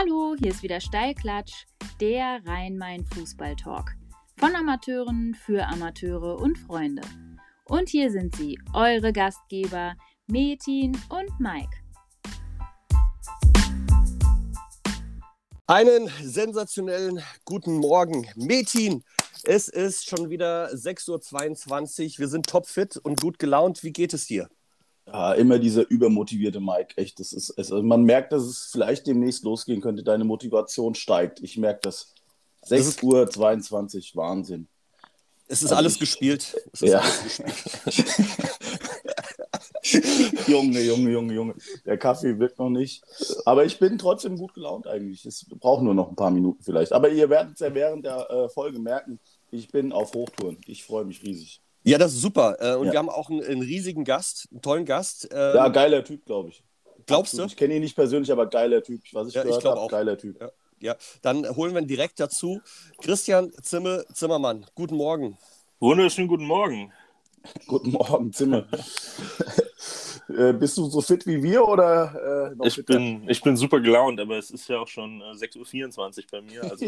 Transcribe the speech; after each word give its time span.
Hallo, 0.00 0.36
hier 0.38 0.52
ist 0.52 0.62
wieder 0.62 0.80
Steilklatsch, 0.80 1.66
der 2.00 2.38
Rhein-Main-Fußball-Talk. 2.46 3.96
Von 4.36 4.54
Amateuren 4.54 5.34
für 5.34 5.66
Amateure 5.66 6.38
und 6.38 6.56
Freunde. 6.56 7.02
Und 7.64 7.88
hier 7.88 8.12
sind 8.12 8.36
sie, 8.36 8.60
eure 8.72 9.12
Gastgeber 9.12 9.96
Metin 10.28 10.96
und 11.08 11.40
Mike. 11.40 11.76
Einen 15.66 16.08
sensationellen 16.22 17.20
guten 17.44 17.78
Morgen, 17.78 18.28
Metin. 18.36 19.02
Es 19.42 19.66
ist 19.66 20.08
schon 20.08 20.30
wieder 20.30 20.68
6.22 20.68 22.04
Uhr. 22.04 22.18
Wir 22.18 22.28
sind 22.28 22.46
topfit 22.46 22.98
und 22.98 23.20
gut 23.20 23.40
gelaunt. 23.40 23.82
Wie 23.82 23.92
geht 23.92 24.14
es 24.14 24.26
dir? 24.26 24.48
Ja, 25.10 25.32
immer 25.32 25.58
dieser 25.58 25.90
übermotivierte 25.90 26.60
Mike. 26.60 26.96
Echt, 26.96 27.18
das 27.18 27.32
ist, 27.32 27.52
also 27.52 27.82
man 27.82 28.02
merkt, 28.02 28.32
dass 28.32 28.42
es 28.42 28.68
vielleicht 28.70 29.06
demnächst 29.06 29.42
losgehen 29.42 29.80
könnte. 29.80 30.02
Deine 30.02 30.24
Motivation 30.24 30.94
steigt. 30.94 31.40
Ich 31.42 31.56
merke 31.56 31.80
das. 31.82 32.14
6 32.64 33.02
Uhr 33.02 33.30
22, 33.30 34.14
Wahnsinn. 34.16 34.68
Es 35.46 35.62
ist 35.62 35.70
also 35.70 35.76
alles 35.76 35.94
ich, 35.94 36.00
gespielt. 36.00 36.54
Es 36.72 36.80
ja. 36.80 36.98
Alles 36.98 37.22
gespielt. 37.24 37.54
Junge, 40.46 40.82
Junge, 40.82 41.10
Junge, 41.10 41.34
Junge. 41.34 41.54
Der 41.86 41.96
Kaffee 41.96 42.38
wird 42.38 42.58
noch 42.58 42.68
nicht. 42.68 43.02
Aber 43.46 43.64
ich 43.64 43.78
bin 43.78 43.96
trotzdem 43.96 44.36
gut 44.36 44.52
gelaunt 44.52 44.86
eigentlich. 44.86 45.24
Es 45.24 45.46
braucht 45.48 45.82
nur 45.82 45.94
noch 45.94 46.10
ein 46.10 46.16
paar 46.16 46.30
Minuten 46.30 46.62
vielleicht. 46.62 46.92
Aber 46.92 47.08
ihr 47.08 47.30
werdet 47.30 47.54
es 47.54 47.60
ja 47.60 47.72
während 47.74 48.04
der 48.04 48.30
äh, 48.30 48.48
Folge 48.50 48.78
merken, 48.78 49.18
ich 49.50 49.70
bin 49.70 49.92
auf 49.92 50.12
Hochtouren. 50.12 50.58
Ich 50.66 50.84
freue 50.84 51.06
mich 51.06 51.22
riesig. 51.22 51.62
Ja, 51.84 51.98
das 51.98 52.12
ist 52.12 52.20
super. 52.20 52.56
Äh, 52.60 52.76
und 52.76 52.86
ja. 52.86 52.92
wir 52.92 52.98
haben 52.98 53.08
auch 53.08 53.30
einen, 53.30 53.42
einen, 53.42 53.62
riesigen 53.62 54.04
Gast, 54.04 54.48
einen 54.50 54.62
tollen 54.62 54.84
Gast. 54.84 55.28
Ähm, 55.30 55.54
ja, 55.54 55.68
geiler 55.68 56.04
Typ, 56.04 56.24
glaube 56.24 56.50
ich. 56.50 56.62
Glaubst 57.06 57.32
Absolut. 57.32 57.50
du? 57.50 57.52
Ich 57.52 57.56
kenne 57.56 57.74
ihn 57.74 57.82
nicht 57.82 57.94
persönlich, 57.94 58.30
aber 58.30 58.46
geiler 58.46 58.82
Typ. 58.82 59.00
Was 59.12 59.28
ich 59.28 59.34
ja, 59.34 59.42
gehört 59.42 59.64
habe, 59.64 59.86
geiler 59.88 60.18
Typ. 60.18 60.40
Ja. 60.40 60.50
ja, 60.80 60.96
dann 61.22 61.48
holen 61.56 61.74
wir 61.74 61.80
ihn 61.80 61.88
direkt 61.88 62.20
dazu. 62.20 62.60
Christian 63.00 63.52
Zimme, 63.62 64.04
Zimmermann, 64.12 64.66
guten 64.74 64.96
Morgen. 64.96 65.38
Wunderschönen 65.80 66.28
guten 66.28 66.44
Morgen. 66.44 66.92
guten 67.66 67.90
Morgen, 67.90 68.32
Zimmer. 68.32 68.66
Äh, 70.28 70.52
bist 70.52 70.76
du 70.76 70.90
so 70.90 71.00
fit 71.00 71.26
wie 71.26 71.42
wir 71.42 71.66
oder 71.66 72.52
äh, 72.60 72.66
ich, 72.66 72.84
bin, 72.84 73.26
ich 73.30 73.40
bin 73.40 73.56
super 73.56 73.80
gelaunt, 73.80 74.20
aber 74.20 74.36
es 74.36 74.50
ist 74.50 74.68
ja 74.68 74.78
auch 74.78 74.86
schon 74.86 75.22
äh, 75.22 75.32
6.24 75.32 75.96
Uhr 75.96 76.24
bei 76.30 76.42
mir. 76.42 76.62
Also... 76.70 76.84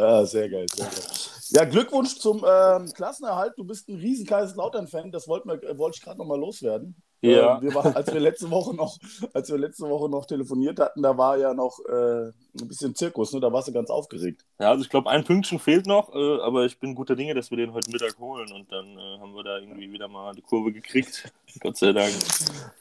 ah, 0.00 0.24
sehr 0.24 0.48
geil, 0.48 0.66
sehr 0.72 0.86
geil. 0.86 1.31
Ja, 1.54 1.66
Glückwunsch 1.66 2.16
zum 2.18 2.44
ähm, 2.48 2.90
Klassenerhalt. 2.94 3.52
Du 3.58 3.64
bist 3.64 3.88
ein 3.88 3.96
riesen 3.96 4.26
Kaiserslautern-Fan. 4.26 5.12
Das 5.12 5.28
wollte 5.28 5.48
wollt 5.76 5.96
ich 5.96 6.02
gerade 6.02 6.18
noch 6.18 6.26
mal 6.26 6.38
loswerden. 6.38 6.96
Ja. 7.20 7.58
Äh, 7.58 7.62
wir 7.62 7.74
war, 7.74 7.94
als, 7.94 8.12
wir 8.12 8.20
letzte 8.20 8.50
Woche 8.50 8.74
noch, 8.74 8.98
als 9.34 9.50
wir 9.50 9.58
letzte 9.58 9.88
Woche 9.88 10.08
noch 10.08 10.24
telefoniert 10.24 10.80
hatten, 10.80 11.02
da 11.02 11.16
war 11.16 11.36
ja 11.36 11.52
noch 11.52 11.78
äh, 11.88 12.28
ein 12.28 12.68
bisschen 12.68 12.94
Zirkus. 12.94 13.34
Ne? 13.34 13.40
Da 13.40 13.52
warst 13.52 13.68
du 13.68 13.72
ganz 13.72 13.90
aufgeregt. 13.90 14.46
Ja, 14.58 14.70
also 14.70 14.82
ich 14.82 14.88
glaube, 14.88 15.10
ein 15.10 15.24
Pünktchen 15.24 15.58
fehlt 15.58 15.86
noch. 15.86 16.14
Äh, 16.14 16.40
aber 16.40 16.64
ich 16.64 16.80
bin 16.80 16.94
guter 16.94 17.16
Dinge, 17.16 17.34
dass 17.34 17.50
wir 17.50 17.58
den 17.58 17.74
heute 17.74 17.90
Mittag 17.90 18.18
holen. 18.18 18.50
Und 18.50 18.72
dann 18.72 18.96
äh, 18.96 19.18
haben 19.20 19.34
wir 19.34 19.44
da 19.44 19.58
irgendwie 19.58 19.92
wieder 19.92 20.08
mal 20.08 20.34
die 20.34 20.42
Kurve 20.42 20.72
gekriegt. 20.72 21.30
Gott 21.60 21.76
sei 21.76 21.92
Dank. 21.92 22.14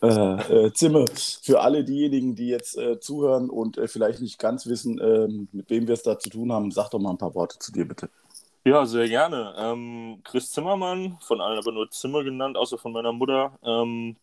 Äh, 0.02 0.68
äh, 0.68 0.74
Zimmer, 0.74 1.06
für 1.44 1.60
alle 1.60 1.84
diejenigen, 1.84 2.36
die 2.36 2.48
jetzt 2.48 2.80
zuhören 3.02 3.50
und 3.50 3.80
vielleicht 3.86 4.22
nicht 4.22 4.40
ganz 4.40 4.66
wissen, 4.66 5.00
ähm, 5.04 5.50
mit 5.52 5.70
wem 5.70 5.88
wir 5.88 5.94
es 5.94 6.04
da 6.04 6.18
zu 6.18 6.30
tun 6.30 6.54
haben, 6.54 6.72
sag 6.72 6.90
doch 6.90 7.00
mal 7.00 7.12
ein 7.12 7.18
paar 7.18 7.36
Worte 7.36 7.60
zu 7.60 7.74
dir, 7.74 7.86
bitte. 7.86 8.10
Ja, 8.64 8.86
sehr 8.86 9.08
gerne. 9.08 9.56
Ähm, 9.58 10.22
Chris 10.24 10.52
Zimmermann, 10.52 11.18
von 11.22 11.42
allen 11.42 11.58
aber 11.58 11.72
nur 11.72 11.90
Zimmer 11.90 12.24
genannt, 12.24 12.58
außer 12.58 12.78
von 12.78 12.92
meiner 12.92 13.12
Mutter. 13.12 13.58
Ähm, 13.64 14.18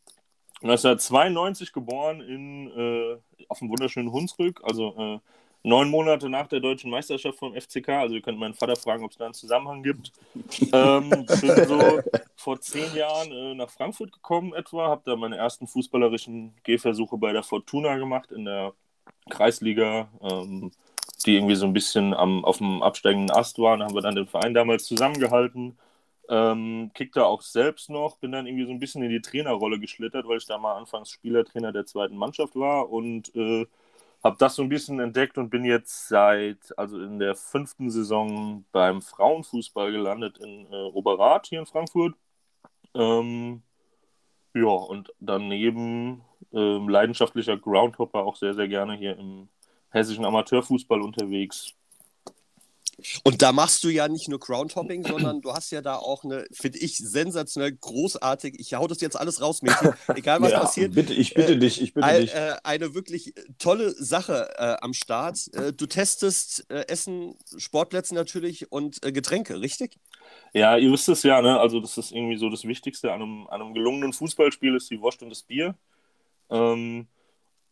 1992 0.63 1.73
geboren 1.73 2.21
in, 2.21 2.69
äh, 2.71 3.17
auf 3.49 3.59
dem 3.59 3.69
wunderschönen 3.69 4.13
Hunsrück, 4.13 4.61
also 4.65 4.95
äh, 4.97 5.19
neun 5.63 5.91
Monate 5.91 6.29
nach 6.29 6.47
der 6.47 6.61
deutschen 6.61 6.91
Meisterschaft 6.91 7.39
vom 7.39 7.55
FCK. 7.55 7.89
Also 7.91 8.15
ihr 8.15 8.23
könnt 8.23 8.39
meinen 8.39 8.55
Vater 8.55 8.77
fragen, 8.77 9.05
ob 9.05 9.11
es 9.11 9.17
da 9.17 9.25
einen 9.25 9.35
Zusammenhang 9.35 9.83
gibt. 9.83 10.13
ähm, 10.73 11.11
bin 11.11 11.67
so 11.67 12.01
vor 12.37 12.61
zehn 12.61 12.95
Jahren 12.95 13.33
äh, 13.33 13.55
nach 13.55 13.71
Frankfurt 13.71 14.13
gekommen 14.13 14.55
etwa, 14.55 14.89
habe 14.89 15.03
da 15.05 15.17
meine 15.17 15.37
ersten 15.37 15.67
fußballerischen 15.67 16.55
Gehversuche 16.63 17.17
bei 17.19 17.33
der 17.33 17.43
Fortuna 17.43 17.97
gemacht 17.97 18.31
in 18.31 18.45
der 18.45 18.73
Kreisliga. 19.31 20.09
Ähm, 20.23 20.71
die 21.27 21.37
irgendwie 21.37 21.57
so 21.57 21.67
ein 21.67 21.73
bisschen 21.73 22.15
am, 22.15 22.45
auf 22.45 22.59
dem 22.59 22.83
absteigenden 22.83 23.31
Ast 23.31 23.59
waren. 23.59 23.83
Haben 23.83 23.95
wir 23.95 24.03
dann 24.03 24.15
den 24.15 24.27
Verein 24.27 24.55
damals 24.55 24.85
zusammengehalten. 24.85 25.79
Ähm, 26.29 26.91
kickte 26.95 27.25
auch 27.25 27.41
selbst 27.43 27.89
noch, 27.91 28.19
bin 28.19 28.33
dann 28.33 28.47
irgendwie 28.47 28.67
so 28.67 28.71
ein 28.71 28.79
bisschen 28.79 29.03
in 29.03 29.11
die 29.11 29.23
Trainerrolle 29.23 29.81
geschlittert, 29.81 30.29
weil 30.29 30.39
ich 30.39 30.47
da 30.47 30.59
mal 30.59 30.77
anfangs 30.77 31.11
Spielertrainer 31.11 31.73
der 31.73 31.87
zweiten 31.87 32.17
Mannschaft 32.17 32.55
war 32.55 32.91
und 32.91 33.35
äh, 33.35 33.67
habe 34.23 34.37
das 34.39 34.57
so 34.57 34.63
ein 34.63 34.69
bisschen 34.69 35.01
entdeckt 35.01 35.39
und 35.39 35.51
bin 35.51 35.65
jetzt 35.65 36.09
seit, 36.09 36.77
also 36.79 37.01
in 37.01 37.19
der 37.19 37.35
fünften 37.35 37.91
Saison 37.91 38.65
beim 38.73 39.01
Frauenfußball 39.01 39.93
gelandet 39.93 40.39
in 40.39 40.67
äh, 40.73 40.91
Oberrat 40.93 41.47
hier 41.47 41.61
in 41.61 41.67
Frankfurt. 41.67 42.15
Ähm, 42.95 43.63
ja, 44.55 44.67
und 44.67 45.15
daneben 45.21 46.23
äh, 46.53 46.79
leidenschaftlicher 46.79 47.57
Groundhopper 47.57 48.21
auch 48.25 48.37
sehr, 48.37 48.55
sehr 48.55 48.69
gerne 48.69 48.95
hier 48.95 49.17
im 49.19 49.49
hessischen 49.91 50.25
Amateurfußball 50.25 51.01
unterwegs. 51.01 51.75
Und 53.23 53.43
da 53.43 53.53
machst 53.53 53.85
du 53.85 53.91
ja 53.91 54.09
nicht 54.09 54.29
nur 54.29 54.41
Groundhopping, 54.41 55.05
sondern 55.05 55.41
du 55.41 55.53
hast 55.53 55.71
ja 55.71 55.81
da 55.83 55.97
auch 55.97 56.25
eine, 56.25 56.47
finde 56.51 56.79
ich, 56.79 56.97
sensationell 56.99 57.73
großartig. 57.73 58.57
Ich 58.59 58.75
hau 58.75 58.89
das 58.89 59.01
jetzt 59.01 59.15
alles 59.15 59.41
raus, 59.41 59.63
Mädchen. 59.63 59.95
Egal 60.17 60.41
was 60.43 60.51
ja, 60.51 60.61
passiert. 60.61 60.95
Bitte, 60.95 61.15
ich 61.15 61.33
bitte 61.33 61.53
äh, 61.53 61.59
dich, 61.59 61.81
ich 61.81 61.95
bitte 61.95 62.07
ein, 62.07 62.23
dich. 62.23 62.35
Äh, 62.35 62.57
eine 62.65 62.95
wirklich 62.95 63.35
tolle 63.59 63.91
Sache 63.93 64.51
äh, 64.57 64.77
am 64.81 64.95
Start. 64.95 65.49
Äh, 65.55 65.73
du 65.73 65.87
testest 65.87 66.67
äh, 66.71 66.89
Essen, 66.89 67.37
Sportplätze 67.57 68.17
natürlich 68.17 68.73
und 68.73 69.05
äh, 69.05 69.13
Getränke, 69.13 69.61
richtig? 69.61 69.97
Ja, 70.53 70.77
ihr 70.77 70.91
wisst 70.91 71.09
es 71.09 71.23
ja, 71.23 71.41
ne? 71.41 71.61
Also, 71.61 71.79
das 71.79 71.97
ist 71.99 72.11
irgendwie 72.11 72.37
so 72.37 72.51
das 72.51 72.65
Wichtigste 72.65 73.13
an 73.13 73.23
einem, 73.23 73.47
an 73.47 73.63
einem 73.63 73.75
gelungenen 73.75 74.13
Fußballspiel 74.13 74.75
ist 74.75 74.91
die 74.91 75.01
Wurst 75.01 75.23
und 75.23 75.31
das 75.31 75.45
Bier. 75.45 75.77
Ähm, 76.51 77.07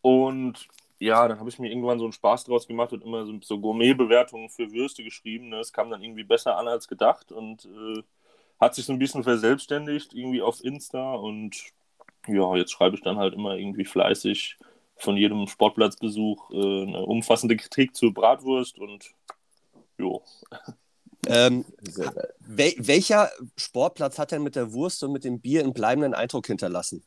und 0.03 0.69
ja, 0.99 1.29
dann 1.29 1.39
habe 1.39 1.49
ich 1.49 1.59
mir 1.59 1.69
irgendwann 1.69 1.99
so 1.99 2.05
einen 2.05 2.13
Spaß 2.13 2.45
draus 2.45 2.67
gemacht 2.67 2.93
und 2.93 3.05
immer 3.05 3.27
so, 3.27 3.39
so 3.43 3.61
Gourmet-Bewertungen 3.61 4.49
für 4.49 4.71
Würste 4.73 5.05
geschrieben. 5.05 5.51
Ne? 5.51 5.59
Es 5.61 5.73
kam 5.73 5.91
dann 5.91 6.03
irgendwie 6.03 6.25
besser 6.25 6.57
an 6.57 6.69
als 6.69 6.89
gedacht 6.89 7.33
und 7.33 7.67
äh, 7.67 8.03
hat 8.59 8.75
sich 8.75 8.87
so 8.87 8.93
ein 8.93 8.99
bisschen 8.99 9.23
verselbstständigt, 9.23 10.15
irgendwie 10.15 10.43
auf 10.43 10.65
Insta. 10.65 11.15
Und 11.15 11.57
ja, 12.27 12.57
jetzt 12.57 12.73
schreibe 12.73 12.97
ich 12.97 13.03
dann 13.03 13.19
halt 13.19 13.35
immer 13.35 13.57
irgendwie 13.57 13.85
fleißig 13.85 14.57
von 14.97 15.17
jedem 15.17 15.47
Sportplatzbesuch 15.47 16.51
äh, 16.51 16.83
eine 16.83 17.05
umfassende 17.05 17.57
Kritik 17.57 17.95
zur 17.95 18.15
Bratwurst 18.15 18.79
und 18.79 19.13
jo. 19.99 20.23
Ähm, 21.27 21.65
wel 22.39 22.73
welcher 22.79 23.31
Sportplatz 23.57 24.19
hat 24.19 24.33
denn 24.33 24.43
mit 24.43 24.57
der 24.57 24.73
Wurst 24.73 25.03
und 25.03 25.13
mit 25.13 25.25
dem 25.25 25.41
Bier 25.41 25.63
einen 25.63 25.75
bleibenden 25.75 26.15
Eindruck 26.15 26.47
hinterlassen? 26.47 27.05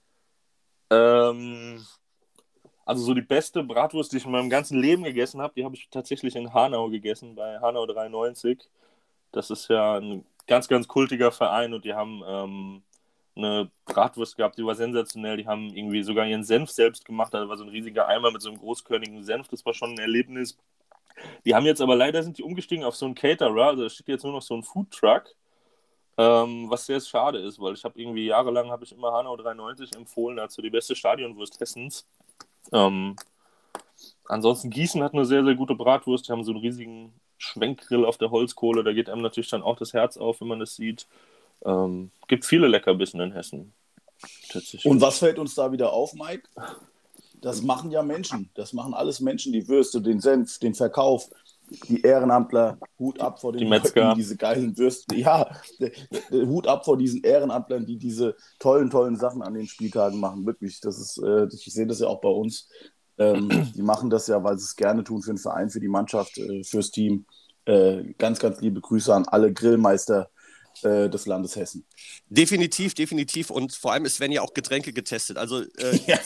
Ähm, 0.91 1.85
also 2.89 3.03
so 3.03 3.13
die 3.13 3.21
beste 3.21 3.61
Bratwurst, 3.61 4.11
die 4.11 4.17
ich 4.17 4.25
in 4.25 4.31
meinem 4.31 4.49
ganzen 4.49 4.79
Leben 4.79 5.03
gegessen 5.03 5.41
habe, 5.41 5.53
die 5.55 5.63
habe 5.63 5.75
ich 5.75 5.89
tatsächlich 5.91 6.35
in 6.35 6.55
Hanau 6.55 6.89
gegessen, 6.89 7.35
bei 7.35 7.59
Hanau 7.59 7.85
93. 7.85 8.67
Das 9.31 9.51
ist 9.51 9.69
ja 9.69 9.99
ein 9.99 10.25
ganz, 10.47 10.67
ganz 10.67 10.87
kultiger 10.87 11.31
Verein 11.31 11.75
und 11.75 11.85
die 11.85 11.93
haben 11.93 12.23
ähm, 12.25 12.81
eine 13.35 13.69
Bratwurst 13.85 14.37
gehabt, 14.37 14.57
die 14.57 14.65
war 14.65 14.73
sensationell. 14.73 15.37
Die 15.37 15.45
haben 15.45 15.69
irgendwie 15.71 16.01
sogar 16.01 16.25
ihren 16.25 16.43
Senf 16.43 16.71
selbst 16.71 17.05
gemacht. 17.05 17.31
Da 17.31 17.47
war 17.47 17.57
so 17.57 17.63
ein 17.63 17.69
riesiger 17.69 18.07
Eimer 18.07 18.31
mit 18.31 18.41
so 18.41 18.49
einem 18.49 18.57
großkörnigen 18.57 19.23
Senf. 19.23 19.47
Das 19.49 19.63
war 19.67 19.75
schon 19.75 19.91
ein 19.91 19.99
Erlebnis. 19.99 20.57
Die 21.45 21.53
haben 21.53 21.67
jetzt 21.67 21.81
aber 21.81 21.95
leider 21.95 22.23
sind 22.23 22.39
die 22.39 22.43
umgestiegen 22.43 22.85
auf 22.85 22.95
so 22.95 23.05
einen 23.05 23.13
Caterer. 23.13 23.67
Also 23.67 23.83
da 23.83 23.89
steht 23.91 24.07
jetzt 24.07 24.23
nur 24.23 24.33
noch 24.33 24.41
so 24.41 24.55
ein 24.55 24.63
Food 24.63 24.89
Truck. 24.89 25.35
Ähm, 26.17 26.71
was 26.71 26.87
sehr 26.87 26.99
schade 27.01 27.37
ist, 27.37 27.61
weil 27.61 27.75
ich 27.75 27.83
habe 27.83 28.01
irgendwie 28.01 28.25
jahrelang 28.25 28.71
habe 28.71 28.83
ich 28.83 28.93
immer 28.93 29.13
Hanau 29.13 29.37
93 29.37 29.95
empfohlen 29.95 30.39
als 30.39 30.55
so 30.55 30.63
die 30.63 30.71
beste 30.71 30.95
Stadionwurst 30.95 31.59
Hessens. 31.59 32.07
Ähm, 32.71 33.15
ansonsten 34.25 34.69
Gießen 34.69 35.03
hat 35.03 35.13
eine 35.13 35.25
sehr, 35.25 35.43
sehr 35.43 35.55
gute 35.55 35.75
Bratwurst. 35.75 36.27
Die 36.27 36.31
haben 36.31 36.43
so 36.43 36.51
einen 36.51 36.61
riesigen 36.61 37.13
Schwenkgrill 37.37 38.05
auf 38.05 38.17
der 38.17 38.31
Holzkohle. 38.31 38.83
Da 38.83 38.93
geht 38.93 39.09
einem 39.09 39.21
natürlich 39.21 39.49
dann 39.49 39.63
auch 39.63 39.77
das 39.77 39.93
Herz 39.93 40.17
auf, 40.17 40.41
wenn 40.41 40.47
man 40.47 40.59
das 40.59 40.75
sieht. 40.75 41.07
Ähm, 41.65 42.11
gibt 42.27 42.45
viele 42.45 42.67
Leckerbissen 42.67 43.19
in 43.19 43.31
Hessen. 43.31 43.73
Und 44.83 45.01
was 45.01 45.19
fällt 45.19 45.39
uns 45.39 45.55
da 45.55 45.71
wieder 45.71 45.93
auf, 45.93 46.13
Mike? 46.13 46.43
Das 47.41 47.61
machen 47.61 47.91
ja 47.91 48.03
Menschen. 48.03 48.49
Das 48.53 48.73
machen 48.73 48.93
alles 48.93 49.21
Menschen. 49.21 49.53
Die 49.53 49.67
Würste, 49.67 50.01
den 50.01 50.19
Senf, 50.19 50.59
den 50.59 50.75
Verkauf, 50.75 51.29
die 51.87 52.01
Ehrenamtler, 52.01 52.77
Hut 52.97 53.19
ab 53.19 53.39
vor 53.39 53.51
den 53.51 53.59
die 53.59 53.67
Metzger. 53.67 54.05
Leuten, 54.05 54.17
diese 54.17 54.37
geilen 54.37 54.77
Würste. 54.77 55.15
Ja, 55.15 55.49
Hut 56.31 56.67
ab 56.67 56.85
vor 56.85 56.97
diesen 56.97 57.23
Ehrenamtlern, 57.23 57.85
die 57.85 57.97
diese 57.97 58.35
tollen, 58.59 58.89
tollen 58.89 59.15
Sachen 59.15 59.41
an 59.41 59.53
den 59.53 59.67
Spieltagen 59.67 60.19
machen. 60.19 60.45
Wirklich, 60.45 60.79
das 60.81 60.99
ist, 60.99 61.21
äh, 61.23 61.47
ich 61.51 61.65
sehe 61.65 61.87
das 61.87 61.99
ja 61.99 62.07
auch 62.07 62.21
bei 62.21 62.29
uns. 62.29 62.69
Ähm, 63.17 63.49
die 63.75 63.81
machen 63.81 64.09
das 64.09 64.27
ja, 64.27 64.43
weil 64.43 64.57
sie 64.57 64.63
es 64.63 64.75
gerne 64.75 65.03
tun 65.03 65.21
für 65.21 65.31
den 65.31 65.37
Verein, 65.37 65.69
für 65.69 65.79
die 65.79 65.89
Mannschaft, 65.89 66.37
äh, 66.37 66.63
fürs 66.63 66.91
Team. 66.91 67.25
Äh, 67.65 68.13
ganz, 68.17 68.39
ganz 68.39 68.61
liebe 68.61 68.81
Grüße 68.81 69.13
an 69.13 69.25
alle 69.27 69.53
Grillmeister, 69.53 70.29
äh, 70.83 71.09
des 71.09 71.25
Landes 71.25 71.55
Hessen. 71.55 71.85
Definitiv, 72.29 72.93
definitiv. 72.93 73.49
Und 73.49 73.73
vor 73.73 73.93
allem, 73.93 74.05
es 74.05 74.19
werden 74.19 74.31
ja 74.31 74.41
auch 74.41 74.53
Getränke 74.53 74.93
getestet. 74.93 75.37
Also, 75.37 75.61
äh, 75.61 75.99
ja. 76.07 76.19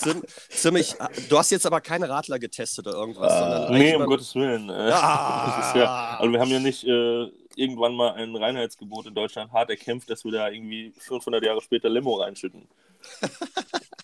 ziemlich. 0.49 0.95
Du 1.29 1.37
hast 1.37 1.51
jetzt 1.51 1.65
aber 1.65 1.81
keine 1.81 2.09
Radler 2.09 2.39
getestet 2.39 2.87
oder 2.87 2.97
irgendwas. 2.97 3.31
Ah. 3.31 3.69
nee, 3.71 3.95
um 3.95 4.05
Gottes 4.05 4.33
Willen. 4.35 4.69
Äh, 4.69 4.73
ah. 4.73 5.73
ja, 5.75 6.17
also, 6.19 6.31
wir 6.31 6.39
haben 6.39 6.51
ja 6.51 6.59
nicht 6.59 6.83
äh, 6.83 7.31
irgendwann 7.55 7.95
mal 7.95 8.13
ein 8.13 8.35
Reinheitsgebot 8.35 9.07
in 9.07 9.13
Deutschland 9.13 9.51
hart 9.51 9.69
erkämpft, 9.69 10.09
dass 10.09 10.23
wir 10.23 10.31
da 10.31 10.49
irgendwie 10.49 10.93
500 10.97 11.43
Jahre 11.43 11.61
später 11.61 11.89
Limo 11.89 12.15
reinschütten. 12.15 12.67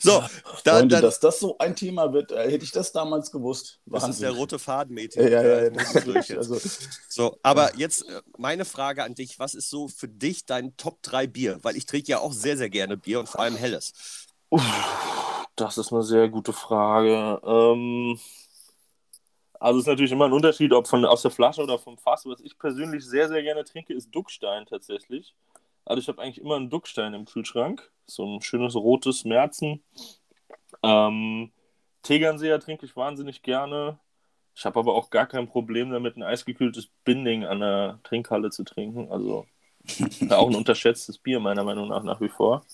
So, 0.02 0.22
da, 0.64 0.76
Freunde, 0.78 0.94
da, 0.94 1.00
dass 1.02 1.20
das 1.20 1.40
so 1.40 1.58
ein 1.58 1.76
Thema 1.76 2.12
wird, 2.14 2.32
äh, 2.32 2.50
hätte 2.50 2.64
ich 2.64 2.72
das 2.72 2.90
damals 2.92 3.30
gewusst. 3.30 3.80
Das 3.84 4.08
ist 4.08 4.22
der 4.22 4.30
rote 4.30 4.58
Faden, 4.58 4.94
Mädchen. 4.94 5.22
Ja, 5.22 5.42
ja, 5.42 5.64
ja. 5.64 5.70
ja 5.70 6.36
also, 6.38 6.58
so, 7.08 7.38
aber 7.42 7.76
jetzt 7.76 8.08
äh, 8.08 8.22
meine 8.38 8.64
Frage 8.64 9.04
an 9.04 9.14
dich: 9.14 9.38
Was 9.38 9.54
ist 9.54 9.68
so 9.68 9.88
für 9.88 10.08
dich 10.08 10.46
dein 10.46 10.74
Top 10.78 11.02
3 11.02 11.26
Bier? 11.26 11.58
Weil 11.62 11.76
ich 11.76 11.84
trinke 11.84 12.08
ja 12.08 12.20
auch 12.20 12.32
sehr, 12.32 12.56
sehr 12.56 12.70
gerne 12.70 12.96
Bier 12.96 13.20
und 13.20 13.28
vor 13.28 13.42
allem 13.42 13.56
helles. 13.56 13.92
das 15.56 15.76
ist 15.76 15.92
eine 15.92 16.02
sehr 16.02 16.30
gute 16.30 16.54
Frage. 16.54 17.38
Ähm, 17.44 18.18
also 19.60 19.78
es 19.78 19.84
ist 19.84 19.88
natürlich 19.88 20.12
immer 20.12 20.24
ein 20.24 20.32
Unterschied, 20.32 20.72
ob 20.72 20.88
von, 20.88 21.04
aus 21.04 21.20
der 21.20 21.30
Flasche 21.30 21.62
oder 21.62 21.78
vom 21.78 21.98
Fass. 21.98 22.24
Was 22.24 22.40
ich 22.40 22.58
persönlich 22.58 23.04
sehr, 23.04 23.28
sehr 23.28 23.42
gerne 23.42 23.64
trinke, 23.64 23.92
ist 23.92 24.10
Duckstein 24.10 24.64
tatsächlich. 24.64 25.34
Also 25.84 26.00
ich 26.00 26.08
habe 26.08 26.20
eigentlich 26.20 26.40
immer 26.40 26.56
einen 26.56 26.70
Duckstein 26.70 27.14
im 27.14 27.24
Kühlschrank. 27.24 27.90
So 28.06 28.24
ein 28.24 28.42
schönes 28.42 28.74
rotes 28.74 29.24
Märzen. 29.24 29.82
Ähm, 30.82 31.50
Tegernseher 32.02 32.60
trinke 32.60 32.86
ich 32.86 32.96
wahnsinnig 32.96 33.42
gerne. 33.42 33.98
Ich 34.54 34.64
habe 34.64 34.78
aber 34.78 34.94
auch 34.94 35.10
gar 35.10 35.26
kein 35.26 35.48
Problem 35.48 35.90
damit, 35.90 36.16
ein 36.16 36.22
eisgekühltes 36.22 36.88
Binding 37.04 37.44
an 37.44 37.60
der 37.60 38.00
Trinkhalle 38.02 38.50
zu 38.50 38.64
trinken. 38.64 39.10
Also 39.10 39.46
auch 40.30 40.48
ein 40.48 40.56
unterschätztes 40.56 41.18
Bier, 41.18 41.40
meiner 41.40 41.64
Meinung 41.64 41.88
nach, 41.88 42.02
nach 42.02 42.20
wie 42.20 42.28
vor. 42.28 42.64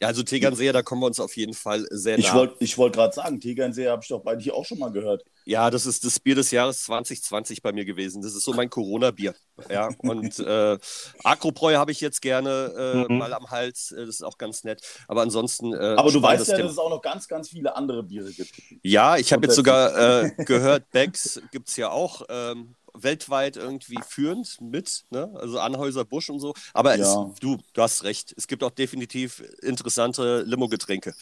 Ja, 0.00 0.08
also 0.08 0.22
Tegernseher, 0.22 0.72
da 0.72 0.82
kommen 0.82 1.02
wir 1.02 1.06
uns 1.06 1.18
auf 1.18 1.36
jeden 1.36 1.54
Fall 1.54 1.86
sehr 1.90 2.18
nah. 2.18 2.24
Ich 2.24 2.32
wollte 2.32 2.78
wollt 2.78 2.94
gerade 2.94 3.14
sagen, 3.14 3.40
Tegernseher 3.40 3.90
habe 3.92 4.02
ich 4.02 4.08
doch 4.08 4.22
bei 4.22 4.36
dir 4.36 4.54
auch 4.54 4.64
schon 4.64 4.78
mal 4.78 4.92
gehört. 4.92 5.24
Ja, 5.48 5.70
das 5.70 5.86
ist 5.86 6.04
das 6.04 6.20
Bier 6.20 6.34
des 6.34 6.50
Jahres 6.50 6.82
2020 6.82 7.62
bei 7.62 7.72
mir 7.72 7.86
gewesen. 7.86 8.20
Das 8.20 8.34
ist 8.34 8.44
so 8.44 8.52
mein 8.52 8.68
Corona-Bier. 8.68 9.34
Ja, 9.70 9.88
und 9.96 10.38
äh, 10.40 10.78
Akrobräu 11.24 11.74
habe 11.76 11.90
ich 11.90 12.02
jetzt 12.02 12.20
gerne 12.20 12.74
äh, 12.76 13.10
mhm. 13.10 13.16
mal 13.16 13.32
am 13.32 13.50
Hals. 13.50 13.90
Äh, 13.92 14.04
das 14.04 14.16
ist 14.16 14.22
auch 14.22 14.36
ganz 14.36 14.64
nett. 14.64 14.82
Aber 15.08 15.22
ansonsten. 15.22 15.72
Äh, 15.72 15.94
Aber 15.96 16.12
du 16.12 16.20
weißt 16.20 16.48
ja, 16.48 16.56
Thema. 16.56 16.64
dass 16.64 16.72
es 16.72 16.78
auch 16.78 16.90
noch 16.90 17.00
ganz, 17.00 17.28
ganz 17.28 17.48
viele 17.48 17.74
andere 17.74 18.02
Biere 18.02 18.30
gibt. 18.30 18.52
Ja, 18.82 19.16
ich 19.16 19.32
habe 19.32 19.46
jetzt 19.46 19.56
sogar 19.56 20.26
äh, 20.26 20.32
gehört, 20.44 20.90
Becks 20.90 21.40
gibt 21.50 21.70
es 21.70 21.76
ja 21.76 21.88
auch. 21.88 22.22
Ähm, 22.28 22.74
weltweit 22.92 23.56
irgendwie 23.56 23.98
führend 24.06 24.60
mit, 24.60 25.04
ne? 25.10 25.32
also 25.36 25.60
Anhäuser 25.60 26.04
Busch 26.04 26.28
und 26.30 26.40
so. 26.40 26.52
Aber 26.74 26.96
ja. 26.96 27.04
es, 27.04 27.38
du, 27.40 27.56
du 27.72 27.82
hast 27.82 28.02
recht. 28.02 28.34
Es 28.36 28.48
gibt 28.48 28.64
auch 28.64 28.72
definitiv 28.72 29.42
interessante 29.62 30.42
Limo-Getränke. 30.42 31.14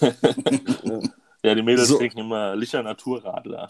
ja, 1.42 1.54
die 1.54 1.62
Mädels 1.62 1.88
so. 1.88 1.98
trinken 1.98 2.18
immer 2.18 2.54
Licher 2.56 2.82
Naturradler. 2.82 3.68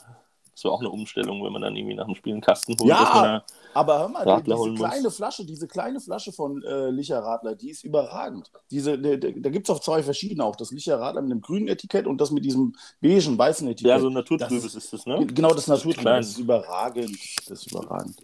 Das 0.61 0.65
war 0.67 0.73
auch 0.73 0.81
eine 0.81 0.91
Umstellung, 0.91 1.43
wenn 1.43 1.53
man 1.53 1.63
dann 1.63 1.75
irgendwie 1.75 1.95
nach 1.95 2.05
dem 2.05 2.15
Spiel 2.15 2.35
einen 2.35 2.43
Kasten 2.43 2.77
holt. 2.79 2.91
Ja, 2.91 3.43
aber 3.73 4.01
hör 4.01 4.09
mal, 4.09 4.29
Radler 4.29 4.57
diese 4.57 4.75
kleine 4.75 5.03
muss. 5.05 5.17
Flasche, 5.17 5.47
diese 5.47 5.67
kleine 5.67 6.01
Flasche 6.01 6.33
von 6.33 6.63
äh, 6.63 6.91
Licher 6.91 7.21
Radler, 7.21 7.55
die 7.55 7.71
ist 7.71 7.83
überragend. 7.83 8.51
Diese, 8.71 8.99
de, 8.99 9.17
de, 9.17 9.41
da 9.41 9.49
gibt 9.49 9.71
es 9.71 9.75
auch 9.75 9.81
zwei 9.81 10.03
verschiedene 10.03 10.45
auch. 10.45 10.57
Das 10.57 10.71
Licher 10.71 11.01
Radler 11.01 11.23
mit 11.23 11.31
dem 11.31 11.41
grünen 11.41 11.69
Etikett 11.69 12.07
und 12.07 12.21
das 12.21 12.31
mit 12.31 12.45
diesem 12.45 12.77
beigen, 13.01 13.39
weißen 13.39 13.67
Etikett. 13.69 13.89
Ja, 13.89 13.99
so 13.99 14.09
ein 14.09 14.13
naturtrübes 14.13 14.67
ist, 14.67 14.75
ist 14.75 14.93
das, 14.93 15.07
ne? 15.07 15.25
Genau, 15.27 15.55
das 15.55 15.67
naturtrübes. 15.67 16.05
Das 16.05 16.29
ist 16.29 16.39
überragend. 16.39 17.19
Das 17.49 17.61
ist 17.61 17.73
überragend. 17.73 18.17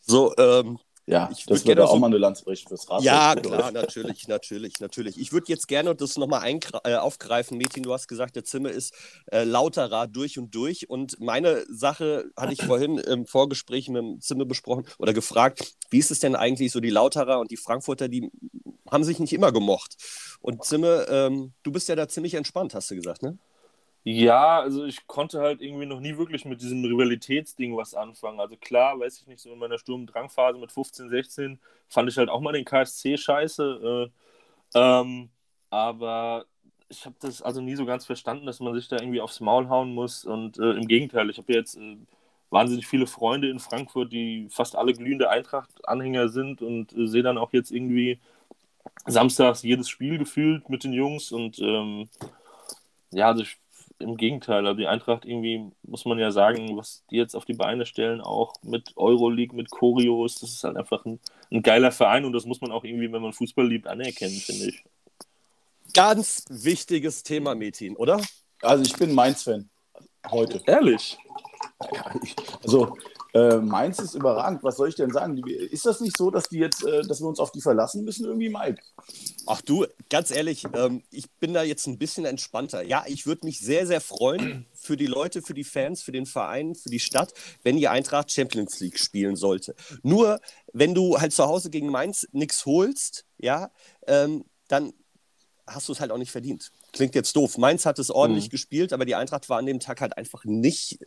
So, 0.00 0.34
ähm, 0.36 0.80
ja, 1.06 1.28
ich 1.30 1.44
das 1.44 1.66
würde 1.66 1.84
auch 1.84 1.92
so, 1.92 1.98
mal 1.98 2.06
eine 2.06 2.16
Lanze 2.16 2.44
brechen 2.44 2.66
fürs 2.68 2.88
Rad. 2.88 3.02
Ja, 3.02 3.34
klar, 3.34 3.70
natürlich, 3.72 4.26
natürlich, 4.26 4.80
natürlich. 4.80 5.18
Ich 5.18 5.32
würde 5.32 5.46
jetzt 5.48 5.68
gerne 5.68 5.94
das 5.94 6.16
nochmal 6.16 6.58
äh, 6.84 6.94
aufgreifen. 6.94 7.58
Mädchen, 7.58 7.82
du 7.82 7.92
hast 7.92 8.08
gesagt, 8.08 8.36
der 8.36 8.44
Zimmer 8.44 8.70
ist 8.70 8.94
äh, 9.30 9.44
Lauterer 9.44 10.06
durch 10.06 10.38
und 10.38 10.54
durch. 10.54 10.88
Und 10.88 11.20
meine 11.20 11.66
Sache 11.68 12.30
hatte 12.36 12.54
ich 12.54 12.62
vorhin 12.64 12.96
im 12.96 13.26
Vorgespräch 13.26 13.88
mit 13.88 14.02
dem 14.02 14.20
Zimmer 14.20 14.46
besprochen 14.46 14.86
oder 14.98 15.12
gefragt, 15.12 15.74
wie 15.90 15.98
ist 15.98 16.10
es 16.10 16.20
denn 16.20 16.36
eigentlich 16.36 16.72
so, 16.72 16.80
die 16.80 16.90
Lauterer 16.90 17.38
und 17.38 17.50
die 17.50 17.58
Frankfurter, 17.58 18.08
die 18.08 18.30
haben 18.90 19.04
sich 19.04 19.18
nicht 19.18 19.34
immer 19.34 19.52
gemocht. 19.52 19.96
Und 20.40 20.64
Zimmer, 20.64 21.08
ähm, 21.10 21.52
du 21.62 21.72
bist 21.72 21.88
ja 21.88 21.96
da 21.96 22.08
ziemlich 22.08 22.34
entspannt, 22.34 22.74
hast 22.74 22.90
du 22.90 22.94
gesagt, 22.94 23.22
ne? 23.22 23.38
Ja, 24.06 24.60
also 24.60 24.84
ich 24.84 25.06
konnte 25.06 25.40
halt 25.40 25.62
irgendwie 25.62 25.86
noch 25.86 25.98
nie 26.00 26.18
wirklich 26.18 26.44
mit 26.44 26.60
diesem 26.60 26.84
Rivalitätsding 26.84 27.74
was 27.76 27.94
anfangen. 27.94 28.38
Also 28.38 28.56
klar, 28.56 29.00
weiß 29.00 29.20
ich 29.20 29.26
nicht, 29.26 29.40
so 29.40 29.50
in 29.52 29.58
meiner 29.58 29.78
Sturm-Drang-Phase 29.78 30.58
mit 30.58 30.72
15, 30.72 31.08
16 31.08 31.58
fand 31.88 32.10
ich 32.10 32.18
halt 32.18 32.28
auch 32.28 32.40
mal 32.40 32.52
den 32.52 32.66
KSC 32.66 33.16
scheiße. 33.16 34.10
Äh, 34.74 34.78
ähm, 34.78 35.30
aber 35.70 36.46
ich 36.88 37.06
habe 37.06 37.16
das 37.20 37.42
also 37.42 37.60
nie 37.62 37.76
so 37.76 37.86
ganz 37.86 38.06
verstanden, 38.06 38.46
dass 38.46 38.60
man 38.60 38.74
sich 38.74 38.88
da 38.88 38.96
irgendwie 38.98 39.20
aufs 39.22 39.40
Maul 39.40 39.68
hauen 39.70 39.94
muss. 39.94 40.24
Und 40.26 40.58
äh, 40.58 40.72
im 40.72 40.86
Gegenteil, 40.88 41.30
ich 41.30 41.38
habe 41.38 41.52
jetzt 41.54 41.76
äh, 41.76 41.96
wahnsinnig 42.50 42.86
viele 42.86 43.06
Freunde 43.06 43.48
in 43.50 43.58
Frankfurt, 43.60 44.12
die 44.12 44.48
fast 44.50 44.76
alle 44.76 44.92
glühende 44.94 45.30
Eintracht-Anhänger 45.30 46.28
sind 46.28 46.62
und 46.62 46.92
äh, 46.94 47.06
sehe 47.06 47.22
dann 47.22 47.38
auch 47.38 47.52
jetzt 47.54 47.70
irgendwie 47.72 48.20
samstags 49.06 49.62
jedes 49.62 49.88
Spiel 49.88 50.18
gefühlt 50.18 50.68
mit 50.70 50.84
den 50.84 50.92
Jungs. 50.92 51.32
Und 51.32 51.58
ähm, 51.60 52.08
ja, 53.12 53.28
also 53.28 53.42
ich 53.42 53.58
im 54.04 54.16
Gegenteil, 54.16 54.66
also 54.66 54.78
die 54.78 54.86
Eintracht 54.86 55.24
irgendwie, 55.24 55.72
muss 55.82 56.04
man 56.04 56.18
ja 56.18 56.30
sagen, 56.30 56.76
was 56.76 57.02
die 57.10 57.16
jetzt 57.16 57.34
auf 57.34 57.44
die 57.44 57.54
Beine 57.54 57.86
stellen, 57.86 58.20
auch 58.20 58.54
mit 58.62 58.92
Euroleague, 58.96 59.56
mit 59.56 59.70
Choreos, 59.70 60.36
das 60.36 60.50
ist 60.50 60.64
halt 60.64 60.76
einfach 60.76 61.04
ein, 61.04 61.18
ein 61.50 61.62
geiler 61.62 61.90
Verein 61.90 62.24
und 62.24 62.32
das 62.32 62.44
muss 62.44 62.60
man 62.60 62.70
auch 62.70 62.84
irgendwie, 62.84 63.10
wenn 63.10 63.22
man 63.22 63.32
Fußball 63.32 63.66
liebt, 63.66 63.86
anerkennen, 63.86 64.36
finde 64.36 64.68
ich. 64.68 64.84
Ganz 65.94 66.44
wichtiges 66.48 67.22
Thema, 67.22 67.54
Metin, 67.54 67.96
oder? 67.96 68.20
Also 68.62 68.84
ich 68.84 68.94
bin 68.96 69.14
Mainz-Fan. 69.14 69.68
Heute. 70.30 70.62
Ehrlich? 70.66 71.18
Also 72.62 72.96
äh, 73.34 73.56
Mainz 73.56 73.98
ist 73.98 74.14
überragend. 74.14 74.62
Was 74.62 74.76
soll 74.76 74.88
ich 74.88 74.94
denn 74.94 75.10
sagen? 75.10 75.42
Ist 75.46 75.86
das 75.86 76.00
nicht 76.00 76.16
so, 76.16 76.30
dass 76.30 76.48
die 76.48 76.58
jetzt, 76.58 76.84
äh, 76.84 77.02
dass 77.02 77.20
wir 77.20 77.28
uns 77.28 77.40
auf 77.40 77.52
die 77.52 77.60
verlassen 77.60 78.04
müssen, 78.04 78.26
irgendwie, 78.26 78.48
Mike? 78.48 78.80
Ach 79.46 79.60
du, 79.60 79.86
ganz 80.08 80.30
ehrlich, 80.30 80.64
ähm, 80.74 81.02
ich 81.10 81.30
bin 81.40 81.52
da 81.52 81.62
jetzt 81.62 81.86
ein 81.86 81.98
bisschen 81.98 82.24
entspannter. 82.24 82.82
Ja, 82.82 83.04
ich 83.06 83.26
würde 83.26 83.46
mich 83.46 83.60
sehr, 83.60 83.86
sehr 83.86 84.00
freuen 84.00 84.66
für 84.74 84.96
die 84.96 85.06
Leute, 85.06 85.42
für 85.42 85.54
die 85.54 85.64
Fans, 85.64 86.02
für 86.02 86.12
den 86.12 86.26
Verein, 86.26 86.74
für 86.74 86.88
die 86.88 87.00
Stadt, 87.00 87.32
wenn 87.62 87.76
die 87.76 87.88
Eintracht 87.88 88.30
Champions 88.30 88.80
League 88.80 88.98
spielen 88.98 89.36
sollte. 89.36 89.74
Nur, 90.02 90.40
wenn 90.72 90.94
du 90.94 91.18
halt 91.18 91.32
zu 91.32 91.44
Hause 91.44 91.70
gegen 91.70 91.88
Mainz 91.90 92.26
nichts 92.32 92.64
holst, 92.66 93.26
ja, 93.38 93.70
ähm, 94.06 94.44
dann 94.68 94.92
hast 95.66 95.88
du 95.88 95.92
es 95.92 96.00
halt 96.00 96.10
auch 96.10 96.18
nicht 96.18 96.30
verdient. 96.30 96.72
Klingt 96.92 97.14
jetzt 97.14 97.34
doof. 97.36 97.58
Mainz 97.58 97.86
hat 97.86 97.98
es 97.98 98.10
ordentlich 98.10 98.46
mhm. 98.46 98.50
gespielt, 98.50 98.92
aber 98.92 99.04
die 99.04 99.14
Eintracht 99.14 99.48
war 99.48 99.58
an 99.58 99.66
dem 99.66 99.80
Tag 99.80 100.00
halt 100.00 100.16
einfach 100.16 100.44
nicht 100.44 100.98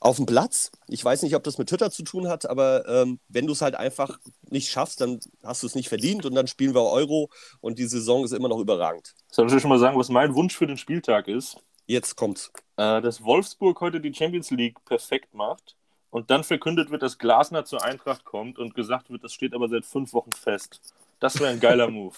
auf 0.00 0.16
dem 0.16 0.26
Platz. 0.26 0.70
Ich 0.88 1.04
weiß 1.04 1.22
nicht, 1.22 1.34
ob 1.34 1.44
das 1.44 1.58
mit 1.58 1.68
Twitter 1.68 1.90
zu 1.90 2.02
tun 2.02 2.28
hat, 2.28 2.48
aber 2.48 2.86
ähm, 2.88 3.20
wenn 3.28 3.46
du 3.46 3.52
es 3.52 3.62
halt 3.62 3.74
einfach 3.74 4.18
nicht 4.50 4.70
schaffst, 4.70 5.00
dann 5.00 5.20
hast 5.42 5.62
du 5.62 5.66
es 5.66 5.74
nicht 5.74 5.88
verdient 5.88 6.26
und 6.26 6.34
dann 6.34 6.46
spielen 6.46 6.74
wir 6.74 6.82
Euro 6.82 7.30
und 7.60 7.78
die 7.78 7.86
Saison 7.86 8.24
ist 8.24 8.32
immer 8.32 8.48
noch 8.48 8.58
überragend. 8.58 9.14
Soll 9.30 9.52
ich 9.52 9.60
schon 9.60 9.70
mal 9.70 9.78
sagen, 9.78 9.98
was 9.98 10.08
mein 10.08 10.34
Wunsch 10.34 10.56
für 10.56 10.66
den 10.66 10.76
Spieltag 10.76 11.28
ist? 11.28 11.56
Jetzt 11.86 12.16
kommt's. 12.16 12.50
Äh, 12.76 13.00
dass 13.00 13.24
Wolfsburg 13.24 13.80
heute 13.80 14.00
die 14.00 14.12
Champions 14.14 14.50
League 14.50 14.84
perfekt 14.84 15.34
macht 15.34 15.76
und 16.10 16.30
dann 16.30 16.44
verkündet 16.44 16.90
wird, 16.90 17.02
dass 17.02 17.18
Glasner 17.18 17.64
zur 17.64 17.82
Eintracht 17.82 18.24
kommt 18.24 18.58
und 18.58 18.74
gesagt 18.74 19.10
wird, 19.10 19.24
das 19.24 19.32
steht 19.32 19.54
aber 19.54 19.68
seit 19.68 19.84
fünf 19.84 20.12
Wochen 20.12 20.32
fest. 20.32 20.80
Das 21.20 21.40
wäre 21.40 21.50
ein 21.50 21.60
geiler 21.60 21.88
Move. 21.90 22.14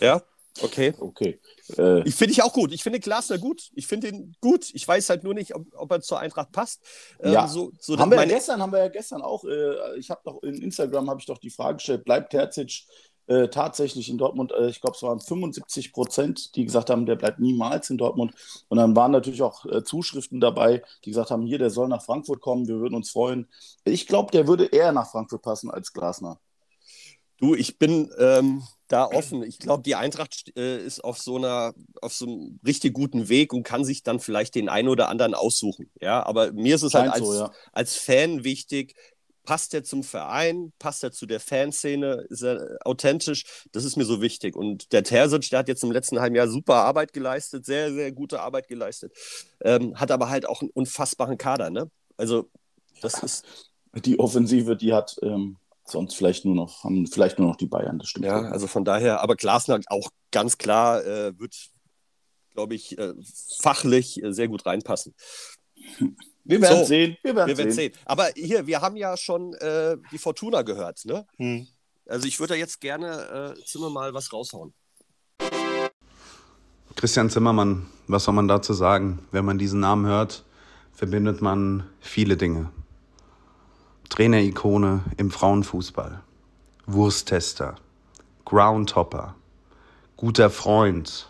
Ja, 0.00 0.22
Okay. 0.62 0.94
Okay. 0.98 1.40
Äh, 1.76 2.06
ich 2.06 2.14
finde 2.14 2.32
ich 2.32 2.42
auch 2.42 2.52
gut. 2.52 2.72
Ich 2.72 2.82
finde 2.82 3.00
Glasner 3.00 3.38
gut. 3.38 3.70
Ich 3.74 3.86
finde 3.86 4.08
ihn 4.08 4.36
gut. 4.40 4.70
Ich 4.72 4.86
weiß 4.86 5.10
halt 5.10 5.24
nur 5.24 5.34
nicht, 5.34 5.54
ob, 5.54 5.66
ob 5.74 5.90
er 5.90 6.00
zur 6.00 6.20
Eintracht 6.20 6.52
passt. 6.52 6.80
Ähm, 7.20 7.32
ja. 7.32 7.48
So, 7.48 7.72
so 7.80 7.98
haben 7.98 8.10
wir 8.10 8.18
ja 8.18 8.24
gestern, 8.24 8.62
haben 8.62 8.72
wir 8.72 8.78
ja 8.78 8.88
gestern 8.88 9.22
auch. 9.22 9.44
Äh, 9.44 9.98
ich 9.98 10.10
habe 10.10 10.20
doch 10.24 10.42
in 10.42 10.62
Instagram 10.62 11.10
habe 11.10 11.20
ich 11.20 11.26
doch 11.26 11.38
die 11.38 11.50
Frage 11.50 11.76
gestellt: 11.76 12.04
Bleibt 12.04 12.30
Terzic 12.30 12.84
äh, 13.26 13.48
tatsächlich 13.48 14.08
in 14.08 14.16
Dortmund? 14.16 14.52
Äh, 14.52 14.68
ich 14.68 14.80
glaube, 14.80 14.96
es 14.96 15.02
waren 15.02 15.18
75 15.18 15.92
Prozent, 15.92 16.54
die 16.54 16.64
gesagt 16.64 16.88
haben, 16.88 17.04
der 17.04 17.16
bleibt 17.16 17.40
niemals 17.40 17.90
in 17.90 17.98
Dortmund. 17.98 18.32
Und 18.68 18.78
dann 18.78 18.94
waren 18.94 19.10
natürlich 19.10 19.42
auch 19.42 19.66
äh, 19.66 19.82
Zuschriften 19.82 20.40
dabei, 20.40 20.84
die 21.04 21.10
gesagt 21.10 21.32
haben: 21.32 21.46
Hier, 21.46 21.58
der 21.58 21.70
soll 21.70 21.88
nach 21.88 22.04
Frankfurt 22.04 22.40
kommen. 22.40 22.68
Wir 22.68 22.78
würden 22.78 22.94
uns 22.94 23.10
freuen. 23.10 23.48
Ich 23.84 24.06
glaube, 24.06 24.30
der 24.30 24.46
würde 24.46 24.66
eher 24.66 24.92
nach 24.92 25.10
Frankfurt 25.10 25.42
passen 25.42 25.68
als 25.68 25.92
Glasner. 25.92 26.38
Du, 27.38 27.54
ich 27.56 27.78
bin 27.78 28.10
ähm, 28.18 28.62
da 28.94 29.06
offen. 29.06 29.42
Ich 29.42 29.58
glaube, 29.58 29.82
die 29.82 29.96
Eintracht 29.96 30.56
äh, 30.56 30.78
ist 30.78 31.02
auf 31.02 31.18
so 31.18 31.36
einer, 31.36 31.74
auf 32.00 32.12
so 32.12 32.26
einem 32.26 32.60
richtig 32.64 32.94
guten 32.94 33.28
Weg 33.28 33.52
und 33.52 33.64
kann 33.64 33.84
sich 33.84 34.04
dann 34.04 34.20
vielleicht 34.20 34.54
den 34.54 34.68
einen 34.68 34.88
oder 34.88 35.08
anderen 35.08 35.34
aussuchen. 35.34 35.90
Ja, 36.00 36.24
aber 36.24 36.52
mir 36.52 36.76
ist 36.76 36.84
es 36.84 36.94
halt 36.94 37.10
als, 37.10 37.26
so, 37.26 37.34
ja. 37.34 37.52
als 37.72 37.96
Fan 37.96 38.44
wichtig, 38.44 38.94
passt 39.44 39.74
er 39.74 39.82
zum 39.82 40.04
Verein, 40.04 40.72
passt 40.78 41.02
er 41.02 41.10
zu 41.10 41.26
der 41.26 41.40
Fanszene, 41.40 42.24
ist 42.30 42.42
er 42.42 42.78
authentisch, 42.84 43.66
das 43.72 43.84
ist 43.84 43.96
mir 43.96 44.04
so 44.04 44.22
wichtig. 44.22 44.54
Und 44.54 44.92
der 44.92 45.02
Terzic, 45.02 45.50
der 45.50 45.58
hat 45.58 45.68
jetzt 45.68 45.82
im 45.82 45.90
letzten 45.90 46.20
halben 46.20 46.36
Jahr 46.36 46.48
super 46.48 46.76
Arbeit 46.76 47.12
geleistet, 47.12 47.66
sehr, 47.66 47.92
sehr 47.92 48.12
gute 48.12 48.40
Arbeit 48.40 48.68
geleistet, 48.68 49.12
ähm, 49.62 49.98
hat 49.98 50.12
aber 50.12 50.30
halt 50.30 50.48
auch 50.48 50.62
einen 50.62 50.70
unfassbaren 50.70 51.36
Kader, 51.36 51.70
ne? 51.70 51.90
Also 52.16 52.48
das 53.02 53.20
ist, 53.24 53.44
Die 54.04 54.18
Offensive, 54.18 54.76
die 54.76 54.92
hat 54.92 55.16
ähm, 55.22 55.56
sonst 55.84 56.14
vielleicht 56.14 56.44
nur 56.44 56.54
noch, 56.54 56.84
haben 56.84 57.06
vielleicht 57.06 57.38
nur 57.38 57.48
noch 57.48 57.56
die 57.56 57.66
Bayern, 57.66 57.98
das 57.98 58.08
stimmt. 58.08 58.26
Ja, 58.26 58.42
also 58.42 58.66
von 58.66 58.84
daher, 58.84 59.20
aber 59.20 59.36
Glasner 59.36 59.80
auch 59.88 60.08
ganz 60.30 60.58
klar 60.58 61.04
äh, 61.04 61.38
wird, 61.38 61.54
glaube 62.52 62.74
ich, 62.74 62.98
äh, 62.98 63.14
fachlich 63.60 64.22
äh, 64.22 64.32
sehr 64.32 64.48
gut 64.48 64.66
reinpassen. 64.66 65.14
Wir 66.44 66.60
werden 66.60 66.80
so, 66.80 66.84
sehen. 66.84 67.16
Wir 67.22 67.36
werden, 67.36 67.48
wir 67.48 67.58
werden 67.58 67.72
sehen. 67.72 67.92
sehen. 67.92 68.02
Aber 68.04 68.28
hier, 68.34 68.66
wir 68.66 68.80
haben 68.80 68.96
ja 68.96 69.16
schon 69.16 69.54
äh, 69.54 69.96
die 70.12 70.18
Fortuna 70.18 70.62
gehört, 70.62 71.04
ne? 71.04 71.26
Hm. 71.36 71.66
Also 72.06 72.28
ich 72.28 72.38
würde 72.38 72.52
da 72.52 72.58
jetzt 72.58 72.80
gerne 72.80 73.54
äh, 73.56 73.64
Zimmer 73.64 73.88
mal 73.88 74.12
was 74.12 74.30
raushauen. 74.32 74.74
Christian 76.96 77.30
Zimmermann, 77.30 77.86
was 78.06 78.24
soll 78.24 78.34
man 78.34 78.46
dazu 78.46 78.72
sagen? 78.72 79.26
Wenn 79.30 79.44
man 79.44 79.58
diesen 79.58 79.80
Namen 79.80 80.06
hört, 80.06 80.44
verbindet 80.92 81.40
man 81.40 81.84
viele 82.00 82.36
Dinge. 82.36 82.70
Trainerikone 84.14 85.00
im 85.16 85.32
Frauenfußball, 85.32 86.20
Wursttester, 86.86 87.74
Groundhopper, 88.44 89.34
guter 90.16 90.50
Freund, 90.50 91.28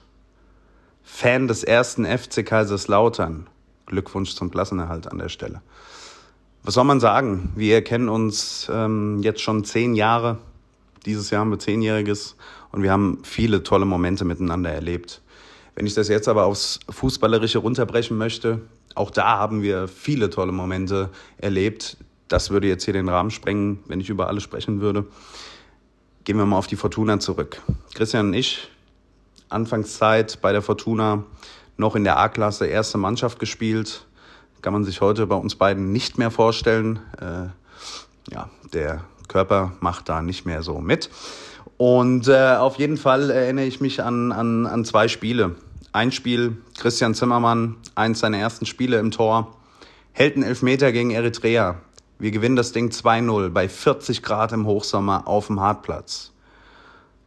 Fan 1.02 1.48
des 1.48 1.64
ersten 1.64 2.04
FC 2.04 2.44
Kaiserslautern. 2.44 3.46
Glückwunsch 3.86 4.34
zum 4.34 4.50
Klassenerhalt 4.50 5.10
an 5.10 5.16
der 5.16 5.30
Stelle. 5.30 5.62
Was 6.62 6.74
soll 6.74 6.84
man 6.84 7.00
sagen? 7.00 7.54
Wir 7.56 7.82
kennen 7.82 8.10
uns 8.10 8.68
ähm, 8.70 9.22
jetzt 9.22 9.40
schon 9.40 9.64
zehn 9.64 9.94
Jahre. 9.94 10.36
Dieses 11.06 11.30
Jahr 11.30 11.40
haben 11.40 11.52
wir 11.52 11.58
zehnjähriges 11.58 12.36
und 12.70 12.82
wir 12.82 12.92
haben 12.92 13.20
viele 13.22 13.62
tolle 13.62 13.86
Momente 13.86 14.26
miteinander 14.26 14.70
erlebt. 14.70 15.22
Wenn 15.74 15.86
ich 15.86 15.94
das 15.94 16.08
jetzt 16.08 16.28
aber 16.28 16.44
aufs 16.44 16.80
Fußballerische 16.90 17.60
runterbrechen 17.60 18.18
möchte, 18.18 18.60
auch 18.94 19.10
da 19.10 19.38
haben 19.38 19.62
wir 19.62 19.88
viele 19.88 20.28
tolle 20.28 20.52
Momente 20.52 21.08
erlebt. 21.38 21.96
Das 22.34 22.50
würde 22.50 22.66
jetzt 22.66 22.84
hier 22.84 22.94
den 22.94 23.08
Rahmen 23.08 23.30
sprengen, 23.30 23.78
wenn 23.86 24.00
ich 24.00 24.10
über 24.10 24.26
alle 24.26 24.40
sprechen 24.40 24.80
würde. 24.80 25.06
Gehen 26.24 26.36
wir 26.36 26.44
mal 26.44 26.56
auf 26.56 26.66
die 26.66 26.74
Fortuna 26.74 27.20
zurück. 27.20 27.62
Christian 27.94 28.26
und 28.26 28.34
ich, 28.34 28.70
Anfangszeit 29.50 30.40
bei 30.42 30.50
der 30.50 30.60
Fortuna, 30.60 31.22
noch 31.76 31.94
in 31.94 32.02
der 32.02 32.18
A-Klasse 32.18 32.66
erste 32.66 32.98
Mannschaft 32.98 33.38
gespielt. 33.38 34.04
Kann 34.62 34.72
man 34.72 34.82
sich 34.82 35.00
heute 35.00 35.28
bei 35.28 35.36
uns 35.36 35.54
beiden 35.54 35.92
nicht 35.92 36.18
mehr 36.18 36.32
vorstellen. 36.32 36.98
Äh, 37.20 38.32
ja, 38.34 38.50
der 38.72 39.04
Körper 39.28 39.74
macht 39.78 40.08
da 40.08 40.20
nicht 40.20 40.44
mehr 40.44 40.64
so 40.64 40.80
mit. 40.80 41.10
Und 41.76 42.26
äh, 42.26 42.56
auf 42.56 42.80
jeden 42.80 42.96
Fall 42.96 43.30
erinnere 43.30 43.66
ich 43.66 43.80
mich 43.80 44.02
an, 44.02 44.32
an, 44.32 44.66
an 44.66 44.84
zwei 44.84 45.06
Spiele. 45.06 45.54
Ein 45.92 46.10
Spiel, 46.10 46.56
Christian 46.76 47.14
Zimmermann, 47.14 47.76
eins 47.94 48.18
seiner 48.18 48.38
ersten 48.38 48.66
Spiele 48.66 48.98
im 48.98 49.12
Tor, 49.12 49.56
hält 50.10 50.34
einen 50.34 50.42
Elfmeter 50.42 50.90
gegen 50.90 51.12
Eritrea. 51.12 51.76
Wir 52.18 52.30
gewinnen 52.30 52.56
das 52.56 52.72
Ding 52.72 52.90
2-0 52.90 53.50
bei 53.50 53.68
40 53.68 54.22
Grad 54.22 54.52
im 54.52 54.66
Hochsommer 54.66 55.26
auf 55.26 55.48
dem 55.48 55.60
Hartplatz. 55.60 56.32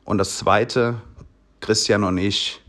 Und 0.05 0.17
das 0.17 0.37
zweite, 0.37 1.01
Christian 1.59 2.05
und 2.05 2.17
ich, 2.17 2.61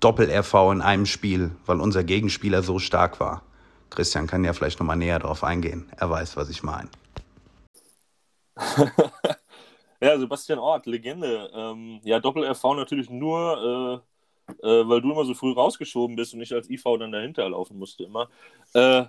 Doppel-RV 0.00 0.54
in 0.72 0.80
einem 0.80 1.04
Spiel, 1.04 1.50
weil 1.66 1.80
unser 1.80 2.02
Gegenspieler 2.02 2.62
so 2.62 2.78
stark 2.78 3.20
war. 3.20 3.42
Christian 3.90 4.26
kann 4.26 4.44
ja 4.44 4.52
vielleicht 4.52 4.80
nochmal 4.80 4.96
näher 4.96 5.18
darauf 5.18 5.44
eingehen. 5.44 5.90
Er 5.96 6.08
weiß, 6.08 6.36
was 6.36 6.48
ich 6.48 6.62
meine. 6.62 6.88
ja, 10.00 10.18
Sebastian 10.18 10.58
Ort, 10.58 10.86
Legende. 10.86 11.50
Ähm, 11.54 12.00
ja, 12.04 12.20
Doppel-RV 12.20 12.64
natürlich 12.74 13.10
nur, 13.10 14.02
äh, 14.62 14.66
äh, 14.66 14.88
weil 14.88 15.02
du 15.02 15.12
immer 15.12 15.26
so 15.26 15.34
früh 15.34 15.52
rausgeschoben 15.52 16.16
bist 16.16 16.32
und 16.32 16.40
ich 16.40 16.54
als 16.54 16.70
IV 16.70 16.82
dann 16.98 17.12
dahinter 17.12 17.48
laufen 17.48 17.78
musste 17.78 18.04
immer. 18.04 18.28
Äh, 18.72 19.04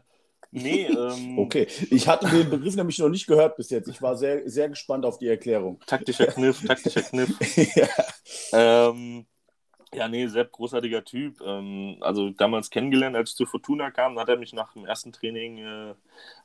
nee, 0.61 0.85
ähm, 0.85 1.39
Okay, 1.39 1.67
ich 1.89 2.07
hatte 2.07 2.27
den 2.27 2.49
Begriff 2.49 2.75
nämlich 2.75 2.99
noch 2.99 3.09
nicht 3.09 3.27
gehört 3.27 3.55
bis 3.55 3.69
jetzt. 3.69 3.87
Ich 3.87 4.01
war 4.01 4.15
sehr, 4.15 4.49
sehr 4.49 4.69
gespannt 4.69 5.05
auf 5.05 5.17
die 5.17 5.27
Erklärung. 5.27 5.79
Taktischer 5.85 6.27
Kniff, 6.27 6.65
taktischer 6.65 7.01
Kniff. 7.01 7.35
ja. 7.75 7.87
Ähm, 8.53 9.25
ja, 9.93 10.07
nee, 10.07 10.27
Sepp, 10.27 10.51
großartiger 10.51 11.03
Typ. 11.05 11.41
Ähm, 11.41 11.97
also 12.01 12.29
damals 12.31 12.69
kennengelernt, 12.69 13.15
als 13.15 13.31
ich 13.31 13.37
zur 13.37 13.47
Fortuna 13.47 13.89
kam, 13.91 14.19
hat 14.19 14.29
er 14.29 14.37
mich 14.37 14.53
nach 14.53 14.73
dem 14.73 14.85
ersten 14.85 15.11
Training 15.13 15.57
äh, 15.59 15.93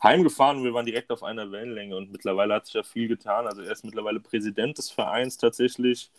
heimgefahren 0.02 0.58
und 0.58 0.64
wir 0.64 0.74
waren 0.74 0.86
direkt 0.86 1.10
auf 1.10 1.22
einer 1.22 1.50
Wellenlänge 1.50 1.96
und 1.96 2.12
mittlerweile 2.12 2.54
hat 2.54 2.66
sich 2.66 2.74
ja 2.74 2.82
viel 2.82 3.08
getan. 3.08 3.46
Also 3.46 3.62
er 3.62 3.72
ist 3.72 3.84
mittlerweile 3.84 4.20
Präsident 4.20 4.78
des 4.78 4.90
Vereins 4.90 5.38
tatsächlich. 5.38 6.10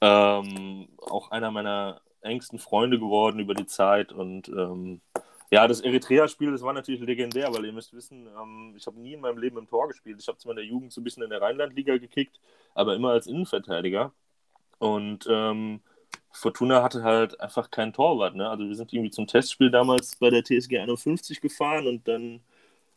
Ähm, 0.00 0.88
auch 1.08 1.30
einer 1.30 1.50
meiner 1.50 2.00
engsten 2.20 2.58
Freunde 2.58 2.98
geworden 2.98 3.38
über 3.38 3.54
die 3.54 3.66
Zeit 3.66 4.12
und 4.12 4.48
ähm, 4.48 5.00
ja, 5.50 5.66
das 5.68 5.80
Eritrea-Spiel, 5.80 6.50
das 6.52 6.62
war 6.62 6.72
natürlich 6.72 7.00
legendär, 7.00 7.52
weil 7.54 7.64
ihr 7.64 7.72
müsst 7.72 7.94
wissen, 7.94 8.26
ähm, 8.26 8.74
ich 8.76 8.86
habe 8.86 9.00
nie 9.00 9.14
in 9.14 9.20
meinem 9.20 9.38
Leben 9.38 9.58
im 9.58 9.68
Tor 9.68 9.88
gespielt. 9.88 10.18
Ich 10.20 10.28
habe 10.28 10.38
zwar 10.38 10.52
in 10.52 10.56
der 10.56 10.64
Jugend 10.64 10.92
so 10.92 11.00
ein 11.00 11.04
bisschen 11.04 11.22
in 11.22 11.30
der 11.30 11.40
Rheinland-Liga 11.40 11.98
gekickt, 11.98 12.40
aber 12.74 12.94
immer 12.96 13.10
als 13.10 13.26
Innenverteidiger. 13.26 14.12
Und 14.78 15.26
ähm, 15.30 15.80
Fortuna 16.32 16.82
hatte 16.82 17.02
halt 17.02 17.40
einfach 17.40 17.70
keinen 17.70 17.92
Torwart. 17.92 18.34
Ne? 18.34 18.48
Also 18.48 18.68
wir 18.68 18.74
sind 18.74 18.92
irgendwie 18.92 19.10
zum 19.10 19.26
Testspiel 19.26 19.70
damals 19.70 20.16
bei 20.16 20.30
der 20.30 20.44
TSG 20.44 20.78
51 20.78 21.40
gefahren 21.40 21.86
und 21.86 22.06
dann 22.08 22.40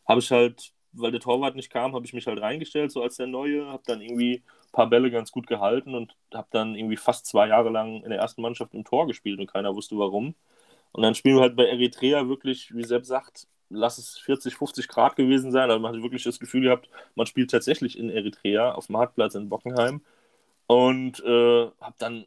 habe 0.06 0.20
ich 0.20 0.30
halt, 0.30 0.72
weil 0.92 1.12
der 1.12 1.20
Torwart 1.20 1.56
nicht 1.56 1.70
kam, 1.70 1.94
habe 1.94 2.04
ich 2.04 2.12
mich 2.12 2.26
halt 2.26 2.40
reingestellt, 2.40 2.90
so 2.92 3.02
als 3.02 3.16
der 3.16 3.28
Neue, 3.28 3.66
habe 3.66 3.82
dann 3.86 4.00
irgendwie 4.00 4.36
ein 4.36 4.72
paar 4.72 4.88
Bälle 4.88 5.10
ganz 5.10 5.30
gut 5.30 5.46
gehalten 5.46 5.94
und 5.94 6.16
habe 6.34 6.48
dann 6.50 6.74
irgendwie 6.74 6.96
fast 6.96 7.26
zwei 7.26 7.48
Jahre 7.48 7.70
lang 7.70 8.02
in 8.02 8.10
der 8.10 8.18
ersten 8.18 8.42
Mannschaft 8.42 8.74
im 8.74 8.84
Tor 8.84 9.06
gespielt 9.06 9.38
und 9.40 9.46
keiner 9.50 9.74
wusste 9.74 9.96
warum. 9.98 10.34
Und 10.92 11.02
dann 11.02 11.14
spielen 11.14 11.36
wir 11.36 11.42
halt 11.42 11.56
bei 11.56 11.66
Eritrea 11.66 12.28
wirklich, 12.28 12.74
wie 12.74 12.84
Sepp 12.84 13.04
sagt, 13.04 13.46
lass 13.68 13.98
es 13.98 14.18
40, 14.18 14.56
50 14.56 14.88
Grad 14.88 15.16
gewesen 15.16 15.52
sein. 15.52 15.70
Also 15.70 15.80
man 15.80 15.94
hat 15.94 16.02
wirklich 16.02 16.24
das 16.24 16.40
Gefühl 16.40 16.62
gehabt, 16.62 16.88
man 17.14 17.26
spielt 17.26 17.50
tatsächlich 17.50 17.98
in 17.98 18.10
Eritrea 18.10 18.72
auf 18.72 18.86
dem 18.86 18.96
Hartplatz 18.96 19.34
in 19.34 19.48
Bockenheim. 19.48 20.02
Und 20.66 21.20
äh, 21.24 21.70
habe 21.80 21.94
dann 21.98 22.26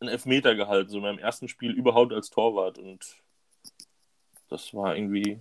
einen 0.00 0.10
Elfmeter 0.10 0.54
gehalten, 0.54 0.90
so 0.90 0.98
in 0.98 1.02
meinem 1.02 1.18
ersten 1.18 1.48
Spiel 1.48 1.72
überhaupt 1.72 2.12
als 2.12 2.30
Torwart. 2.30 2.78
Und 2.78 3.04
das 4.48 4.72
war 4.74 4.96
irgendwie 4.96 5.40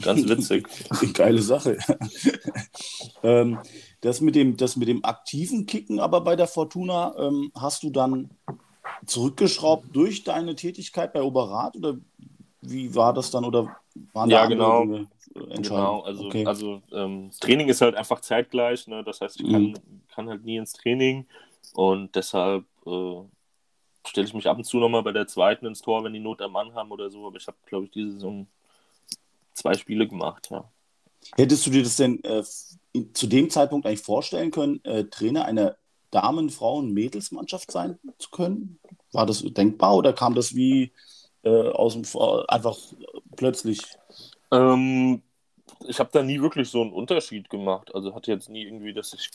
ganz 0.00 0.24
witzig. 0.28 0.68
Geile 1.14 1.42
Sache. 1.42 1.78
ähm, 3.22 3.58
das, 4.00 4.20
mit 4.20 4.34
dem, 4.34 4.56
das 4.56 4.76
mit 4.76 4.88
dem 4.88 5.04
aktiven 5.04 5.66
Kicken 5.66 6.00
aber 6.00 6.20
bei 6.20 6.36
der 6.36 6.46
Fortuna, 6.46 7.14
ähm, 7.18 7.50
hast 7.54 7.82
du 7.82 7.90
dann 7.90 8.30
zurückgeschraubt 9.04 9.94
durch 9.94 10.24
deine 10.24 10.54
Tätigkeit 10.54 11.12
bei 11.12 11.22
Oberrat 11.22 11.76
oder 11.76 11.98
wie 12.62 12.94
war 12.94 13.12
das 13.12 13.30
dann 13.30 13.44
oder 13.44 13.76
waren 14.12 14.30
ja, 14.30 14.46
genau. 14.46 14.82
Dinge 14.82 15.08
Genau, 15.54 16.00
also, 16.00 16.26
okay. 16.26 16.46
also 16.46 16.82
ähm, 16.92 17.30
Training 17.40 17.68
ist 17.68 17.80
halt 17.80 17.94
einfach 17.94 18.20
zeitgleich, 18.20 18.86
ne? 18.86 19.04
das 19.04 19.20
heißt, 19.20 19.40
ich 19.40 19.50
kann, 19.50 19.62
mhm. 19.62 20.02
kann 20.08 20.28
halt 20.28 20.44
nie 20.44 20.56
ins 20.56 20.72
Training 20.72 21.26
und 21.74 22.14
deshalb 22.14 22.64
äh, 22.86 23.20
stelle 24.06 24.26
ich 24.26 24.34
mich 24.34 24.46
ab 24.46 24.56
und 24.56 24.64
zu 24.64 24.78
nochmal 24.78 25.02
bei 25.02 25.12
der 25.12 25.26
zweiten 25.26 25.66
ins 25.66 25.82
Tor, 25.82 26.04
wenn 26.04 26.12
die 26.12 26.20
Not 26.20 26.40
am 26.40 26.52
Mann 26.52 26.74
haben 26.74 26.90
oder 26.90 27.10
so. 27.10 27.26
Aber 27.26 27.36
ich 27.36 27.46
habe, 27.46 27.56
glaube 27.66 27.86
ich, 27.86 27.90
diese 27.90 28.12
Saison 28.12 28.46
zwei 29.52 29.74
Spiele 29.74 30.06
gemacht, 30.08 30.48
ja. 30.50 30.64
Hättest 31.34 31.66
du 31.66 31.70
dir 31.70 31.82
das 31.82 31.96
denn 31.96 32.22
äh, 32.22 32.44
zu 33.12 33.26
dem 33.26 33.50
Zeitpunkt 33.50 33.86
eigentlich 33.86 34.02
vorstellen 34.02 34.52
können, 34.52 34.82
äh, 34.84 35.04
Trainer 35.04 35.44
einer 35.44 35.76
Damen-, 36.10 36.50
Frauen-, 36.50 36.92
Mädelsmannschaft 36.92 37.70
sein 37.70 37.98
zu 38.18 38.30
können? 38.30 38.78
War 39.12 39.26
das 39.26 39.42
denkbar 39.42 39.96
oder 39.96 40.12
kam 40.12 40.34
das 40.34 40.54
wie 40.54 40.92
äh, 41.42 41.68
aus 41.70 41.94
dem 41.94 42.04
einfach 42.48 42.76
plötzlich? 43.36 43.82
Ähm, 44.52 45.22
ich 45.86 45.98
habe 45.98 46.10
da 46.12 46.22
nie 46.22 46.40
wirklich 46.40 46.68
so 46.68 46.82
einen 46.82 46.92
Unterschied 46.92 47.50
gemacht. 47.50 47.94
Also 47.94 48.14
hatte 48.14 48.32
jetzt 48.32 48.48
nie 48.48 48.64
irgendwie, 48.64 48.92
dass 48.92 49.12
ich 49.14 49.30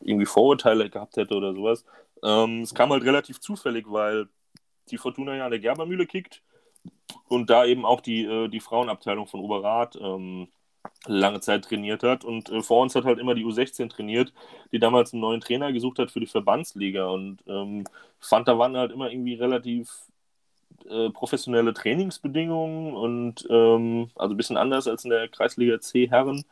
irgendwie 0.00 0.26
Vorurteile 0.26 0.88
gehabt 0.90 1.16
hätte 1.16 1.34
oder 1.34 1.54
sowas. 1.54 1.84
Ähm, 2.22 2.62
es 2.62 2.74
kam 2.74 2.90
halt 2.90 3.04
relativ 3.04 3.40
zufällig, 3.40 3.86
weil 3.88 4.28
die 4.90 4.98
Fortuna 4.98 5.36
ja 5.36 5.44
an 5.44 5.50
der 5.50 5.60
Gerbermühle 5.60 6.06
kickt 6.06 6.42
und 7.28 7.50
da 7.50 7.64
eben 7.64 7.84
auch 7.84 8.00
die, 8.00 8.24
äh, 8.24 8.48
die 8.48 8.60
Frauenabteilung 8.60 9.26
von 9.26 9.40
Oberrat 9.40 9.96
ähm, 10.00 10.48
lange 11.06 11.40
Zeit 11.40 11.64
trainiert 11.64 12.02
hat. 12.02 12.24
Und 12.24 12.50
äh, 12.50 12.62
vor 12.62 12.82
uns 12.82 12.94
hat 12.94 13.04
halt 13.04 13.18
immer 13.18 13.34
die 13.34 13.44
U16 13.44 13.88
trainiert, 13.90 14.32
die 14.72 14.78
damals 14.78 15.12
einen 15.12 15.22
neuen 15.22 15.40
Trainer 15.40 15.72
gesucht 15.72 15.98
hat 15.98 16.10
für 16.10 16.20
die 16.20 16.26
Verbandsliga. 16.26 17.06
Und 17.06 17.38
ähm, 17.46 17.84
fand, 18.20 18.48
da 18.48 18.58
waren 18.58 18.76
halt 18.76 18.92
immer 18.92 19.10
irgendwie 19.10 19.34
relativ 19.34 19.90
äh, 20.88 21.10
professionelle 21.10 21.74
Trainingsbedingungen 21.74 22.94
und 22.94 23.46
ähm, 23.50 24.10
also 24.16 24.34
ein 24.34 24.36
bisschen 24.36 24.56
anders 24.56 24.88
als 24.88 25.04
in 25.04 25.10
der 25.10 25.28
Kreisliga 25.28 25.80
C 25.80 26.08
Herren. 26.08 26.44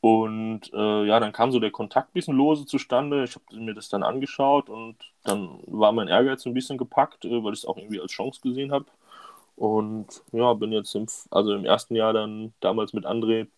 Und 0.00 0.72
äh, 0.74 1.06
ja, 1.06 1.20
dann 1.20 1.32
kam 1.32 1.52
so 1.52 1.60
der 1.60 1.70
Kontakt 1.70 2.10
ein 2.10 2.14
bisschen 2.14 2.36
lose 2.36 2.66
zustande. 2.66 3.24
Ich 3.24 3.36
habe 3.36 3.44
mir 3.56 3.74
das 3.74 3.88
dann 3.88 4.02
angeschaut 4.02 4.68
und 4.68 4.96
dann 5.22 5.60
war 5.66 5.92
mein 5.92 6.08
Ehrgeiz 6.08 6.44
ein 6.44 6.54
bisschen 6.54 6.76
gepackt, 6.78 7.24
äh, 7.24 7.44
weil 7.44 7.52
ich 7.52 7.60
es 7.60 7.66
auch 7.66 7.76
irgendwie 7.76 8.00
als 8.00 8.12
Chance 8.12 8.40
gesehen 8.42 8.72
habe. 8.72 8.86
Und 9.56 10.22
ja, 10.32 10.54
bin 10.54 10.72
jetzt 10.72 10.94
im, 10.94 11.06
also 11.30 11.54
im 11.54 11.64
ersten 11.64 11.94
Jahr 11.94 12.12
dann 12.12 12.52
damals 12.60 12.92
mit 12.92 13.06
André 13.06 13.48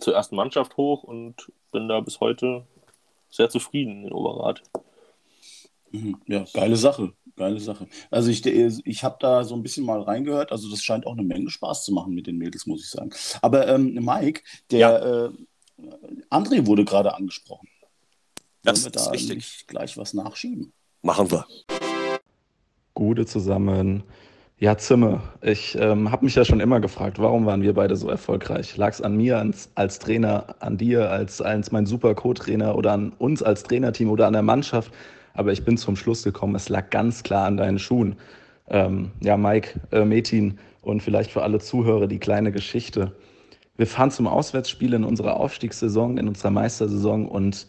zur 0.00 0.14
ersten 0.14 0.36
Mannschaft 0.36 0.76
hoch 0.76 1.02
und 1.02 1.50
bin 1.72 1.88
da 1.88 2.00
bis 2.00 2.20
heute 2.20 2.66
sehr 3.30 3.50
zufrieden 3.50 4.04
in 4.04 4.12
Oberrat. 4.12 4.62
Mhm. 5.90 6.20
Ja, 6.26 6.44
geile 6.52 6.76
Sache. 6.76 7.12
Geile 7.36 7.60
Sache. 7.60 7.86
Also 8.10 8.30
ich, 8.30 8.44
ich 8.44 9.04
habe 9.04 9.16
da 9.20 9.44
so 9.44 9.54
ein 9.54 9.62
bisschen 9.62 9.86
mal 9.86 10.02
reingehört. 10.02 10.50
Also 10.50 10.68
das 10.70 10.82
scheint 10.82 11.06
auch 11.06 11.12
eine 11.12 11.22
Menge 11.22 11.50
Spaß 11.50 11.84
zu 11.84 11.92
machen 11.92 12.14
mit 12.14 12.26
den 12.26 12.36
Mädels, 12.36 12.66
muss 12.66 12.82
ich 12.82 12.90
sagen. 12.90 13.10
Aber 13.42 13.68
ähm, 13.68 13.94
Mike, 13.94 14.42
der, 14.72 14.78
ja. 14.78 15.26
äh, 15.26 15.30
André 16.30 16.66
wurde 16.66 16.84
gerade 16.84 17.14
angesprochen. 17.14 17.68
Das 18.62 18.82
Wollen 18.82 18.92
wir 18.92 18.96
ist 18.98 19.06
da 19.06 19.10
richtig. 19.10 19.36
nicht 19.36 19.68
gleich 19.68 19.96
was 19.96 20.14
nachschieben? 20.14 20.72
Machen 21.02 21.30
wir. 21.30 21.46
Gute 22.92 23.24
zusammen. 23.24 24.02
Ja, 24.60 24.76
Zimmer. 24.76 25.22
Ich 25.40 25.78
ähm, 25.78 26.10
habe 26.10 26.24
mich 26.24 26.34
ja 26.34 26.44
schon 26.44 26.58
immer 26.58 26.80
gefragt, 26.80 27.20
warum 27.20 27.46
waren 27.46 27.62
wir 27.62 27.74
beide 27.74 27.94
so 27.94 28.08
erfolgreich? 28.08 28.76
Lag 28.76 28.92
es 28.92 29.00
an 29.00 29.16
mir 29.16 29.38
als, 29.38 29.70
als 29.76 30.00
Trainer, 30.00 30.56
an 30.58 30.76
dir 30.76 31.12
als, 31.12 31.40
als 31.40 31.70
mein 31.70 31.86
super 31.86 32.12
Co-Trainer 32.16 32.74
oder 32.74 32.90
an 32.92 33.12
uns 33.18 33.40
als 33.40 33.62
Trainerteam 33.62 34.10
oder 34.10 34.26
an 34.26 34.32
der 34.32 34.42
Mannschaft? 34.42 34.92
Aber 35.34 35.52
ich 35.52 35.64
bin 35.64 35.76
zum 35.76 35.94
Schluss 35.94 36.24
gekommen, 36.24 36.56
es 36.56 36.68
lag 36.68 36.90
ganz 36.90 37.22
klar 37.22 37.46
an 37.46 37.56
deinen 37.56 37.78
Schuhen. 37.78 38.16
Ähm, 38.68 39.12
ja, 39.20 39.36
Mike, 39.36 39.78
äh, 39.92 40.04
Metin 40.04 40.58
und 40.82 41.04
vielleicht 41.04 41.30
für 41.30 41.44
alle 41.44 41.60
Zuhörer 41.60 42.08
die 42.08 42.18
kleine 42.18 42.50
Geschichte. 42.50 43.12
Wir 43.76 43.86
fahren 43.86 44.10
zum 44.10 44.26
Auswärtsspiel 44.26 44.92
in 44.92 45.04
unserer 45.04 45.36
Aufstiegssaison, 45.36 46.18
in 46.18 46.26
unserer 46.26 46.50
Meistersaison 46.50 47.28
und 47.28 47.68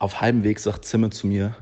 auf 0.00 0.20
halbem 0.20 0.42
Weg 0.42 0.58
sagt 0.58 0.84
Zimmer 0.84 1.12
zu 1.12 1.28
mir, 1.28 1.54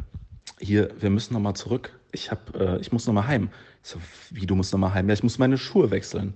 hier, 0.59 0.89
wir 0.99 1.11
müssen 1.11 1.35
nochmal 1.35 1.55
zurück. 1.57 1.99
Ich, 2.11 2.31
hab, 2.31 2.57
äh, 2.57 2.79
ich 2.79 2.91
muss 2.91 3.07
nochmal 3.07 3.27
heim. 3.27 3.51
So, 3.83 3.99
wie, 4.31 4.47
du 4.47 4.55
musst 4.55 4.73
nochmal 4.73 4.95
heim? 4.95 5.09
Ja, 5.09 5.15
ich 5.15 5.23
muss 5.23 5.39
meine 5.39 5.59
Schuhe 5.59 5.91
wechseln. 5.91 6.35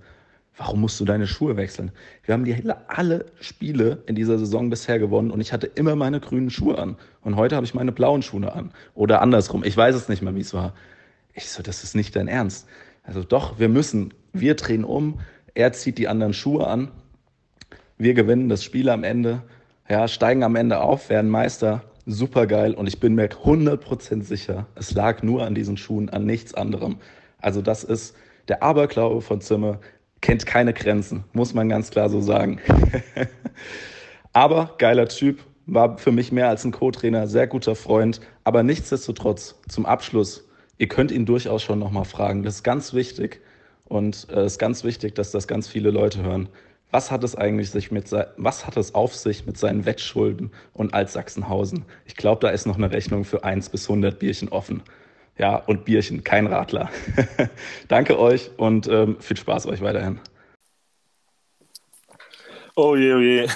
Warum 0.57 0.81
musst 0.81 0.99
du 0.99 1.05
deine 1.05 1.27
Schuhe 1.27 1.55
wechseln? 1.55 1.91
Wir 2.23 2.33
haben 2.33 2.43
die 2.43 2.55
alle 2.87 3.25
Spiele 3.39 4.03
in 4.07 4.15
dieser 4.15 4.39
Saison 4.39 4.69
bisher 4.69 4.97
gewonnen 4.97 5.29
und 5.29 5.39
ich 5.39 5.53
hatte 5.53 5.67
immer 5.67 5.95
meine 5.95 6.19
grünen 6.19 6.49
Schuhe 6.49 6.77
an. 6.77 6.97
Und 7.21 7.35
heute 7.35 7.55
habe 7.55 7.65
ich 7.65 7.75
meine 7.75 7.91
blauen 7.91 8.23
Schuhe 8.23 8.51
an. 8.51 8.71
Oder 8.95 9.21
andersrum. 9.21 9.63
Ich 9.63 9.77
weiß 9.77 9.95
es 9.95 10.09
nicht 10.09 10.21
mehr, 10.21 10.35
wie 10.35 10.41
es 10.41 10.53
war. 10.53 10.73
Ich 11.33 11.49
so, 11.49 11.61
das 11.61 11.83
ist 11.83 11.95
nicht 11.95 12.15
dein 12.15 12.27
Ernst. 12.27 12.67
Also 13.03 13.23
doch, 13.23 13.59
wir 13.59 13.69
müssen. 13.69 14.13
Wir 14.33 14.55
drehen 14.55 14.83
um. 14.83 15.19
Er 15.53 15.73
zieht 15.73 15.99
die 15.99 16.07
anderen 16.07 16.33
Schuhe 16.33 16.67
an. 16.67 16.91
Wir 17.97 18.13
gewinnen 18.13 18.49
das 18.49 18.63
Spiel 18.63 18.89
am 18.89 19.03
Ende. 19.03 19.43
Ja, 19.89 20.07
steigen 20.07 20.43
am 20.43 20.55
Ende 20.55 20.81
auf, 20.81 21.09
werden 21.09 21.29
Meister. 21.29 21.83
Super 22.05 22.47
geil. 22.47 22.73
Und 22.73 22.87
ich 22.87 22.99
bin 22.99 23.15
mir 23.15 23.27
100% 23.27 24.23
sicher, 24.23 24.65
es 24.75 24.93
lag 24.93 25.23
nur 25.23 25.45
an 25.45 25.55
diesen 25.55 25.77
Schuhen, 25.77 26.09
an 26.09 26.25
nichts 26.25 26.53
anderem. 26.53 26.97
Also 27.39 27.61
das 27.61 27.83
ist 27.83 28.15
der 28.47 28.63
Aberglaube 28.63 29.21
von 29.21 29.41
Zimmer, 29.41 29.79
kennt 30.21 30.45
keine 30.45 30.73
Grenzen, 30.73 31.23
muss 31.33 31.53
man 31.53 31.69
ganz 31.69 31.91
klar 31.91 32.09
so 32.09 32.21
sagen. 32.21 32.59
aber 34.33 34.75
geiler 34.77 35.07
Typ, 35.07 35.39
war 35.67 35.97
für 35.97 36.11
mich 36.11 36.31
mehr 36.31 36.49
als 36.49 36.63
ein 36.65 36.71
Co-Trainer, 36.71 37.27
sehr 37.27 37.45
guter 37.45 37.75
Freund. 37.75 38.21
Aber 38.43 38.63
nichtsdestotrotz, 38.63 39.55
zum 39.67 39.85
Abschluss, 39.85 40.47
ihr 40.77 40.87
könnt 40.87 41.11
ihn 41.11 41.25
durchaus 41.25 41.61
schon 41.61 41.79
nochmal 41.79 42.05
fragen. 42.05 42.43
Das 42.43 42.55
ist 42.55 42.63
ganz 42.63 42.93
wichtig. 42.93 43.41
Und 43.85 44.15
es 44.15 44.23
äh, 44.25 44.45
ist 44.45 44.59
ganz 44.59 44.83
wichtig, 44.83 45.15
dass 45.15 45.31
das 45.31 45.47
ganz 45.47 45.67
viele 45.67 45.91
Leute 45.91 46.23
hören. 46.23 46.49
Was 46.89 47.11
hat 47.11 47.23
es 47.25 47.35
eigentlich 47.35 47.69
sich 47.69 47.91
mit 47.91 48.09
was 48.37 48.65
hat 48.65 48.77
es 48.77 48.95
auf 48.95 49.13
sich 49.13 49.45
mit 49.45 49.57
seinen 49.57 49.85
Wettschulden 49.85 50.51
und 50.73 50.93
Altsachsenhausen? 50.93 51.83
Ich 52.05 52.15
glaube, 52.15 52.39
da 52.39 52.49
ist 52.49 52.65
noch 52.65 52.77
eine 52.77 52.91
Rechnung 52.91 53.25
für 53.25 53.43
1 53.43 53.69
bis 53.69 53.89
100 53.89 54.17
Bierchen 54.17 54.47
offen. 54.47 54.83
Ja, 55.37 55.57
und 55.57 55.85
Bierchen, 55.85 56.23
kein 56.23 56.47
Radler. 56.47 56.89
Danke 57.87 58.19
euch 58.19 58.49
und 58.57 58.87
ähm, 58.87 59.19
viel 59.21 59.37
Spaß 59.37 59.67
euch 59.67 59.81
weiterhin. 59.81 60.19
Oh 62.75 62.95
je, 62.95 63.13
oh 63.13 63.19
je. 63.19 63.47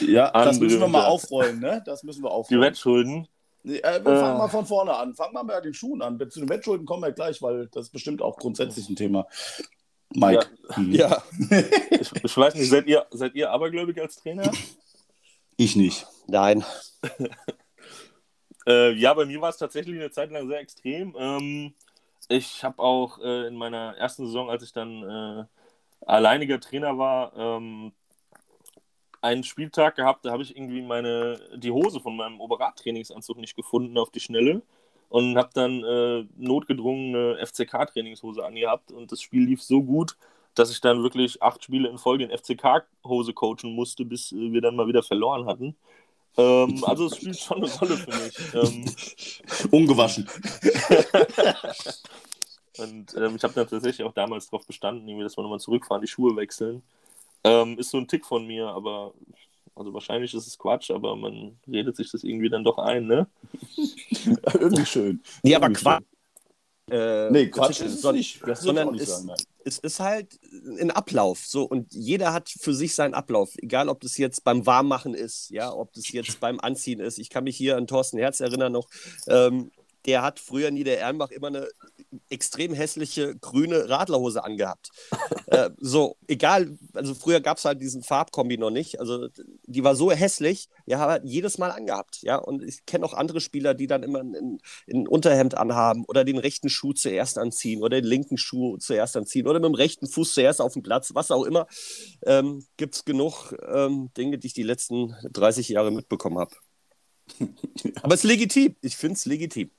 Ja, 0.00 0.30
das 0.44 0.58
müssen 0.60 0.80
wir 0.80 0.88
mal 0.88 1.06
aufrollen, 1.06 1.60
ne? 1.60 1.82
Das 1.86 2.02
müssen 2.02 2.22
wir 2.22 2.28
Die 2.30 2.34
aufrollen. 2.34 2.62
Wettschulden. 2.62 3.28
Nee, 3.62 3.78
äh, 3.78 4.04
wir 4.04 4.16
fangen 4.16 4.34
Äh. 4.36 4.38
mal 4.38 4.48
von 4.48 4.66
vorne 4.66 4.94
an. 4.94 5.14
Fangen 5.14 5.34
wir 5.34 5.42
mal 5.42 5.56
mit 5.56 5.64
den 5.64 5.74
Schuhen 5.74 6.02
an. 6.02 6.18
Zu 6.30 6.40
den 6.40 6.48
Wettschulden 6.48 6.86
kommen 6.86 7.02
wir 7.02 7.12
gleich, 7.12 7.40
weil 7.42 7.68
das 7.72 7.86
ist 7.86 7.92
bestimmt 7.92 8.20
auch 8.20 8.36
grundsätzlich 8.36 8.88
ein 8.88 8.96
Thema. 8.96 9.26
Mike. 10.14 10.46
Mhm. 10.76 10.92
Ja. 10.92 11.22
Ich, 11.90 12.12
ich 12.22 12.36
weiß 12.36 12.54
nicht, 12.54 12.68
seid 12.68 12.86
ihr, 12.86 13.06
seid 13.10 13.34
ihr 13.34 13.50
abergläubig 13.50 14.00
als 14.00 14.16
Trainer? 14.16 14.50
Ich 15.56 15.76
nicht. 15.76 16.06
Nein. 16.26 16.64
Äh, 18.66 18.92
ja, 18.92 19.14
bei 19.14 19.26
mir 19.26 19.40
war 19.40 19.50
es 19.50 19.58
tatsächlich 19.58 19.96
eine 19.96 20.10
Zeit 20.10 20.30
lang 20.30 20.48
sehr 20.48 20.60
extrem. 20.60 21.14
Ähm, 21.18 21.74
ich 22.28 22.64
habe 22.64 22.82
auch 22.82 23.18
äh, 23.18 23.46
in 23.46 23.56
meiner 23.56 23.96
ersten 23.96 24.26
Saison, 24.26 24.50
als 24.50 24.62
ich 24.62 24.72
dann 24.72 25.02
äh, 25.02 25.44
alleiniger 26.06 26.60
Trainer 26.60 26.96
war, 26.98 27.32
ähm, 27.36 27.92
einen 29.20 29.44
Spieltag 29.44 29.96
gehabt, 29.96 30.26
da 30.26 30.32
habe 30.32 30.42
ich 30.42 30.56
irgendwie 30.56 30.82
meine, 30.82 31.40
die 31.56 31.70
Hose 31.70 32.00
von 32.00 32.14
meinem 32.16 32.40
Oberrad-Trainingsanzug 32.40 33.38
nicht 33.38 33.56
gefunden 33.56 33.96
auf 33.96 34.10
die 34.10 34.20
Schnelle 34.20 34.62
und 35.08 35.38
habe 35.38 35.50
dann 35.54 35.82
äh, 35.82 36.26
notgedrungen 36.36 37.14
eine 37.14 37.46
FCK-Trainingshose 37.46 38.44
angehabt 38.44 38.92
und 38.92 39.12
das 39.12 39.22
Spiel 39.22 39.44
lief 39.44 39.62
so 39.62 39.82
gut, 39.82 40.16
dass 40.54 40.70
ich 40.70 40.80
dann 40.80 41.02
wirklich 41.02 41.42
acht 41.42 41.64
Spiele 41.64 41.88
in 41.88 41.98
Folge 41.98 42.24
in 42.24 42.30
FCK-Hose 42.30 43.32
coachen 43.32 43.74
musste, 43.74 44.04
bis 44.04 44.32
äh, 44.32 44.52
wir 44.52 44.60
dann 44.60 44.76
mal 44.76 44.88
wieder 44.88 45.02
verloren 45.02 45.46
hatten. 45.46 45.74
Ähm, 46.36 46.84
also 46.84 47.06
es 47.06 47.16
spielt 47.16 47.38
schon 47.38 47.58
eine 47.58 47.72
Rolle 47.72 47.96
für 47.96 48.10
mich. 48.10 48.54
Ähm, 48.54 48.84
Ungewaschen. 49.70 50.28
und 52.78 53.14
ähm, 53.16 53.36
ich 53.36 53.42
habe 53.44 53.54
dann 53.54 53.68
tatsächlich 53.68 54.04
auch 54.04 54.14
damals 54.14 54.46
darauf 54.50 54.66
bestanden, 54.66 55.06
irgendwie, 55.08 55.24
dass 55.24 55.36
wir 55.36 55.42
nochmal 55.42 55.60
zurückfahren, 55.60 56.02
die 56.02 56.08
Schuhe 56.08 56.34
wechseln. 56.36 56.82
Ähm, 57.44 57.78
ist 57.78 57.90
so 57.90 57.98
ein 57.98 58.08
Tick 58.08 58.24
von 58.24 58.46
mir, 58.46 58.68
aber 58.68 59.12
also 59.76 59.92
wahrscheinlich 59.92 60.32
ist 60.34 60.46
es 60.46 60.58
Quatsch, 60.58 60.90
aber 60.90 61.16
man 61.16 61.56
redet 61.68 61.96
sich 61.96 62.10
das 62.10 62.24
irgendwie 62.24 62.48
dann 62.48 62.64
doch 62.64 62.78
ein, 62.78 63.06
ne? 63.06 63.26
Irgendwie 64.54 64.86
schön. 64.86 65.20
Nee, 65.42 65.54
aber 65.54 65.66
Irgendwie 65.66 65.82
Quatsch. 65.82 66.04
Äh, 66.90 67.30
Nee, 67.30 67.48
Quatsch 67.48 67.80
ist 67.80 68.04
es 68.04 68.12
nicht. 68.12 68.40
Das 68.46 68.60
sondern 68.60 68.92
nicht 68.92 69.02
es, 69.02 69.08
sagen. 69.08 69.34
Es 69.64 69.78
ist 69.78 70.00
halt 70.00 70.38
ein 70.78 70.90
Ablauf. 70.90 71.40
So, 71.46 71.64
und 71.64 71.92
jeder 71.92 72.32
hat 72.32 72.48
für 72.48 72.74
sich 72.74 72.94
seinen 72.94 73.14
Ablauf. 73.14 73.52
Egal, 73.56 73.88
ob 73.88 74.00
das 74.00 74.18
jetzt 74.18 74.44
beim 74.44 74.66
Warmmachen 74.66 75.14
ist, 75.14 75.50
ja, 75.50 75.72
ob 75.72 75.92
das 75.94 76.10
jetzt 76.12 76.38
beim 76.40 76.60
Anziehen 76.60 77.00
ist. 77.00 77.18
Ich 77.18 77.30
kann 77.30 77.44
mich 77.44 77.56
hier 77.56 77.76
an 77.76 77.86
Thorsten 77.86 78.18
Herz 78.18 78.40
erinnern 78.40 78.72
noch. 78.72 78.88
Ähm, 79.28 79.70
der 80.06 80.22
hat 80.22 80.38
früher 80.38 80.68
in 80.68 80.74
Niederernbach 80.74 81.30
immer 81.30 81.46
eine 81.46 81.68
extrem 82.28 82.74
hässliche 82.74 83.36
grüne 83.36 83.88
Radlerhose 83.88 84.44
angehabt. 84.44 84.90
äh, 85.46 85.70
so, 85.78 86.16
egal, 86.28 86.78
also 86.92 87.14
früher 87.14 87.40
gab 87.40 87.58
es 87.58 87.64
halt 87.64 87.80
diesen 87.80 88.02
Farbkombi 88.02 88.58
noch 88.58 88.70
nicht. 88.70 89.00
Also 89.00 89.28
die 89.66 89.84
war 89.84 89.96
so 89.96 90.10
hässlich, 90.10 90.68
ja, 90.86 90.98
aber 90.98 91.24
jedes 91.24 91.58
Mal 91.58 91.70
angehabt. 91.70 92.22
Ja, 92.22 92.36
und 92.36 92.62
ich 92.62 92.86
kenne 92.86 93.04
auch 93.04 93.14
andere 93.14 93.40
Spieler, 93.40 93.74
die 93.74 93.86
dann 93.86 94.02
immer 94.02 94.20
ein, 94.20 94.58
ein 94.90 95.08
Unterhemd 95.08 95.56
anhaben 95.56 96.04
oder 96.06 96.24
den 96.24 96.38
rechten 96.38 96.68
Schuh 96.68 96.92
zuerst 96.92 97.38
anziehen 97.38 97.82
oder 97.82 98.00
den 98.00 98.08
linken 98.08 98.38
Schuh 98.38 98.76
zuerst 98.78 99.16
anziehen 99.16 99.46
oder 99.46 99.60
mit 99.60 99.68
dem 99.68 99.74
rechten 99.74 100.06
Fuß 100.06 100.34
zuerst 100.34 100.60
auf 100.60 100.72
dem 100.74 100.82
Platz, 100.82 101.14
was 101.14 101.30
auch 101.30 101.44
immer. 101.44 101.66
Ähm, 102.24 102.64
Gibt 102.76 102.94
es 102.94 103.04
genug 103.04 103.54
ähm, 103.66 104.10
Dinge, 104.16 104.38
die 104.38 104.48
ich 104.48 104.54
die 104.54 104.62
letzten 104.62 105.14
30 105.32 105.68
Jahre 105.68 105.90
mitbekommen 105.90 106.38
habe. 106.38 106.54
Aber 108.02 108.14
es 108.14 108.24
ist 108.24 108.28
legitim. 108.28 108.76
Ich 108.80 108.96
finde 108.96 109.14
es 109.14 109.26
legitim. 109.26 109.70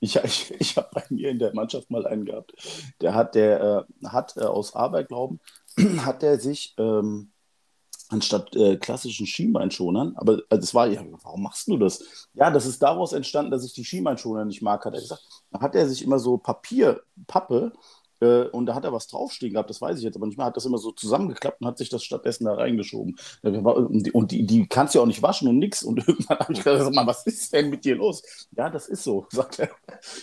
Ich, 0.00 0.16
ich, 0.16 0.54
ich 0.58 0.76
habe 0.76 0.88
bei 0.92 1.04
mir 1.10 1.30
in 1.30 1.38
der 1.38 1.54
Mannschaft 1.54 1.90
mal 1.90 2.06
einen 2.06 2.24
gehabt, 2.24 2.52
der 3.00 3.14
hat, 3.14 3.34
der 3.34 3.86
äh, 4.02 4.06
hat 4.06 4.36
äh, 4.36 4.40
aus 4.40 4.74
Aberglauben, 4.74 5.40
hat 5.98 6.22
der 6.22 6.40
sich 6.40 6.74
ähm, 6.78 7.30
anstatt 8.08 8.54
äh, 8.54 8.76
klassischen 8.76 9.26
Schienbeinschonern, 9.26 10.14
aber 10.16 10.38
äh, 10.50 10.58
das 10.58 10.74
war, 10.74 10.86
ja, 10.86 11.04
warum 11.22 11.42
machst 11.42 11.68
du 11.68 11.76
das? 11.76 12.28
Ja, 12.34 12.50
das 12.50 12.66
ist 12.66 12.82
daraus 12.82 13.12
entstanden, 13.12 13.50
dass 13.50 13.64
ich 13.64 13.72
die 13.72 13.84
Schienbeinschoner 13.84 14.44
nicht 14.44 14.62
mag, 14.62 14.84
hat 14.84 14.94
er 14.94 15.00
gesagt. 15.00 15.22
Da 15.50 15.60
hat 15.60 15.74
er 15.74 15.88
sich 15.88 16.02
immer 16.02 16.18
so 16.18 16.38
Papier, 16.38 17.02
Pappe, 17.26 17.72
äh, 18.20 18.44
und 18.44 18.66
da 18.66 18.74
hat 18.74 18.84
er 18.84 18.92
was 18.92 19.08
draufstehen 19.08 19.52
gehabt, 19.52 19.70
das 19.70 19.80
weiß 19.80 19.98
ich 19.98 20.04
jetzt 20.04 20.16
aber 20.16 20.26
nicht 20.26 20.38
mehr, 20.38 20.46
hat 20.46 20.56
das 20.56 20.64
immer 20.64 20.78
so 20.78 20.92
zusammengeklappt 20.92 21.60
und 21.60 21.66
hat 21.66 21.78
sich 21.78 21.88
das 21.88 22.04
stattdessen 22.04 22.44
da 22.44 22.54
reingeschoben. 22.54 23.16
Und 23.42 24.30
die, 24.30 24.46
die, 24.46 24.66
kannst 24.66 24.94
du 24.94 24.98
ja 24.98 25.02
auch 25.02 25.06
nicht 25.06 25.22
waschen 25.22 25.48
und 25.48 25.58
nix. 25.58 25.82
Und 25.82 25.98
irgendwann 26.08 26.38
habe 26.38 26.52
ich 26.52 26.58
gesagt, 26.58 26.82
sag 26.82 26.94
mal, 26.94 27.06
was 27.06 27.26
ist 27.26 27.52
denn 27.52 27.70
mit 27.70 27.84
dir 27.84 27.96
los? 27.96 28.22
Ja, 28.56 28.70
das 28.70 28.88
ist 28.88 29.04
so, 29.04 29.26
sagt 29.32 29.58
er. 29.58 29.70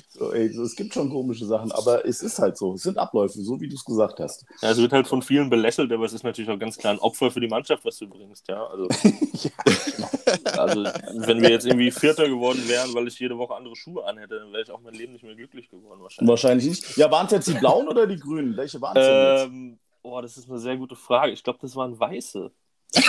So, 0.10 0.34
ey, 0.34 0.52
so, 0.52 0.64
es 0.64 0.76
gibt 0.76 0.94
schon 0.94 1.10
komische 1.10 1.46
Sachen, 1.46 1.72
aber 1.72 2.06
es 2.06 2.22
ist 2.22 2.40
halt 2.40 2.58
so. 2.58 2.74
Es 2.74 2.84
sind 2.84 2.98
Abläufe, 2.98 3.42
so 3.42 3.60
wie 3.60 3.68
du 3.68 3.76
es 3.76 3.86
gesagt 3.86 4.20
hast. 4.20 4.46
Ja, 4.62 4.72
es 4.72 4.78
wird 4.78 4.94
halt 4.94 5.08
von 5.08 5.22
vielen 5.22 5.50
belächelt, 5.50 5.92
aber 5.92 6.06
es 6.06 6.14
ist 6.14 6.24
natürlich 6.24 6.50
auch 6.50 6.60
ganz 6.60 6.78
klar 6.78 6.94
ein 6.94 7.00
Opfer 7.00 7.32
für 7.32 7.40
die 7.40 7.48
Mannschaft, 7.48 7.86
was 7.86 7.98
du 7.98 8.08
bringst, 8.08 8.48
ja. 8.48 8.66
Also, 8.66 8.88
also 10.58 10.84
wenn 11.28 11.42
wir 11.42 11.50
jetzt 11.50 11.66
irgendwie 11.66 11.92
Vierter 11.92 12.28
geworden 12.28 12.64
wären, 12.68 12.94
weil 12.94 13.08
ich 13.08 13.20
jede 13.20 13.38
Woche 13.38 13.56
andere 13.56 13.76
Schuhe 13.76 14.06
anhätte, 14.06 14.40
dann 14.40 14.52
wäre 14.52 14.64
ich 14.64 14.72
auch 14.72 14.82
mein 14.82 14.94
Leben 14.94 15.14
nicht 15.14 15.24
mehr 15.24 15.36
glücklich 15.36 15.70
geworden 15.70 16.02
wahrscheinlich. 16.02 16.30
Wahrscheinlich 16.30 16.68
nicht. 16.68 16.98
Ja, 16.98 17.12
waren 17.12 17.26
es 17.26 17.32
jetzt 17.32 17.48
die 17.48 17.54
blauen 17.54 17.83
oder 17.88 18.08
die 18.08 18.18
grünen? 18.18 18.56
Welche 18.58 18.82
waren 18.82 18.98
es? 18.98 19.44
Ähm, 19.44 19.80
oh, 20.02 20.20
das 20.22 20.38
ist 20.38 20.50
eine 20.50 20.60
sehr 20.60 20.78
gute 20.78 20.96
Frage. 20.96 21.32
Ich 21.34 21.44
glaube, 21.44 21.60
das 21.62 21.76
waren 21.76 22.00
weiße. 22.00 22.52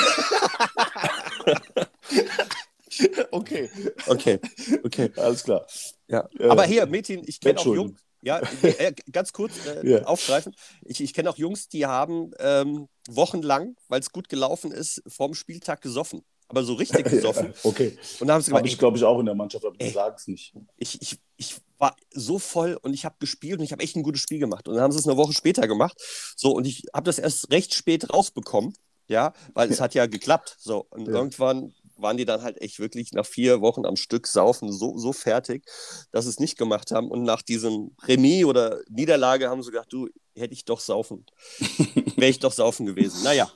Okay, 3.32 3.68
Okay, 4.06 4.38
okay. 4.84 5.10
alles 5.16 5.42
klar. 5.42 5.66
Ja. 6.06 6.28
Äh, 6.38 6.48
Aber 6.48 6.64
hier, 6.64 6.86
Mädchen, 6.86 7.22
ich 7.26 7.40
kenne 7.40 7.58
auch. 7.58 7.66
Jungs. 7.66 8.00
Ja, 8.22 8.40
äh, 8.62 8.94
ganz 9.12 9.32
kurz 9.32 9.66
äh, 9.66 9.86
Ja. 9.86 10.04
aufgreifen. 10.04 10.54
Ich, 10.82 11.00
ich 11.02 11.12
kenne 11.12 11.28
auch 11.28 11.36
Jungs, 11.36 11.68
die 11.68 11.84
haben 11.86 12.30
ähm, 12.38 12.88
wochenlang, 13.08 13.76
weil 13.88 14.00
es 14.00 14.10
gut 14.12 14.28
gelaufen 14.28 14.70
ist, 14.70 15.02
vorm 15.08 15.34
Spieltag 15.34 15.80
gesoffen. 15.82 16.22
Aber 16.48 16.62
so 16.64 16.74
richtig 16.82 17.06
gesoffen. 17.06 17.54
Okay. 17.62 17.96
Und 18.20 18.26
dann 18.28 18.34
haben 18.34 18.42
sie 18.42 18.50
gesagt, 18.50 18.66
ich, 18.66 18.78
glaube 18.78 18.96
ich, 18.98 19.04
auch 19.04 19.18
in 19.20 19.26
der 19.26 19.34
Mannschaft, 19.34 19.64
aber 19.64 19.76
Ey. 19.78 19.90
sagen 19.90 20.14
es 20.18 20.26
nicht. 20.28 20.54
ich, 20.76 21.00
ich, 21.02 21.18
ich 21.36 21.56
war 21.78 21.96
so 22.12 22.38
voll 22.38 22.78
und 22.82 22.94
ich 22.94 23.04
habe 23.04 23.16
gespielt 23.18 23.58
und 23.58 23.64
ich 23.64 23.72
habe 23.72 23.82
echt 23.82 23.96
ein 23.96 24.02
gutes 24.02 24.20
Spiel 24.20 24.38
gemacht. 24.38 24.68
Und 24.68 24.74
dann 24.74 24.82
haben 24.84 24.92
sie 24.92 24.98
es 24.98 25.08
eine 25.08 25.16
Woche 25.16 25.32
später 25.32 25.66
gemacht. 25.66 25.96
So, 26.36 26.52
und 26.52 26.66
ich 26.66 26.84
habe 26.94 27.04
das 27.04 27.18
erst 27.18 27.50
recht 27.50 27.74
spät 27.74 28.12
rausbekommen. 28.12 28.74
Ja, 29.06 29.32
weil 29.52 29.70
es 29.70 29.80
hat 29.82 29.94
ja 29.94 30.06
geklappt. 30.06 30.56
So, 30.58 30.86
und 30.90 31.08
Ja. 31.08 31.14
irgendwann 31.14 31.74
waren 31.96 32.16
die 32.16 32.24
dann 32.24 32.42
halt 32.42 32.60
echt 32.60 32.78
wirklich 32.80 33.12
nach 33.12 33.26
vier 33.26 33.60
Wochen 33.60 33.86
am 33.86 33.96
Stück 33.96 34.26
saufen 34.26 34.72
so, 34.72 34.96
so 34.98 35.12
fertig, 35.12 35.64
dass 36.10 36.24
sie 36.24 36.30
es 36.30 36.40
nicht 36.40 36.58
gemacht 36.58 36.90
haben. 36.90 37.08
Und 37.10 37.22
nach 37.22 37.42
diesem 37.42 37.92
Remis 38.02 38.44
oder 38.46 38.80
Niederlage 38.88 39.48
haben 39.48 39.62
sie 39.62 39.70
gedacht, 39.70 39.92
du, 39.92 40.08
hätte 40.34 40.54
ich 40.54 40.64
doch 40.64 40.80
saufen. 40.80 41.24
Wäre 42.16 42.30
ich 42.30 42.38
doch 42.40 42.52
saufen 42.52 42.86
gewesen. 42.86 43.22
Naja, 43.22 43.50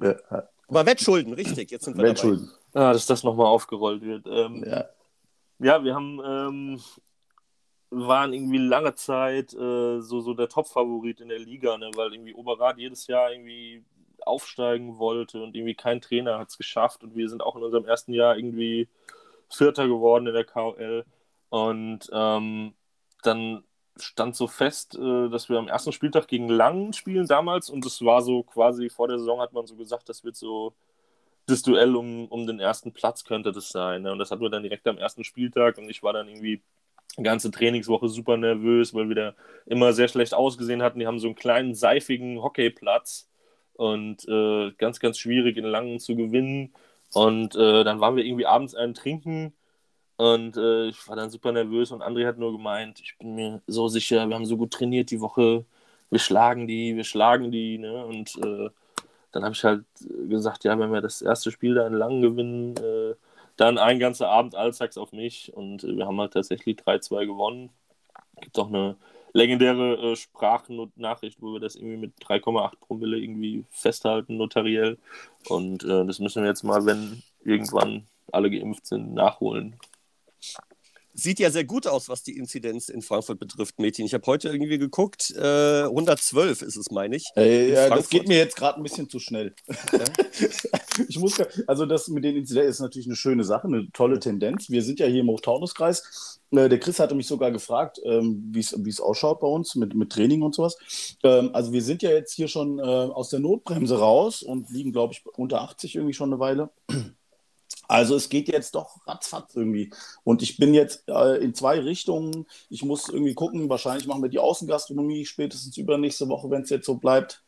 Ja, 0.00 0.16
aber 0.70 0.86
Wettschulden, 0.86 1.34
richtig. 1.34 1.70
Jetzt 1.70 1.84
sind 1.84 1.96
wir 1.96 2.04
Weltschulden. 2.04 2.50
Ah, 2.72 2.92
dass 2.92 3.06
das 3.06 3.24
nochmal 3.24 3.46
aufgerollt 3.46 4.02
wird. 4.02 4.26
Ähm, 4.26 4.64
Ja. 4.66 4.84
Ja, 5.62 5.84
wir 5.84 5.94
haben 5.94 6.20
ähm, 6.24 6.80
waren 7.90 8.32
irgendwie 8.32 8.58
lange 8.58 8.94
Zeit 8.94 9.52
äh, 9.52 10.00
so, 10.00 10.20
so 10.20 10.32
der 10.32 10.48
Top-Favorit 10.48 11.20
in 11.20 11.28
der 11.28 11.38
Liga, 11.38 11.76
ne? 11.76 11.90
weil 11.96 12.14
irgendwie 12.14 12.34
Oberrad 12.34 12.78
jedes 12.78 13.06
Jahr 13.08 13.30
irgendwie 13.32 13.84
aufsteigen 14.22 14.98
wollte 14.98 15.42
und 15.42 15.54
irgendwie 15.56 15.74
kein 15.74 16.00
Trainer 16.00 16.38
hat 16.38 16.48
es 16.48 16.56
geschafft 16.56 17.02
und 17.02 17.14
wir 17.14 17.28
sind 17.28 17.42
auch 17.42 17.56
in 17.56 17.62
unserem 17.62 17.84
ersten 17.84 18.12
Jahr 18.12 18.36
irgendwie 18.36 18.88
Vierter 19.48 19.88
geworden 19.88 20.26
in 20.28 20.34
der 20.34 20.44
KOL 20.44 21.04
und 21.48 22.08
ähm, 22.12 22.74
dann 23.22 23.64
stand 24.02 24.36
so 24.36 24.46
fest, 24.46 24.96
äh, 24.96 25.28
dass 25.28 25.48
wir 25.48 25.58
am 25.58 25.68
ersten 25.68 25.92
Spieltag 25.92 26.28
gegen 26.28 26.48
Langen 26.48 26.92
spielen 26.92 27.26
damals 27.26 27.70
und 27.70 27.84
es 27.86 28.04
war 28.04 28.22
so 28.22 28.42
quasi 28.42 28.88
vor 28.90 29.08
der 29.08 29.18
Saison 29.18 29.40
hat 29.40 29.52
man 29.52 29.66
so 29.66 29.76
gesagt, 29.76 30.08
das 30.08 30.24
wird 30.24 30.36
so 30.36 30.74
das 31.46 31.62
Duell 31.62 31.96
um, 31.96 32.28
um 32.28 32.46
den 32.46 32.60
ersten 32.60 32.92
Platz 32.92 33.24
könnte 33.24 33.52
das 33.52 33.70
sein. 33.70 34.02
Ne? 34.02 34.12
Und 34.12 34.18
das 34.18 34.30
hatten 34.30 34.42
wir 34.42 34.50
dann 34.50 34.62
direkt 34.62 34.86
am 34.86 34.98
ersten 34.98 35.24
Spieltag 35.24 35.78
und 35.78 35.88
ich 35.90 36.02
war 36.02 36.12
dann 36.12 36.28
irgendwie 36.28 36.62
die 37.18 37.22
ganze 37.22 37.50
Trainingswoche 37.50 38.08
super 38.08 38.36
nervös, 38.36 38.94
weil 38.94 39.08
wir 39.08 39.16
da 39.16 39.34
immer 39.66 39.92
sehr 39.92 40.08
schlecht 40.08 40.34
ausgesehen 40.34 40.82
hatten. 40.82 41.00
Die 41.00 41.06
haben 41.06 41.18
so 41.18 41.26
einen 41.26 41.34
kleinen, 41.34 41.74
seifigen 41.74 42.42
Hockeyplatz 42.42 43.28
und 43.74 44.26
äh, 44.28 44.72
ganz, 44.78 45.00
ganz 45.00 45.18
schwierig 45.18 45.56
in 45.56 45.64
Langen 45.64 45.98
zu 45.98 46.14
gewinnen. 46.14 46.72
Und 47.12 47.56
äh, 47.56 47.82
dann 47.82 48.00
waren 48.00 48.16
wir 48.16 48.24
irgendwie 48.24 48.46
abends 48.46 48.74
einen 48.74 48.94
trinken 48.94 49.52
und 50.20 50.58
äh, 50.58 50.88
ich 50.88 51.08
war 51.08 51.16
dann 51.16 51.30
super 51.30 51.50
nervös 51.50 51.92
und 51.92 52.02
André 52.02 52.26
hat 52.26 52.36
nur 52.36 52.52
gemeint, 52.52 53.00
ich 53.00 53.16
bin 53.16 53.34
mir 53.36 53.62
so 53.66 53.88
sicher, 53.88 54.28
wir 54.28 54.34
haben 54.34 54.44
so 54.44 54.58
gut 54.58 54.70
trainiert 54.70 55.10
die 55.10 55.22
Woche, 55.22 55.64
wir 56.10 56.18
schlagen 56.18 56.66
die, 56.66 56.94
wir 56.94 57.04
schlagen 57.04 57.50
die. 57.50 57.78
Ne? 57.78 58.04
Und 58.04 58.36
äh, 58.36 58.68
dann 59.32 59.44
habe 59.44 59.54
ich 59.54 59.64
halt 59.64 59.84
gesagt, 60.28 60.64
ja, 60.64 60.78
wenn 60.78 60.92
wir 60.92 61.00
das 61.00 61.22
erste 61.22 61.50
Spiel 61.50 61.74
da 61.74 61.86
in 61.86 61.94
Langen 61.94 62.20
gewinnen, 62.20 62.76
äh, 62.76 63.14
dann 63.56 63.78
ein 63.78 63.98
ganzer 63.98 64.28
Abend 64.28 64.54
Alltags 64.54 64.98
auf 64.98 65.12
mich 65.12 65.54
und 65.54 65.84
äh, 65.84 65.96
wir 65.96 66.06
haben 66.06 66.20
halt 66.20 66.34
tatsächlich 66.34 66.76
3-2 66.80 67.24
gewonnen. 67.24 67.70
Gibt 68.42 68.58
auch 68.58 68.68
eine 68.68 68.96
legendäre 69.32 70.12
äh, 70.12 70.16
Sprachnachricht, 70.16 71.40
wo 71.40 71.54
wir 71.54 71.60
das 71.60 71.76
irgendwie 71.76 71.96
mit 71.96 72.12
3,8 72.22 72.72
Promille 72.78 73.16
irgendwie 73.16 73.64
festhalten, 73.70 74.36
notariell. 74.36 74.98
Und 75.48 75.82
äh, 75.84 76.04
das 76.04 76.18
müssen 76.18 76.42
wir 76.42 76.50
jetzt 76.50 76.62
mal, 76.62 76.84
wenn 76.84 77.22
irgendwann 77.42 78.06
alle 78.32 78.50
geimpft 78.50 78.86
sind, 78.86 79.14
nachholen. 79.14 79.76
Sieht 81.20 81.38
ja 81.38 81.50
sehr 81.50 81.64
gut 81.64 81.86
aus, 81.86 82.08
was 82.08 82.22
die 82.22 82.38
Inzidenz 82.38 82.88
in 82.88 83.02
Frankfurt 83.02 83.38
betrifft, 83.38 83.78
Mädchen. 83.78 84.06
Ich 84.06 84.14
habe 84.14 84.24
heute 84.26 84.48
irgendwie 84.48 84.78
geguckt, 84.78 85.30
äh, 85.36 85.82
112 85.84 86.62
ist 86.62 86.76
es, 86.76 86.90
meine 86.90 87.16
ich. 87.16 87.26
In 87.36 87.42
ja, 87.74 87.88
das 87.90 88.08
geht 88.08 88.26
mir 88.28 88.38
jetzt 88.38 88.56
gerade 88.56 88.78
ein 88.78 88.82
bisschen 88.82 89.06
zu 89.10 89.18
schnell. 89.18 89.54
ich 91.08 91.18
muss, 91.18 91.36
ja- 91.36 91.46
also 91.66 91.84
das 91.84 92.08
mit 92.08 92.24
den 92.24 92.36
Inzidenzen 92.36 92.70
ist 92.70 92.80
natürlich 92.80 93.06
eine 93.06 93.16
schöne 93.16 93.44
Sache, 93.44 93.66
eine 93.66 93.90
tolle 93.92 94.18
Tendenz. 94.18 94.70
Wir 94.70 94.82
sind 94.82 94.98
ja 94.98 95.06
hier 95.06 95.20
im 95.20 95.28
Hochtaunuskreis. 95.28 96.40
Äh, 96.52 96.68
Der 96.70 96.80
Chris 96.80 96.98
hatte 96.98 97.14
mich 97.14 97.26
sogar 97.26 97.50
gefragt, 97.50 98.00
ähm, 98.04 98.42
wie 98.52 98.60
es 98.60 98.74
wie 98.82 98.88
es 98.90 99.00
ausschaut 99.00 99.40
bei 99.40 99.46
uns 99.46 99.74
mit, 99.74 99.94
mit 99.94 100.10
Training 100.10 100.40
und 100.40 100.54
sowas. 100.54 100.78
Ähm, 101.22 101.50
Also 101.52 101.72
wir 101.72 101.82
sind 101.82 102.00
ja 102.02 102.10
jetzt 102.12 102.32
hier 102.32 102.48
schon 102.48 102.78
äh, 102.78 102.82
aus 102.82 103.28
der 103.28 103.40
Notbremse 103.40 103.98
raus 103.98 104.42
und 104.42 104.70
liegen, 104.70 104.92
glaube 104.92 105.12
ich, 105.12 105.22
unter 105.36 105.60
80 105.60 105.96
irgendwie 105.96 106.14
schon 106.14 106.30
eine 106.32 106.40
Weile. 106.40 106.70
Also 107.90 108.14
es 108.14 108.28
geht 108.28 108.46
jetzt 108.46 108.76
doch 108.76 109.04
ratzfatz 109.04 109.56
irgendwie. 109.56 109.92
Und 110.22 110.42
ich 110.42 110.58
bin 110.58 110.74
jetzt 110.74 111.08
äh, 111.08 111.42
in 111.42 111.54
zwei 111.54 111.80
Richtungen. 111.80 112.46
Ich 112.68 112.84
muss 112.84 113.08
irgendwie 113.08 113.34
gucken, 113.34 113.68
wahrscheinlich 113.68 114.06
machen 114.06 114.22
wir 114.22 114.28
die 114.28 114.38
Außengastronomie 114.38 115.26
spätestens 115.26 115.76
übernächste 115.76 116.28
Woche, 116.28 116.48
wenn 116.50 116.62
es 116.62 116.70
jetzt 116.70 116.86
so 116.86 116.94
bleibt, 116.94 117.42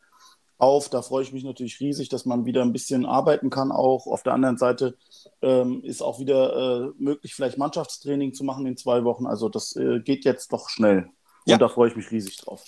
auf. 0.57 0.89
Da 0.89 1.01
freue 1.01 1.23
ich 1.23 1.31
mich 1.31 1.45
natürlich 1.45 1.79
riesig, 1.79 2.09
dass 2.09 2.25
man 2.25 2.43
wieder 2.43 2.61
ein 2.61 2.73
bisschen 2.73 3.05
arbeiten 3.05 3.49
kann 3.49 3.71
auch. 3.71 4.05
Auf 4.05 4.23
der 4.23 4.33
anderen 4.33 4.57
Seite 4.57 4.97
ähm, 5.41 5.81
ist 5.81 6.01
auch 6.01 6.19
wieder 6.19 6.89
äh, 6.89 6.91
möglich, 6.97 7.33
vielleicht 7.33 7.57
Mannschaftstraining 7.57 8.33
zu 8.33 8.43
machen 8.43 8.65
in 8.65 8.75
zwei 8.75 9.05
Wochen. 9.05 9.25
Also 9.25 9.47
das 9.47 9.77
äh, 9.77 10.01
geht 10.01 10.25
jetzt 10.25 10.51
doch 10.51 10.67
schnell. 10.67 11.07
Ja. 11.45 11.55
Und 11.55 11.61
da 11.61 11.69
freue 11.69 11.87
ich 11.87 11.95
mich 11.95 12.11
riesig 12.11 12.35
drauf. 12.35 12.65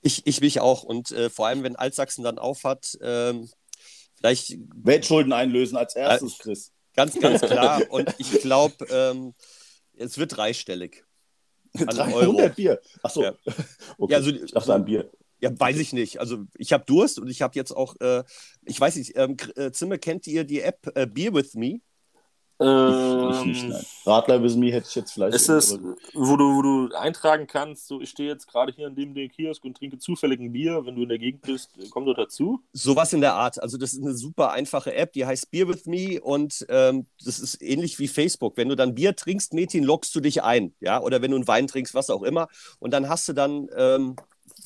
Ich, 0.00 0.26
ich 0.26 0.40
mich 0.40 0.60
auch. 0.60 0.82
Und 0.82 1.12
äh, 1.12 1.30
vor 1.30 1.46
allem, 1.46 1.62
wenn 1.62 1.76
Altsachsen 1.76 2.24
dann 2.24 2.40
aufhat, 2.40 2.98
ähm, 3.00 3.48
vielleicht 4.16 4.58
Weltschulden 4.74 5.32
einlösen 5.32 5.76
als 5.76 5.94
erstes, 5.94 6.38
Chris. 6.38 6.72
Ganz, 6.94 7.18
ganz 7.18 7.40
klar. 7.42 7.82
Und 7.90 8.14
ich 8.18 8.40
glaube, 8.40 8.86
ähm, 8.90 9.34
es 9.96 10.18
wird 10.18 10.36
dreistellig. 10.36 11.04
An 11.78 11.86
300 11.86 12.14
Euro. 12.14 12.48
Bier. 12.50 12.80
Achso. 13.02 13.22
Ja. 13.22 13.34
Okay. 13.98 14.12
Ja, 14.12 14.18
also- 14.18 14.30
ich 14.30 14.52
dachte 14.52 14.74
ein 14.74 14.84
Bier. 14.84 15.10
Ja, 15.40 15.50
weiß 15.58 15.78
ich 15.78 15.92
nicht. 15.92 16.20
Also 16.20 16.44
ich 16.56 16.72
habe 16.72 16.84
Durst 16.84 17.18
und 17.18 17.28
ich 17.28 17.42
habe 17.42 17.56
jetzt 17.56 17.72
auch, 17.72 17.96
äh, 18.00 18.22
ich 18.64 18.80
weiß 18.80 18.94
nicht, 18.94 19.16
ähm, 19.16 19.36
äh, 19.56 19.72
Zimmer, 19.72 19.98
kennt 19.98 20.26
ihr 20.28 20.44
die 20.44 20.60
App 20.60 20.86
äh, 20.94 21.04
Beer 21.04 21.34
With 21.34 21.54
Me? 21.54 21.80
Ich 22.62 23.44
nicht, 23.44 23.64
Ähm. 23.64 23.76
Radler 24.04 24.42
with 24.42 24.56
me 24.56 24.72
hätte 24.72 24.86
ich 24.88 24.94
jetzt 24.94 25.12
vielleicht. 25.12 25.34
ist 25.34 25.48
es, 25.48 25.78
wo 26.14 26.36
du, 26.36 26.56
wo 26.56 26.62
du 26.62 26.94
eintragen 26.94 27.46
kannst, 27.46 27.86
so 27.86 28.00
ich 28.00 28.10
stehe 28.10 28.28
jetzt 28.28 28.48
gerade 28.48 28.72
hier 28.72 28.90
neben 28.90 29.14
dem 29.14 29.28
Kiosk 29.28 29.64
und 29.64 29.76
trinke 29.76 29.98
zufällig 29.98 30.40
ein 30.40 30.52
Bier, 30.52 30.84
wenn 30.84 30.96
du 30.96 31.02
in 31.02 31.08
der 31.08 31.18
Gegend 31.18 31.42
bist, 31.42 31.70
komm 31.90 32.06
doch 32.06 32.14
dazu. 32.14 32.60
Sowas 32.72 33.12
in 33.12 33.20
der 33.20 33.34
Art. 33.34 33.62
Also 33.62 33.78
das 33.78 33.92
ist 33.92 34.02
eine 34.02 34.14
super 34.14 34.52
einfache 34.52 34.94
App, 34.94 35.12
die 35.12 35.24
heißt 35.24 35.50
Beer 35.50 35.68
With 35.68 35.86
Me 35.86 36.20
und 36.20 36.66
ähm, 36.68 37.06
das 37.24 37.38
ist 37.38 37.62
ähnlich 37.62 37.98
wie 37.98 38.08
Facebook. 38.08 38.56
Wenn 38.56 38.68
du 38.68 38.74
dann 38.74 38.94
Bier 38.94 39.14
trinkst, 39.14 39.54
Mädchen, 39.54 39.84
lockst 39.84 40.14
du 40.14 40.20
dich 40.20 40.42
ein, 40.42 40.74
ja, 40.80 41.00
oder 41.00 41.22
wenn 41.22 41.30
du 41.30 41.36
einen 41.36 41.48
Wein 41.48 41.66
trinkst, 41.66 41.94
was 41.94 42.10
auch 42.10 42.22
immer. 42.22 42.48
Und 42.78 42.92
dann 42.92 43.08
hast 43.08 43.28
du 43.28 43.32
dann 43.32 43.68
ähm, 43.76 44.16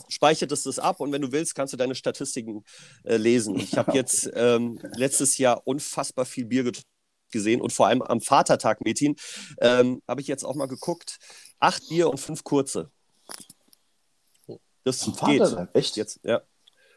speichert 0.09 0.53
es 0.53 0.63
das 0.63 0.79
ab 0.79 1.01
und 1.01 1.13
wenn 1.13 1.23
du 1.23 1.33
willst, 1.33 1.55
kannst 1.55 1.73
du 1.73 1.77
deine 1.77 1.95
Statistiken 1.95 2.65
äh, 3.05 3.17
lesen. 3.17 3.57
Ich 3.57 3.77
habe 3.77 3.93
jetzt 3.95 4.31
ähm, 4.35 4.79
letztes 4.97 5.39
Jahr 5.39 5.63
unfassbar 5.65 6.25
viel 6.25 6.47
Bier 6.47 6.65
getrunken 6.65 6.96
gesehen 7.37 7.61
und 7.61 7.73
vor 7.73 7.87
allem 7.87 8.03
am 8.03 8.21
Vatertag, 8.21 8.85
Mädchen, 8.85 9.17
ähm, 9.61 10.03
habe 10.09 10.21
ich 10.21 10.27
jetzt 10.27 10.45
auch 10.45 10.55
mal 10.55 10.67
geguckt. 10.67 11.19
Acht 11.61 11.89
Bier 11.89 12.09
und 12.11 12.19
fünf 12.19 12.43
kurze. 12.45 12.91
Das 14.85 15.03
Am 15.03 15.13
geht 15.13 15.41
Vatertag? 15.41 15.71
Echt? 15.75 15.97
jetzt, 15.97 16.21
ja. 16.23 16.43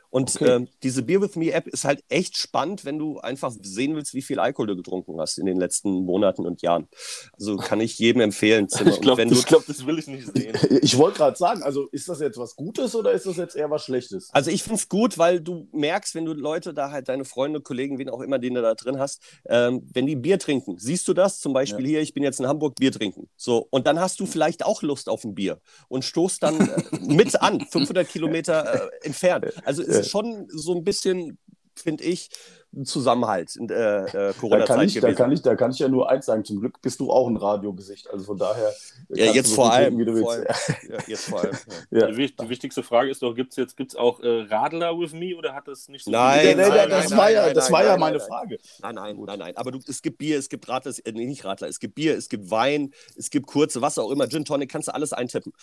Und 0.10 0.36
Okay. 0.36 0.56
ähm, 0.56 0.68
diese 0.84 1.04
Beer 1.04 1.22
With 1.22 1.36
Me 1.36 1.52
App 1.52 1.68
ist 1.68 1.86
halt 1.86 2.04
echt 2.10 2.38
spannend, 2.38 2.86
wenn 2.86 2.98
du 2.98 3.20
einfach 3.20 3.52
sehen 3.62 3.96
willst, 3.96 4.14
wie 4.14 4.22
viel 4.22 4.40
Alkohol 4.40 4.68
du 4.68 4.76
getrunken 4.76 5.20
hast 5.20 5.38
in 5.38 5.46
den 5.46 5.58
letzten 5.60 6.06
Monaten 6.06 6.46
und 6.46 6.62
Jahren. 6.62 6.88
Also 7.34 7.58
kann 7.58 7.80
ich 7.80 8.00
jedem 8.00 8.22
empfehlen. 8.22 8.68
Zimmer. 8.70 8.92
Ich 8.92 9.02
glaube, 9.02 9.26
glaub, 9.26 9.66
das 9.66 9.86
will 9.86 10.00
ich 10.00 10.08
nicht 10.08 10.28
sehen. 10.36 10.58
Ich 10.82 10.98
wollte 10.98 11.18
gerade 11.18 11.38
sagen, 11.38 11.62
also 11.64 11.88
ist 11.92 12.10
das 12.10 12.20
jetzt 12.20 12.38
was 12.38 12.56
Gutes 12.56 12.96
oder 12.96 13.12
ist 13.12 13.26
das 13.26 13.38
jetzt 13.38 13.56
eher 13.56 13.70
was 13.70 13.84
Schlechtes? 13.86 14.30
Also 14.32 14.52
ich 14.52 14.64
finde 14.64 14.78
es 14.78 14.90
gut, 14.90 15.18
weil 15.18 15.42
du 15.42 15.68
merkst, 15.74 16.16
wenn 16.16 16.26
du 16.26 16.34
Leute 16.34 16.74
da 16.74 16.92
halt, 16.92 17.10
deine 17.10 17.26
Freunde, 17.26 17.62
Kollegen, 17.62 17.98
wen 18.00 18.10
auch 18.10 18.22
immer, 18.22 18.40
den 18.40 18.54
du 18.56 18.62
da 18.62 18.74
drin 18.76 19.00
hast, 19.00 19.22
ähm, 19.48 19.88
wenn 19.94 20.06
die 20.06 20.16
Bier 20.16 20.40
trinken, 20.40 20.78
siehst 20.80 21.08
du 21.08 21.14
das? 21.14 21.40
Zum 21.40 21.54
Beispiel 21.54 21.86
hier, 21.86 22.02
ich 22.02 22.14
bin 22.14 22.24
jetzt 22.24 22.40
in 22.40 22.48
Hamburg 22.48 22.76
Bier 22.76 22.92
trinken. 22.92 23.30
So, 23.36 23.68
und 23.70 23.86
dann 23.88 24.00
hast 24.00 24.20
du 24.20 24.26
vielleicht 24.26 24.66
auch 24.66 24.82
Lust 24.82 25.10
auf 25.10 25.24
ein 25.24 25.36
Bier 25.36 25.60
und 25.88 26.04
stoßt 26.04 26.42
dann 26.42 26.60
äh, 26.60 26.82
mit 27.02 27.42
an, 27.42 27.62
500 27.62 28.08
Kilometer 28.08 28.90
äh, 28.92 29.06
entfernt. 29.06 29.46
Also 29.66 29.84
ist 29.84 29.99
schon 30.04 30.48
so 30.50 30.76
ein 30.76 30.84
bisschen, 30.84 31.38
finde 31.76 32.04
ich, 32.04 32.30
ein 32.74 32.86
Zusammenhalt 32.86 33.56
in 33.56 33.70
äh, 33.70 33.74
Da 33.76 34.06
kann, 34.12 34.34
Corona-Zeit 34.40 34.88
ich, 34.88 34.94
da, 34.96 35.00
gewesen. 35.02 35.16
kann 35.18 35.32
ich, 35.32 35.42
da 35.42 35.56
kann 35.56 35.72
ich 35.72 35.80
ja 35.80 35.88
nur 35.88 36.10
eins 36.10 36.26
sagen. 36.26 36.46
Zum 36.46 36.60
Glück 36.60 36.82
bist 36.82 37.00
du 37.00 37.12
auch 37.12 37.28
ein 37.28 37.38
Radiogesicht. 37.38 38.10
Also 38.10 38.26
von 38.26 38.38
daher. 38.38 38.72
ja, 39.10 39.26
kannst 39.26 39.36
jetzt 39.36 39.56
vor 39.56 39.72
allem. 39.74 40.06
Vor 40.20 40.32
allem 40.34 40.46
ja, 40.90 40.98
jetzt 41.08 41.26
vor 41.30 41.42
allem. 41.42 41.58
Ja. 41.92 42.00
Ja. 42.02 42.12
Die, 42.12 42.36
die 42.36 42.50
wichtigste 42.50 42.84
Frage 42.84 43.10
ist 43.10 43.22
doch, 43.24 43.34
gibt 43.34 43.52
es 43.54 43.58
jetzt 43.58 43.76
gibt's 43.76 43.96
auch 43.96 44.20
äh, 44.22 44.42
Radler 44.50 44.98
with 45.00 45.14
me 45.14 45.36
oder 45.36 45.54
hat 45.56 45.68
das 45.68 45.90
nicht 45.90 46.06
so 46.06 46.12
Nein, 46.12 46.40
viel- 46.42 46.56
nee, 46.56 46.64
nee, 46.64 46.70
nein, 46.70 46.90
das 46.90 47.10
nein, 47.10 47.18
war 47.20 47.32
ja, 47.32 47.46
nein, 47.46 47.56
das 47.56 47.64
nein, 47.66 47.74
war 47.74 47.84
ja 47.84 47.90
nein, 47.92 48.00
meine 48.00 48.18
nein. 48.18 48.28
Frage. 48.28 48.58
Nein, 48.82 48.96
nein, 48.96 49.18
nein, 49.26 49.40
nein. 49.40 49.58
Aber 49.58 49.72
du, 49.72 49.80
es 49.88 50.02
gibt 50.02 50.18
Bier, 50.20 50.38
es 50.38 50.50
gibt 50.50 50.68
Radler, 50.70 50.92
es- 50.92 51.00
äh, 51.00 51.12
nee, 51.12 51.26
nicht 51.26 51.46
Radler, 51.46 51.68
es 51.68 51.80
gibt 51.80 51.96
Bier, 51.96 52.16
es 52.16 52.30
gibt 52.30 52.52
Wein, 52.52 52.92
es 53.16 53.30
gibt 53.30 53.48
kurze, 53.48 53.82
was 53.82 53.98
auch 53.98 54.12
immer, 54.12 54.28
Gin 54.30 54.46
Tonic, 54.46 54.70
kannst 54.72 54.88
du 54.90 54.94
alles 54.94 55.12
eintippen. 55.14 55.54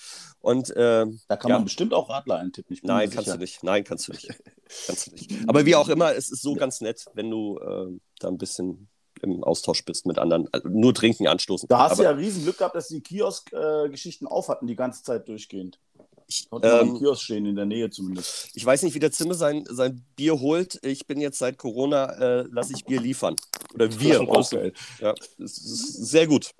Und 0.40 0.72
ähm, 0.76 1.20
Da 1.28 1.36
kann 1.36 1.50
Ja. 1.50 1.56
man 1.58 1.64
bestimmt 1.64 1.94
auch 1.94 2.10
Radler 2.10 2.38
eintippen. 2.38 2.74
Ich 2.74 2.82
bin 2.82 2.88
nein, 2.88 3.10
kannst 3.10 3.32
du 3.32 3.36
nicht. 3.38 3.62
Nein, 3.62 3.84
kannst 3.84 4.08
du 4.08 4.12
nicht. 4.12 4.28
kannst 4.86 5.06
du 5.06 5.12
nicht. 5.12 5.30
Aber 5.46 5.64
wie 5.66 5.74
auch 5.76 5.88
immer, 5.88 6.14
es 6.14 6.30
ist 6.30 6.42
so 6.42 6.54
ganz 6.54 6.80
nett, 6.80 6.95
wenn 7.14 7.30
du 7.30 7.58
ähm, 7.60 8.00
da 8.18 8.28
ein 8.28 8.38
bisschen 8.38 8.88
im 9.22 9.42
Austausch 9.44 9.84
bist 9.84 10.06
mit 10.06 10.18
anderen. 10.18 10.48
Also 10.52 10.68
nur 10.68 10.94
trinken, 10.94 11.26
anstoßen. 11.26 11.68
Da 11.68 11.78
hast 11.78 11.92
Aber 11.92 12.02
du 12.02 12.08
ja 12.10 12.10
riesen 12.10 12.42
Glück 12.42 12.58
gehabt, 12.58 12.74
dass 12.74 12.88
die 12.88 13.00
Kiosk-Geschichten 13.00 14.26
auf 14.26 14.48
hatten, 14.48 14.66
die 14.66 14.76
ganze 14.76 15.02
Zeit 15.02 15.26
durchgehend. 15.28 15.78
ich, 16.26 16.48
ähm, 16.62 16.98
Kiosk 16.98 17.22
stehen, 17.22 17.46
in 17.46 17.56
der 17.56 17.66
Nähe 17.66 17.88
zumindest. 17.90 18.50
ich 18.54 18.64
weiß 18.64 18.82
nicht, 18.82 18.94
wie 18.94 18.98
der 19.00 19.12
Zimmer 19.12 19.34
sein, 19.34 19.64
sein 19.68 20.04
Bier 20.16 20.40
holt. 20.40 20.78
Ich 20.82 21.06
bin 21.06 21.20
jetzt 21.20 21.38
seit 21.38 21.56
Corona, 21.56 22.12
äh, 22.18 22.44
lasse 22.50 22.74
ich 22.74 22.84
Bier 22.84 23.00
liefern. 23.00 23.36
Oder 23.74 23.98
wir. 23.98 24.20
Auch 24.20 24.50
geil. 24.50 24.72
Ja, 25.00 25.14
sehr 25.38 26.26
gut. 26.26 26.50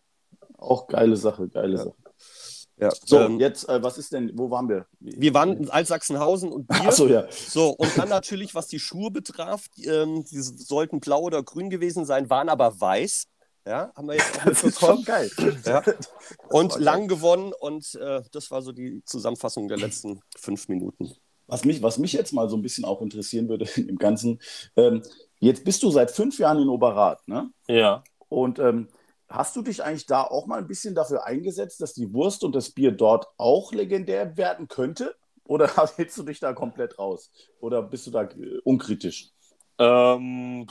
Auch 0.59 0.87
geile 0.87 1.16
Sache, 1.16 1.49
geile 1.49 1.77
Ja. 1.77 1.85
Sache. 1.85 1.94
Ja. 2.78 2.90
So, 3.04 3.20
ähm, 3.20 3.40
jetzt, 3.40 3.68
äh, 3.68 3.82
was 3.82 3.96
ist 3.96 4.12
denn, 4.12 4.32
wo 4.34 4.50
waren 4.50 4.68
wir? 4.68 4.86
Wir 5.00 5.32
waren 5.32 5.56
in 5.56 5.70
Altsachsenhausen 5.70 6.52
und 6.52 6.66
Bier. 6.68 6.82
Ach 6.84 6.92
so, 6.92 7.06
ja. 7.06 7.26
So, 7.30 7.70
und 7.70 7.96
dann 7.96 8.08
natürlich, 8.08 8.54
was 8.54 8.66
die 8.66 8.78
Schuhe 8.78 9.10
betraf, 9.10 9.66
ähm, 9.82 10.24
die 10.24 10.40
sollten 10.40 11.00
blau 11.00 11.22
oder 11.22 11.42
grün 11.42 11.70
gewesen 11.70 12.04
sein, 12.04 12.28
waren 12.28 12.48
aber 12.48 12.78
weiß. 12.78 13.28
Ja, 13.66 13.92
haben 13.96 14.06
wir 14.06 14.14
jetzt 14.14 14.38
auch 14.38 14.44
das 14.44 14.62
ist 14.62 14.78
schon 14.78 15.02
geil. 15.04 15.30
Ja. 15.64 15.82
Und 16.50 16.78
lang 16.78 17.08
gewonnen 17.08 17.52
und 17.58 17.94
äh, 17.96 18.22
das 18.30 18.50
war 18.50 18.62
so 18.62 18.72
die 18.72 19.02
Zusammenfassung 19.04 19.68
der 19.68 19.78
letzten 19.78 20.20
fünf 20.36 20.68
Minuten. 20.68 21.10
Was 21.48 21.64
mich, 21.64 21.82
was 21.82 21.98
mich 21.98 22.12
jetzt 22.12 22.32
mal 22.32 22.48
so 22.48 22.56
ein 22.56 22.62
bisschen 22.62 22.84
auch 22.84 23.00
interessieren 23.00 23.48
würde 23.48 23.68
im 23.76 23.96
Ganzen, 23.96 24.40
ähm, 24.76 25.02
jetzt 25.40 25.64
bist 25.64 25.82
du 25.82 25.90
seit 25.90 26.10
fünf 26.10 26.38
Jahren 26.38 26.60
in 26.60 26.68
Oberrat, 26.68 27.26
ne? 27.26 27.50
Ja. 27.68 28.04
Und 28.28 28.58
ähm, 28.58 28.88
Hast 29.28 29.56
du 29.56 29.62
dich 29.62 29.82
eigentlich 29.82 30.06
da 30.06 30.22
auch 30.22 30.46
mal 30.46 30.58
ein 30.58 30.68
bisschen 30.68 30.94
dafür 30.94 31.26
eingesetzt, 31.26 31.80
dass 31.80 31.94
die 31.94 32.12
Wurst 32.12 32.44
und 32.44 32.54
das 32.54 32.70
Bier 32.70 32.92
dort 32.92 33.26
auch 33.38 33.72
legendär 33.72 34.36
werden 34.36 34.68
könnte? 34.68 35.16
Oder 35.44 35.68
hältst 35.96 36.16
du 36.18 36.22
dich 36.22 36.40
da 36.40 36.52
komplett 36.52 36.98
raus? 36.98 37.30
Oder 37.60 37.82
bist 37.82 38.06
du 38.06 38.10
da 38.10 38.22
äh, 38.22 38.58
unkritisch? 38.64 39.30
Ähm, 39.78 40.66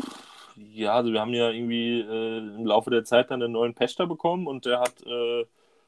ja, 0.56 0.96
also 0.96 1.12
wir 1.12 1.20
haben 1.20 1.34
ja 1.34 1.50
irgendwie 1.50 2.00
äh, 2.00 2.38
im 2.38 2.66
Laufe 2.66 2.90
der 2.90 3.04
Zeit 3.04 3.30
dann 3.30 3.44
einen 3.44 3.54
neuen 3.54 3.74
Pächter 3.74 4.08
bekommen 4.08 4.48
und 4.48 4.66
der 4.66 4.80
hat 4.80 5.04
äh, 5.06 5.46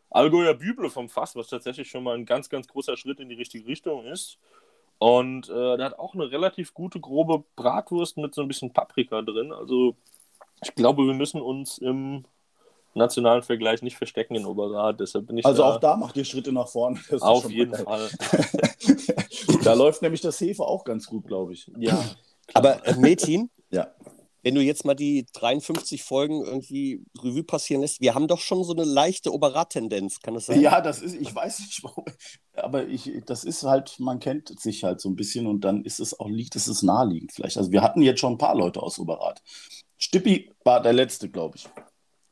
Allgäuer 0.10 0.54
Büble 0.54 0.90
vom 0.90 1.10
Fass, 1.10 1.36
was 1.36 1.48
tatsächlich 1.48 1.90
schon 1.90 2.04
mal 2.04 2.16
ein 2.16 2.26
ganz, 2.26 2.50
ganz 2.50 2.68
großer 2.68 2.96
Schritt 2.98 3.20
in 3.20 3.30
die 3.30 3.36
richtige 3.36 3.68
Richtung 3.68 4.06
ist. 4.06 4.38
Und 5.00 5.50
äh, 5.50 5.78
der 5.78 5.86
hat 5.86 6.00
auch 6.00 6.16
eine 6.16 6.32
relativ 6.32 6.74
gute, 6.74 7.00
grobe 7.00 7.44
Bratwurst 7.56 8.18
mit 8.18 8.34
so 8.34 8.42
ein 8.42 8.48
bisschen 8.48 8.74
Paprika 8.74 9.22
drin. 9.22 9.52
Also 9.52 9.96
ich 10.64 10.74
glaube, 10.76 11.06
wir 11.06 11.14
müssen 11.14 11.42
uns 11.42 11.78
im 11.78 12.26
nationalen 12.94 13.44
Vergleich 13.44 13.82
nicht 13.82 13.98
verstecken 13.98 14.36
in 14.36 14.46
Oberrat. 14.46 15.00
Deshalb 15.00 15.28
bin 15.28 15.38
ich 15.38 15.46
also 15.46 15.64
da 15.64 15.76
auch 15.76 15.80
da 15.80 15.96
macht 15.96 16.18
ihr 16.18 16.26
Schritte 16.26 16.52
nach 16.52 16.68
vorne. 16.68 17.00
Auf 17.20 17.50
jeden 17.50 17.76
Fall. 17.76 18.10
da 19.64 19.74
läuft 19.74 20.02
nämlich 20.02 20.22
das 20.22 20.40
Hefe 20.42 20.64
auch 20.64 20.84
ganz 20.84 21.08
gut, 21.08 21.28
glaube 21.28 21.54
ich. 21.54 21.72
Ja. 21.78 22.04
Aber 22.54 22.86
äh, 22.86 22.96
Metin, 22.96 23.50
ja. 23.70 23.88
wenn 24.42 24.56
du 24.56 24.62
jetzt 24.62 24.86
mal 24.86 24.96
die 24.96 25.26
53 25.34 26.04
Folgen 26.04 26.46
irgendwie 26.46 27.04
Revue 27.22 27.44
passieren 27.44 27.82
lässt, 27.82 28.02
wir 28.02 28.16
haben 28.16 28.28
doch 28.28 28.40
schon 28.40 28.64
so 28.64 28.74
eine 28.74 28.86
leichte 28.86 29.34
Oberrat-Tendenz, 29.34 30.22
kann 30.22 30.34
das 30.34 30.46
sein? 30.46 30.62
Ja, 30.62 30.82
das 30.82 31.02
ist, 31.02 31.16
ich 31.16 31.34
weiß 31.34 31.60
nicht, 31.60 31.84
aber 32.56 32.88
ich, 32.88 33.12
das 33.26 33.44
ist 33.44 33.64
halt, 33.64 34.00
man 34.00 34.20
kennt 34.20 34.60
sich 34.60 34.84
halt 34.84 35.02
so 35.02 35.10
ein 35.10 35.16
bisschen 35.16 35.46
und 35.46 35.62
dann 35.62 35.84
ist 35.84 36.00
es 36.00 36.20
auch, 36.20 36.30
liegt 36.30 36.56
es 36.56 36.68
ist 36.68 36.84
naheliegend 36.84 37.34
vielleicht. 37.34 37.58
Also 37.58 37.72
wir 37.72 37.82
hatten 37.82 38.02
jetzt 38.02 38.22
schon 38.22 38.34
ein 38.34 38.40
paar 38.40 38.56
Leute 38.56 38.82
aus 38.82 38.98
Oberrat. 38.98 39.42
Stippi 39.98 40.52
war 40.64 40.82
der 40.82 40.94
letzte, 40.94 41.30
glaube 41.30 41.58
ich. 41.58 41.68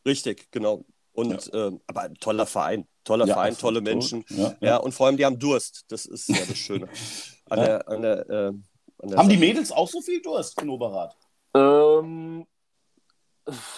Richtig, 0.06 0.52
genau. 0.52 0.86
Und 1.14 1.52
ja. 1.54 1.68
ähm, 1.68 1.82
aber 1.88 2.14
toller 2.16 2.46
Verein, 2.46 2.88
toller 3.04 3.26
ja, 3.26 3.34
Verein, 3.34 3.58
tolle 3.58 3.82
Menschen. 3.82 4.26
Ja, 4.30 4.56
ja, 4.60 4.78
und 4.78 4.92
vor 4.92 5.08
allem 5.08 5.18
die 5.18 5.26
haben 5.26 5.40
Durst. 5.40 5.86
Das 5.88 6.06
ist 6.06 6.30
ja 6.30 6.46
das 6.46 6.58
Schöne. 6.58 6.90
An 7.48 7.60
der, 7.60 7.88
an 7.88 8.02
der, 8.02 8.28
äh, 8.28 8.48
an 8.48 8.64
der 9.04 9.18
haben 9.20 9.30
die 9.30 9.38
Mädels 9.38 9.72
auch 9.72 9.88
so 9.88 10.02
viel 10.02 10.20
Durst 10.20 10.60
in 10.60 10.68
Oberrat? 10.68 11.16
Ähm, 11.54 12.48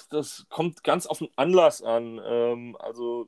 das 0.10 0.46
kommt 0.50 0.86
ganz 0.86 1.06
auf 1.06 1.18
den 1.18 1.28
Anlass 1.36 1.82
an. 1.82 2.22
Ähm, 2.26 2.78
also 2.80 3.28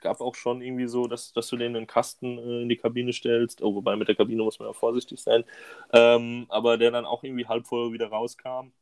gab 0.00 0.20
auch 0.20 0.34
schon 0.34 0.60
irgendwie 0.60 0.88
so, 0.88 1.06
dass, 1.06 1.32
dass 1.32 1.46
du 1.48 1.56
denen 1.56 1.76
einen 1.76 1.86
Kasten 1.86 2.36
äh, 2.38 2.62
in 2.62 2.68
die 2.68 2.76
Kabine 2.76 3.12
stellst. 3.12 3.62
Oh, 3.62 3.74
wobei 3.74 3.96
mit 3.96 4.08
der 4.08 4.16
Kabine 4.16 4.42
muss 4.42 4.58
man 4.58 4.68
ja 4.68 4.74
vorsichtig 4.74 5.22
sein. 5.22 5.44
Ähm, 5.92 6.46
aber 6.48 6.76
der 6.76 6.90
dann 6.90 7.06
auch 7.06 7.22
irgendwie 7.22 7.46
halb 7.46 7.66
voll 7.66 7.92
wieder 7.92 8.08
rauskam. 8.08 8.72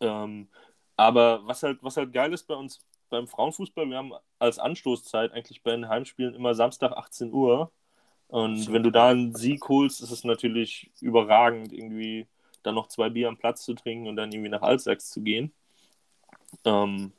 Ähm, 0.00 0.48
aber 1.00 1.40
was 1.46 1.62
halt, 1.62 1.78
was 1.80 1.96
halt 1.96 2.12
geil 2.12 2.30
ist 2.34 2.46
bei 2.46 2.54
uns 2.54 2.78
beim 3.08 3.26
Frauenfußball, 3.26 3.86
wir 3.88 3.96
haben 3.96 4.12
als 4.38 4.58
Anstoßzeit 4.58 5.32
eigentlich 5.32 5.62
bei 5.62 5.70
den 5.70 5.88
Heimspielen 5.88 6.34
immer 6.34 6.54
Samstag 6.54 6.92
18 6.92 7.32
Uhr. 7.32 7.72
Und 8.28 8.70
wenn 8.70 8.82
du 8.82 8.90
da 8.90 9.08
einen 9.08 9.34
Sieg 9.34 9.66
holst, 9.70 10.02
ist 10.02 10.10
es 10.10 10.24
natürlich 10.24 10.90
überragend, 11.00 11.72
irgendwie 11.72 12.26
dann 12.62 12.74
noch 12.74 12.86
zwei 12.88 13.08
Bier 13.08 13.28
am 13.28 13.38
Platz 13.38 13.64
zu 13.64 13.72
trinken 13.72 14.08
und 14.08 14.16
dann 14.16 14.30
irgendwie 14.30 14.50
nach 14.50 14.60
Altsachs 14.60 15.08
zu 15.08 15.22
gehen. 15.22 15.52
Ähm, 16.66 17.12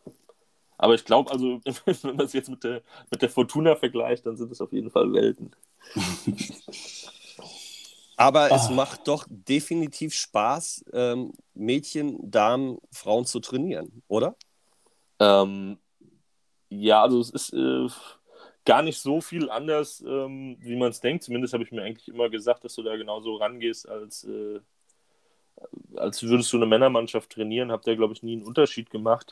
aber 0.77 0.93
ich 0.93 1.03
glaube, 1.03 1.31
also, 1.31 1.59
wenn 1.85 2.15
man 2.15 2.25
es 2.25 2.33
jetzt 2.33 2.49
mit 2.49 2.63
der, 2.63 2.83
mit 3.09 3.23
der 3.23 3.29
Fortuna 3.29 3.75
vergleicht, 3.75 4.27
dann 4.27 4.37
sind 4.37 4.51
es 4.51 4.61
auf 4.61 4.71
jeden 4.71 4.91
Fall 4.91 5.11
Welten. 5.11 5.55
Aber 8.21 8.51
ah. 8.51 8.55
es 8.55 8.69
macht 8.69 9.07
doch 9.07 9.25
definitiv 9.27 10.13
Spaß, 10.13 10.85
ähm, 10.93 11.33
Mädchen, 11.55 12.19
Damen, 12.29 12.77
Frauen 12.91 13.25
zu 13.25 13.39
trainieren, 13.39 14.03
oder? 14.07 14.35
Ähm, 15.19 15.79
ja, 16.69 17.01
also 17.01 17.19
es 17.19 17.31
ist 17.31 17.53
äh, 17.53 17.87
gar 18.63 18.83
nicht 18.83 18.99
so 18.99 19.21
viel 19.21 19.49
anders, 19.49 20.03
ähm, 20.05 20.55
wie 20.59 20.75
man 20.75 20.91
es 20.91 21.01
denkt. 21.01 21.23
Zumindest 21.23 21.55
habe 21.55 21.63
ich 21.63 21.71
mir 21.71 21.81
eigentlich 21.81 22.09
immer 22.09 22.29
gesagt, 22.29 22.63
dass 22.63 22.75
du 22.75 22.83
da 22.83 22.95
genauso 22.95 23.37
rangehst, 23.37 23.89
als, 23.89 24.23
äh, 24.25 24.59
als 25.95 26.21
würdest 26.21 26.53
du 26.53 26.57
eine 26.57 26.67
Männermannschaft 26.67 27.31
trainieren. 27.31 27.71
Habt 27.71 27.87
ihr, 27.87 27.95
glaube 27.95 28.13
ich, 28.13 28.21
nie 28.21 28.33
einen 28.33 28.43
Unterschied 28.45 28.91
gemacht. 28.91 29.31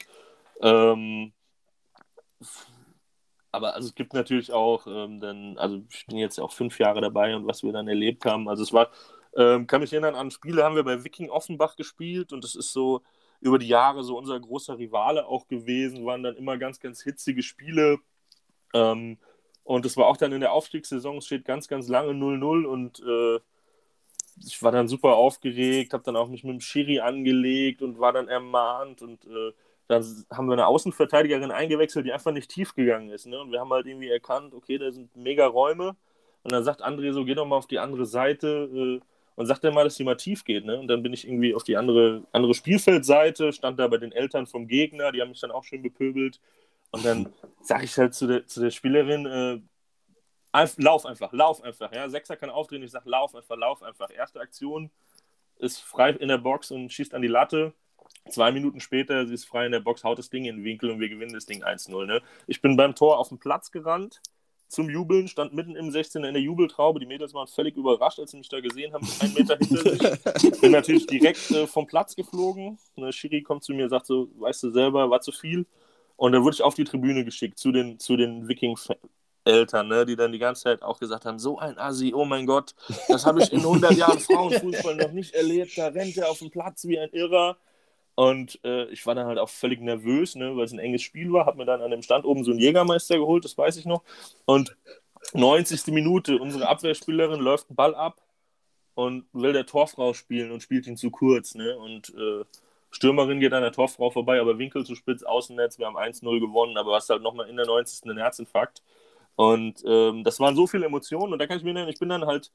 Ähm, 0.64 1.32
aber 3.52 3.76
also 3.76 3.88
es 3.88 3.96
gibt 3.96 4.14
natürlich 4.14 4.52
auch, 4.52 4.86
ähm, 4.88 5.20
dann, 5.20 5.58
also 5.58 5.82
ich 5.90 6.06
bin 6.08 6.18
jetzt 6.18 6.40
auch 6.40 6.52
fünf 6.52 6.80
Jahre 6.80 7.02
dabei 7.02 7.36
und 7.36 7.48
was 7.48 7.64
wir 7.64 7.72
dann 7.72 7.88
erlebt 7.88 8.26
haben. 8.26 8.48
Also 8.50 8.64
es 8.64 8.74
war, 8.74 8.90
ähm, 9.36 9.68
kann 9.68 9.82
mich 9.82 9.94
erinnern 9.94 10.16
an 10.16 10.32
Spiele, 10.32 10.64
haben 10.64 10.76
wir 10.76 10.84
bei 10.84 11.04
Viking 11.04 11.30
Offenbach 11.30 11.76
gespielt 11.76 12.34
und 12.34 12.44
das 12.44 12.56
ist 12.56 12.74
so 12.74 13.02
über 13.42 13.58
die 13.60 13.68
Jahre 13.68 14.04
so 14.04 14.18
unser 14.18 14.40
großer 14.40 14.78
Rivale 14.78 15.26
auch 15.28 15.48
gewesen, 15.48 16.06
waren 16.06 16.24
dann 16.24 16.36
immer 16.36 16.58
ganz, 16.58 16.80
ganz 16.80 17.02
hitzige 17.02 17.44
Spiele. 17.44 18.00
Ähm, 18.74 19.18
und 19.64 19.86
es 19.86 19.98
war 19.98 20.08
auch 20.08 20.18
dann 20.18 20.34
in 20.34 20.42
der 20.42 20.54
Aufstiegssaison, 20.54 21.18
es 21.18 21.26
steht 21.26 21.46
ganz, 21.46 21.68
ganz 21.68 21.88
lange 21.88 22.12
0-0 22.12 22.66
und 22.66 23.00
äh, 23.02 23.40
ich 24.46 24.62
war 24.64 24.72
dann 24.72 24.88
super 24.88 25.16
aufgeregt, 25.16 25.94
habe 25.94 26.04
dann 26.04 26.16
auch 26.16 26.28
mich 26.28 26.44
mit 26.44 26.54
dem 26.54 26.62
Schiri 26.62 27.00
angelegt 27.00 27.82
und 27.82 28.00
war 28.00 28.14
dann 28.14 28.28
ermahnt 28.28 29.02
und 29.02 29.26
äh, 29.26 29.54
dann 29.90 30.06
haben 30.32 30.48
wir 30.48 30.54
eine 30.54 30.68
Außenverteidigerin 30.68 31.52
eingewechselt, 31.52 32.06
die 32.06 32.14
einfach 32.14 32.32
nicht 32.32 32.52
tief 32.52 32.76
gegangen 32.76 33.10
ist. 33.10 33.26
Ne? 33.26 33.40
Und 33.40 33.52
wir 33.52 33.60
haben 33.60 33.74
halt 33.74 33.88
irgendwie 33.88 34.10
erkannt, 34.10 34.54
okay, 34.54 34.78
da 34.78 34.92
sind 34.92 35.16
mega 35.16 35.48
Räume. 35.48 35.96
Und 36.44 36.52
dann 36.52 36.64
sagt 36.64 36.84
André 36.86 37.12
so, 37.12 37.26
geh 37.26 37.34
doch 37.34 37.48
mal 37.48 37.58
auf 37.58 37.66
die 37.66 37.80
andere 37.80 38.06
Seite 38.06 38.70
äh, 38.72 39.00
und 39.36 39.46
sagt 39.48 39.64
dann 39.64 39.74
mal, 39.74 39.84
dass 39.84 39.96
die 39.96 40.04
mal 40.04 40.16
tief 40.16 40.46
geht. 40.46 40.64
Ne? 40.64 40.80
Und 40.80 40.90
dann 40.90 41.02
bin 41.02 41.12
ich 41.12 41.28
irgendwie 41.28 41.56
auf 41.56 41.64
die 41.64 41.76
andere, 41.76 42.24
andere 42.32 42.54
Spielfeldseite, 42.54 43.52
stand 43.52 43.80
da 43.80 43.88
bei 43.88 43.98
den 43.98 44.12
Eltern 44.12 44.46
vom 44.46 44.68
Gegner, 44.68 45.12
die 45.12 45.22
haben 45.22 45.30
mich 45.30 45.40
dann 45.40 45.52
auch 45.52 45.64
schön 45.64 45.82
bepöbelt. 45.82 46.40
Und 46.92 47.04
dann 47.04 47.34
sage 47.64 47.86
ich 47.86 47.98
halt 47.98 48.14
zu 48.14 48.28
der, 48.28 48.46
zu 48.46 48.62
der 48.62 48.70
Spielerin, 48.70 49.26
äh, 49.26 49.60
lauf 50.78 51.08
einfach, 51.08 51.34
lauf 51.34 51.64
einfach. 51.64 51.92
Ja? 51.92 52.08
Sechser 52.10 52.36
kann 52.36 52.52
aufdrehen, 52.52 52.84
ich 52.84 52.92
sage, 52.92 53.10
lauf 53.10 53.34
einfach, 53.34 53.58
lauf 53.58 53.82
einfach. 53.82 54.12
Erste 54.12 54.40
Aktion 54.40 54.92
ist 55.58 55.82
frei 55.82 56.12
in 56.12 56.28
der 56.28 56.38
Box 56.38 56.70
und 56.70 56.94
schießt 56.94 57.16
an 57.16 57.24
die 57.24 57.28
Latte. 57.28 57.74
Zwei 58.30 58.52
Minuten 58.52 58.80
später, 58.80 59.26
sie 59.26 59.34
ist 59.34 59.46
frei 59.46 59.66
in 59.66 59.72
der 59.72 59.80
Box, 59.80 60.04
haut 60.04 60.20
das 60.20 60.30
Ding 60.30 60.46
in 60.46 60.58
den 60.58 60.66
Winkel 60.66 60.92
und 60.92 61.00
wir 61.00 61.10
gewinnen 61.10 61.34
das 61.34 61.46
Ding 61.46 61.64
1-0. 61.64 62.06
Ne? 62.06 62.22
Ich 62.48 62.62
bin 62.62 62.78
beim 62.78 62.96
Tor 62.96 63.18
auf 63.18 63.30
den 63.30 63.40
Platz 63.40 63.72
gerannt 63.72 64.22
zum 64.70 64.90
Jubeln, 64.90 65.28
stand 65.28 65.54
mitten 65.54 65.76
im 65.76 65.90
16er 65.90 66.28
in 66.28 66.34
der 66.34 66.44
Jubeltraube. 66.44 67.00
Die 67.00 67.08
Mädels 67.08 67.34
waren 67.34 67.48
völlig 67.48 67.76
überrascht, 67.76 68.20
als 68.20 68.32
sie 68.32 68.38
mich 68.38 68.50
da 68.50 68.60
gesehen 68.62 68.94
haben, 68.94 69.06
einen 69.20 69.34
Meter 69.34 69.58
hinter 69.58 69.90
sich. 69.90 70.62
Bin 70.62 70.72
natürlich 70.72 71.08
direkt 71.08 71.50
äh, 71.52 71.66
vom 71.66 71.88
Platz 71.88 72.16
geflogen. 72.16 72.78
Ne, 72.96 73.12
Schiri 73.12 73.42
kommt 73.42 73.64
zu 73.64 73.74
mir 73.74 73.86
und 73.86 73.90
sagt 73.90 74.06
so, 74.06 74.30
weißt 74.38 74.64
du 74.64 74.70
selber, 74.70 75.10
war 75.10 75.22
zu 75.22 75.32
viel. 75.32 75.66
Und 76.16 76.34
dann 76.34 76.44
wurde 76.44 76.54
ich 76.54 76.62
auf 76.62 76.76
die 76.76 76.84
Tribüne 76.84 77.26
geschickt 77.26 77.58
zu 77.58 77.72
den, 77.72 78.00
zu 78.00 78.16
den 78.16 78.48
Viking-Eltern, 78.48 79.88
ne, 79.88 80.06
die 80.06 80.16
dann 80.16 80.32
die 80.32 80.40
ganze 80.40 80.64
Zeit 80.64 80.84
auch 80.84 81.00
gesagt 81.00 81.26
haben, 81.26 81.40
so 81.40 81.58
ein 81.58 81.78
Assi, 81.80 82.14
oh 82.14 82.26
mein 82.26 82.46
Gott, 82.46 82.76
das 83.08 83.26
habe 83.26 83.42
ich 83.42 83.52
in 83.52 83.62
100 83.62 83.94
Jahren 83.94 84.20
Frauenfußball 84.20 84.96
noch 84.98 85.12
nicht 85.12 85.34
erlebt. 85.34 85.78
Da 85.78 85.88
rennt 85.88 86.16
er 86.18 86.30
auf 86.30 86.40
dem 86.40 86.52
Platz 86.52 86.86
wie 86.86 87.00
ein 87.00 87.10
Irrer. 87.10 87.58
Und 88.20 88.60
äh, 88.66 88.84
ich 88.88 89.06
war 89.06 89.16
dann 89.16 89.28
halt 89.28 89.38
auch 89.38 89.48
völlig 89.48 89.80
nervös, 89.80 90.36
ne, 90.36 90.54
weil 90.58 90.66
es 90.66 90.74
ein 90.74 90.80
enges 90.80 91.02
Spiel 91.04 91.32
war. 91.32 91.46
Hab 91.46 91.56
mir 91.56 91.64
dann 91.64 91.82
an 91.82 91.90
dem 91.90 92.02
Stand 92.02 92.26
oben 92.26 92.44
so 92.44 92.52
einen 92.52 92.60
Jägermeister 92.60 93.18
geholt, 93.18 93.46
das 93.46 93.58
weiß 93.58 93.78
ich 93.78 93.86
noch. 93.86 94.04
Und 94.44 94.76
90. 95.32 95.94
Minute, 95.94 96.38
unsere 96.38 96.68
Abwehrspielerin 96.68 97.40
läuft 97.40 97.70
einen 97.70 97.78
Ball 97.78 97.96
ab 97.96 98.22
und 98.94 99.24
will 99.32 99.54
der 99.54 99.66
Torfrau 99.66 100.14
spielen 100.14 100.52
und 100.52 100.62
spielt 100.62 100.86
ihn 100.86 100.98
zu 100.98 101.12
kurz. 101.12 101.56
Ne? 101.56 101.78
Und 101.78 102.10
äh, 102.10 102.44
Stürmerin 102.92 103.40
geht 103.40 103.54
an 103.54 103.62
der 103.62 103.72
Torfrau 103.72 104.10
vorbei, 104.10 104.42
aber 104.42 104.58
Winkel 104.60 104.86
zu 104.86 104.96
spitz, 104.96 105.24
Außennetz. 105.24 105.80
Wir 105.80 105.86
haben 105.86 105.96
1-0 105.96 106.42
gewonnen, 106.42 106.76
aber 106.76 106.96
hast 106.96 107.10
halt 107.10 107.22
nochmal 107.22 107.48
in 107.48 107.56
der 107.56 107.68
90. 107.68 108.04
einen 108.04 108.18
Herzinfarkt. 108.18 108.84
Und 109.38 109.82
ähm, 109.88 110.26
das 110.26 110.42
waren 110.42 110.58
so 110.58 110.68
viele 110.68 110.88
Emotionen. 110.88 111.32
Und 111.32 111.40
da 111.40 111.48
kann 111.48 111.58
ich 111.58 111.64
mir 111.64 111.74
nennen, 111.74 111.88
ich 111.88 112.00
bin 112.00 112.10
dann 112.10 112.26
halt 112.26 112.52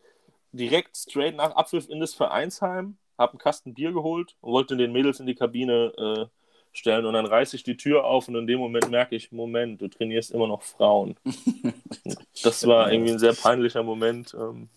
direkt 0.52 0.94
straight 0.94 1.36
nach 1.36 1.52
Abpfiff 1.52 1.88
in 1.88 2.00
das 2.00 2.12
Vereinsheim 2.12 2.98
habe 3.18 3.32
einen 3.32 3.38
Kasten 3.38 3.74
Bier 3.74 3.92
geholt 3.92 4.36
und 4.40 4.52
wollte 4.52 4.76
den 4.76 4.92
Mädels 4.92 5.20
in 5.20 5.26
die 5.26 5.34
Kabine 5.34 5.92
äh, 5.96 6.26
stellen. 6.72 7.06
Und 7.06 7.14
dann 7.14 7.26
reiße 7.26 7.56
ich 7.56 7.62
die 7.62 7.76
Tür 7.76 8.04
auf 8.04 8.28
und 8.28 8.34
in 8.34 8.46
dem 8.46 8.58
Moment 8.58 8.90
merke 8.90 9.14
ich, 9.16 9.32
Moment, 9.32 9.80
du 9.80 9.88
trainierst 9.88 10.32
immer 10.32 10.48
noch 10.48 10.62
Frauen. 10.62 11.16
das 12.42 12.66
war 12.66 12.92
irgendwie 12.92 13.12
ein 13.12 13.18
sehr 13.18 13.34
peinlicher 13.34 13.82
Moment. 13.82 14.34
Ähm, 14.34 14.68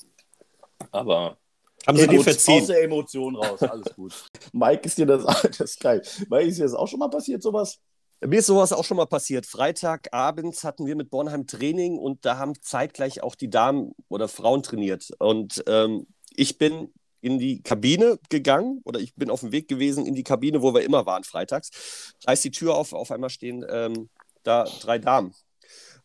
aber 0.91 1.38
haben 1.86 1.97
sie 1.97 2.08
dir 2.08 2.21
verziehen? 2.21 2.62
Aus 2.62 2.67
der 2.67 2.84
Emotion 2.84 3.36
raus, 3.36 3.63
alles 3.63 3.95
gut. 3.95 4.13
Mike, 4.54 4.82
ist 4.84 4.97
dir 4.97 5.06
das, 5.06 5.23
das 5.41 5.60
ist 5.60 5.80
geil. 5.80 6.02
Mike, 6.30 6.47
ist 6.47 6.60
dir 6.60 6.63
das 6.63 6.73
auch 6.73 6.88
schon 6.88 7.00
mal 7.00 7.10
passiert, 7.10 7.41
sowas? 7.41 7.80
Mir 8.19 8.39
ist 8.39 8.47
sowas 8.47 8.73
auch 8.73 8.84
schon 8.84 8.97
mal 8.97 9.06
passiert. 9.06 9.45
Freitagabends 9.45 10.63
hatten 10.63 10.88
wir 10.88 10.95
mit 10.95 11.12
Bornheim 11.12 11.45
Training 11.45 11.97
und 11.97 12.26
da 12.26 12.38
haben 12.38 12.60
zeitgleich 12.62 13.21
auch 13.21 13.36
die 13.36 13.50
Damen 13.50 13.93
oder 14.10 14.28
Frauen 14.28 14.63
trainiert. 14.63 15.12
Und 15.19 15.63
ähm, 15.67 16.08
ich 16.36 16.58
bin 16.58 16.91
in 17.21 17.39
die 17.39 17.62
Kabine 17.62 18.19
gegangen 18.30 18.82
oder 18.84 18.99
ich 18.99 19.15
bin 19.15 19.30
auf 19.30 19.41
dem 19.41 19.51
Weg 19.51 19.67
gewesen 19.67 20.06
in 20.06 20.15
die 20.15 20.23
Kabine, 20.23 20.62
wo 20.62 20.73
wir 20.73 20.82
immer 20.82 21.06
waren 21.06 21.23
freitags. 21.23 22.13
Reiß 22.25 22.41
die 22.41 22.51
Tür 22.51 22.75
auf, 22.75 22.93
auf 22.93 23.12
einmal 23.12 23.30
stehen 23.30 23.65
ähm, 23.69 24.10
da 24.43 24.65
drei 24.82 24.99
Damen 24.99 25.34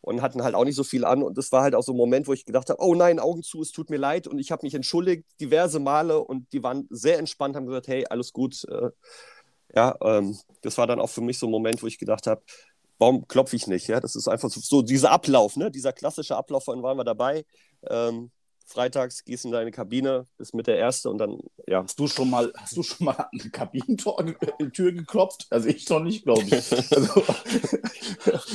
und 0.01 0.21
hatten 0.21 0.43
halt 0.43 0.53
auch 0.53 0.65
nicht 0.65 0.75
so 0.75 0.83
viel 0.83 1.05
an. 1.05 1.23
Und 1.23 1.37
das 1.37 1.51
war 1.51 1.63
halt 1.63 1.75
auch 1.75 1.81
so 1.81 1.93
ein 1.93 1.97
Moment, 1.97 2.27
wo 2.27 2.33
ich 2.33 2.45
gedacht 2.45 2.69
habe, 2.69 2.83
oh 2.83 2.93
nein, 2.93 3.19
Augen 3.19 3.41
zu, 3.41 3.61
es 3.61 3.71
tut 3.71 3.89
mir 3.89 3.97
leid. 3.97 4.27
Und 4.27 4.37
ich 4.39 4.51
habe 4.51 4.65
mich 4.65 4.73
entschuldigt 4.73 5.23
diverse 5.39 5.79
Male 5.79 6.19
und 6.19 6.51
die 6.51 6.61
waren 6.61 6.87
sehr 6.89 7.19
entspannt, 7.19 7.55
haben 7.55 7.65
gesagt, 7.65 7.87
hey, 7.87 8.05
alles 8.09 8.33
gut. 8.33 8.65
Äh, 8.65 8.89
ja, 9.73 9.95
ähm, 10.03 10.37
das 10.61 10.77
war 10.77 10.87
dann 10.87 10.99
auch 10.99 11.09
für 11.09 11.21
mich 11.21 11.39
so 11.39 11.47
ein 11.47 11.51
Moment, 11.51 11.81
wo 11.81 11.87
ich 11.87 11.97
gedacht 11.97 12.27
habe, 12.27 12.41
warum 12.99 13.27
klopfe 13.27 13.55
ich 13.55 13.67
nicht? 13.67 13.87
Ja, 13.87 14.01
das 14.01 14.15
ist 14.15 14.27
einfach 14.27 14.49
so, 14.49 14.59
so 14.59 14.81
dieser 14.81 15.11
Ablauf, 15.11 15.55
ne? 15.55 15.71
dieser 15.71 15.93
klassische 15.93 16.35
Ablauf, 16.35 16.65
von 16.65 16.83
waren 16.83 16.97
wir 16.97 17.05
dabei. 17.05 17.45
Ähm, 17.89 18.29
freitags 18.65 19.23
gehst 19.23 19.45
in 19.45 19.51
deine 19.51 19.71
Kabine, 19.71 20.27
bist 20.37 20.53
mit 20.53 20.67
der 20.67 20.77
Erste 20.77 21.09
und 21.09 21.17
dann, 21.17 21.39
ja. 21.67 21.83
Hast 21.83 21.99
du 21.99 22.07
schon 22.07 22.29
mal, 22.29 22.51
hast 22.55 22.77
du 22.77 22.83
schon 22.83 23.05
mal 23.05 23.13
an 23.13 23.29
die 23.33 23.49
Kabinentür 23.49 24.91
geklopft? 24.91 25.47
Also 25.49 25.69
ich 25.69 25.87
noch 25.89 26.01
nicht, 26.01 26.23
glaube 26.23 26.43
ich. 26.43 26.53
Also, 26.93 27.23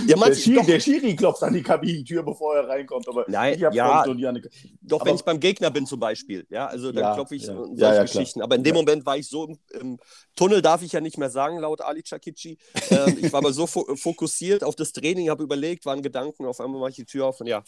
ja, 0.07 0.17
der, 0.17 0.35
Schiri, 0.35 0.67
der, 0.67 0.81
Schiri, 0.81 1.17
klopft 1.17 1.43
an 1.43 1.53
die 1.53 1.63
Kabinentür, 1.63 2.23
bevor 2.23 2.57
er 2.57 2.69
reinkommt, 2.69 3.09
aber 3.09 3.25
Nein, 3.29 3.59
ja, 3.59 3.71
die 3.71 4.49
Doch, 4.83 5.01
aber, 5.01 5.11
wenn 5.11 5.17
ich 5.17 5.23
beim 5.23 5.41
Gegner 5.41 5.71
bin 5.71 5.87
zum 5.87 6.01
Beispiel, 6.01 6.47
ja, 6.51 6.67
also 6.67 6.93
dann 6.93 7.05
ja, 7.05 7.15
klopfe 7.15 7.35
ich 7.35 7.47
ja. 7.47 7.55
solche 7.55 7.77
ja, 7.77 8.03
Geschichten. 8.03 8.43
Aber 8.43 8.57
in 8.57 8.63
dem 8.63 8.75
Moment 8.75 9.05
war 9.05 9.17
ich 9.17 9.29
so 9.29 9.47
im, 9.47 9.59
im, 9.81 9.99
Tunnel, 10.37 10.63
darf 10.63 10.83
ich 10.83 10.93
ja 10.93 11.01
nicht 11.01 11.19
mehr 11.19 11.31
sagen, 11.31 11.59
laut 11.59 11.81
Ali 11.81 12.03
Chakichi. 12.03 12.59
Ähm, 12.91 13.19
ich 13.21 13.33
war 13.33 13.39
aber 13.39 13.53
so 13.53 13.67
fo 13.67 13.85
fokussiert 13.97 14.65
auf 14.65 14.77
das 14.77 14.93
Training, 14.93 15.29
habe 15.31 15.43
überlegt, 15.43 15.85
waren 15.85 16.03
Gedanken, 16.03 16.47
auf 16.47 16.61
einmal 16.61 16.81
mache 16.81 16.91
ich 16.91 16.97
die 16.97 17.05
Tür 17.05 17.27
auf 17.27 17.41
und 17.41 17.47
ja, 17.47 17.63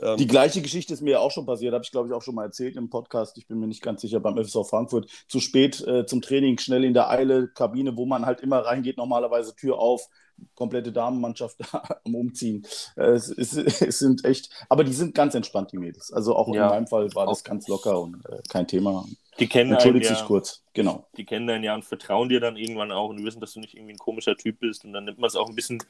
ähm, 0.00 0.16
die 0.16 0.26
gleiche 0.26 0.62
Geschichte 0.62 0.92
ist 0.92 1.00
mir 1.00 1.20
auch 1.20 1.30
schon 1.30 1.46
passiert, 1.46 1.74
habe 1.74 1.84
ich 1.84 1.90
glaube 1.90 2.08
ich 2.08 2.14
auch 2.14 2.22
schon 2.22 2.34
mal 2.34 2.44
erzählt 2.44 2.76
im 2.76 2.90
Podcast. 2.90 3.38
Ich 3.38 3.46
bin 3.46 3.58
mir 3.58 3.66
nicht 3.66 3.82
ganz 3.82 4.00
sicher 4.00 4.20
beim 4.20 4.36
FSV 4.36 4.68
Frankfurt. 4.68 5.10
Zu 5.28 5.40
spät 5.40 5.80
äh, 5.86 6.06
zum 6.06 6.22
Training, 6.22 6.58
schnell 6.58 6.84
in 6.84 6.94
der 6.94 7.10
Eile, 7.10 7.48
Kabine, 7.48 7.96
wo 7.96 8.06
man 8.06 8.26
halt 8.26 8.40
immer 8.40 8.60
reingeht, 8.60 8.96
normalerweise 8.96 9.54
Tür 9.54 9.78
auf, 9.78 10.08
komplette 10.54 10.92
Damenmannschaft 10.92 11.58
am 12.04 12.14
Umziehen. 12.14 12.66
Äh, 12.96 13.10
es, 13.10 13.28
es, 13.28 13.56
es, 13.82 13.98
sind 13.98 14.24
echt, 14.24 14.50
aber 14.68 14.84
die 14.84 14.92
sind 14.92 15.14
ganz 15.14 15.34
entspannt, 15.34 15.72
die 15.72 15.78
Mädels. 15.78 16.12
Also 16.12 16.36
auch 16.36 16.52
ja. 16.54 16.64
in 16.64 16.70
meinem 16.70 16.86
Fall 16.86 17.14
war 17.14 17.26
das 17.26 17.44
ganz 17.44 17.68
locker 17.68 18.00
und 18.00 18.24
äh, 18.26 18.40
kein 18.48 18.66
Thema. 18.66 19.04
Die 19.40 19.48
kennen 19.48 19.72
Entschuldigt 19.72 20.06
sich 20.06 20.24
kurz, 20.24 20.62
genau. 20.74 21.08
Die 21.16 21.24
kennen 21.24 21.48
deinen 21.48 21.64
ja 21.64 21.74
und 21.74 21.84
vertrauen 21.84 22.28
dir 22.28 22.38
dann 22.38 22.56
irgendwann 22.56 22.92
auch 22.92 23.08
und 23.08 23.24
wissen, 23.24 23.40
dass 23.40 23.52
du 23.52 23.60
nicht 23.60 23.74
irgendwie 23.74 23.94
ein 23.94 23.98
komischer 23.98 24.36
Typ 24.36 24.60
bist 24.60 24.84
und 24.84 24.92
dann 24.92 25.04
nimmt 25.04 25.18
man 25.18 25.26
es 25.26 25.34
auch 25.34 25.48
ein 25.48 25.56
bisschen 25.56 25.82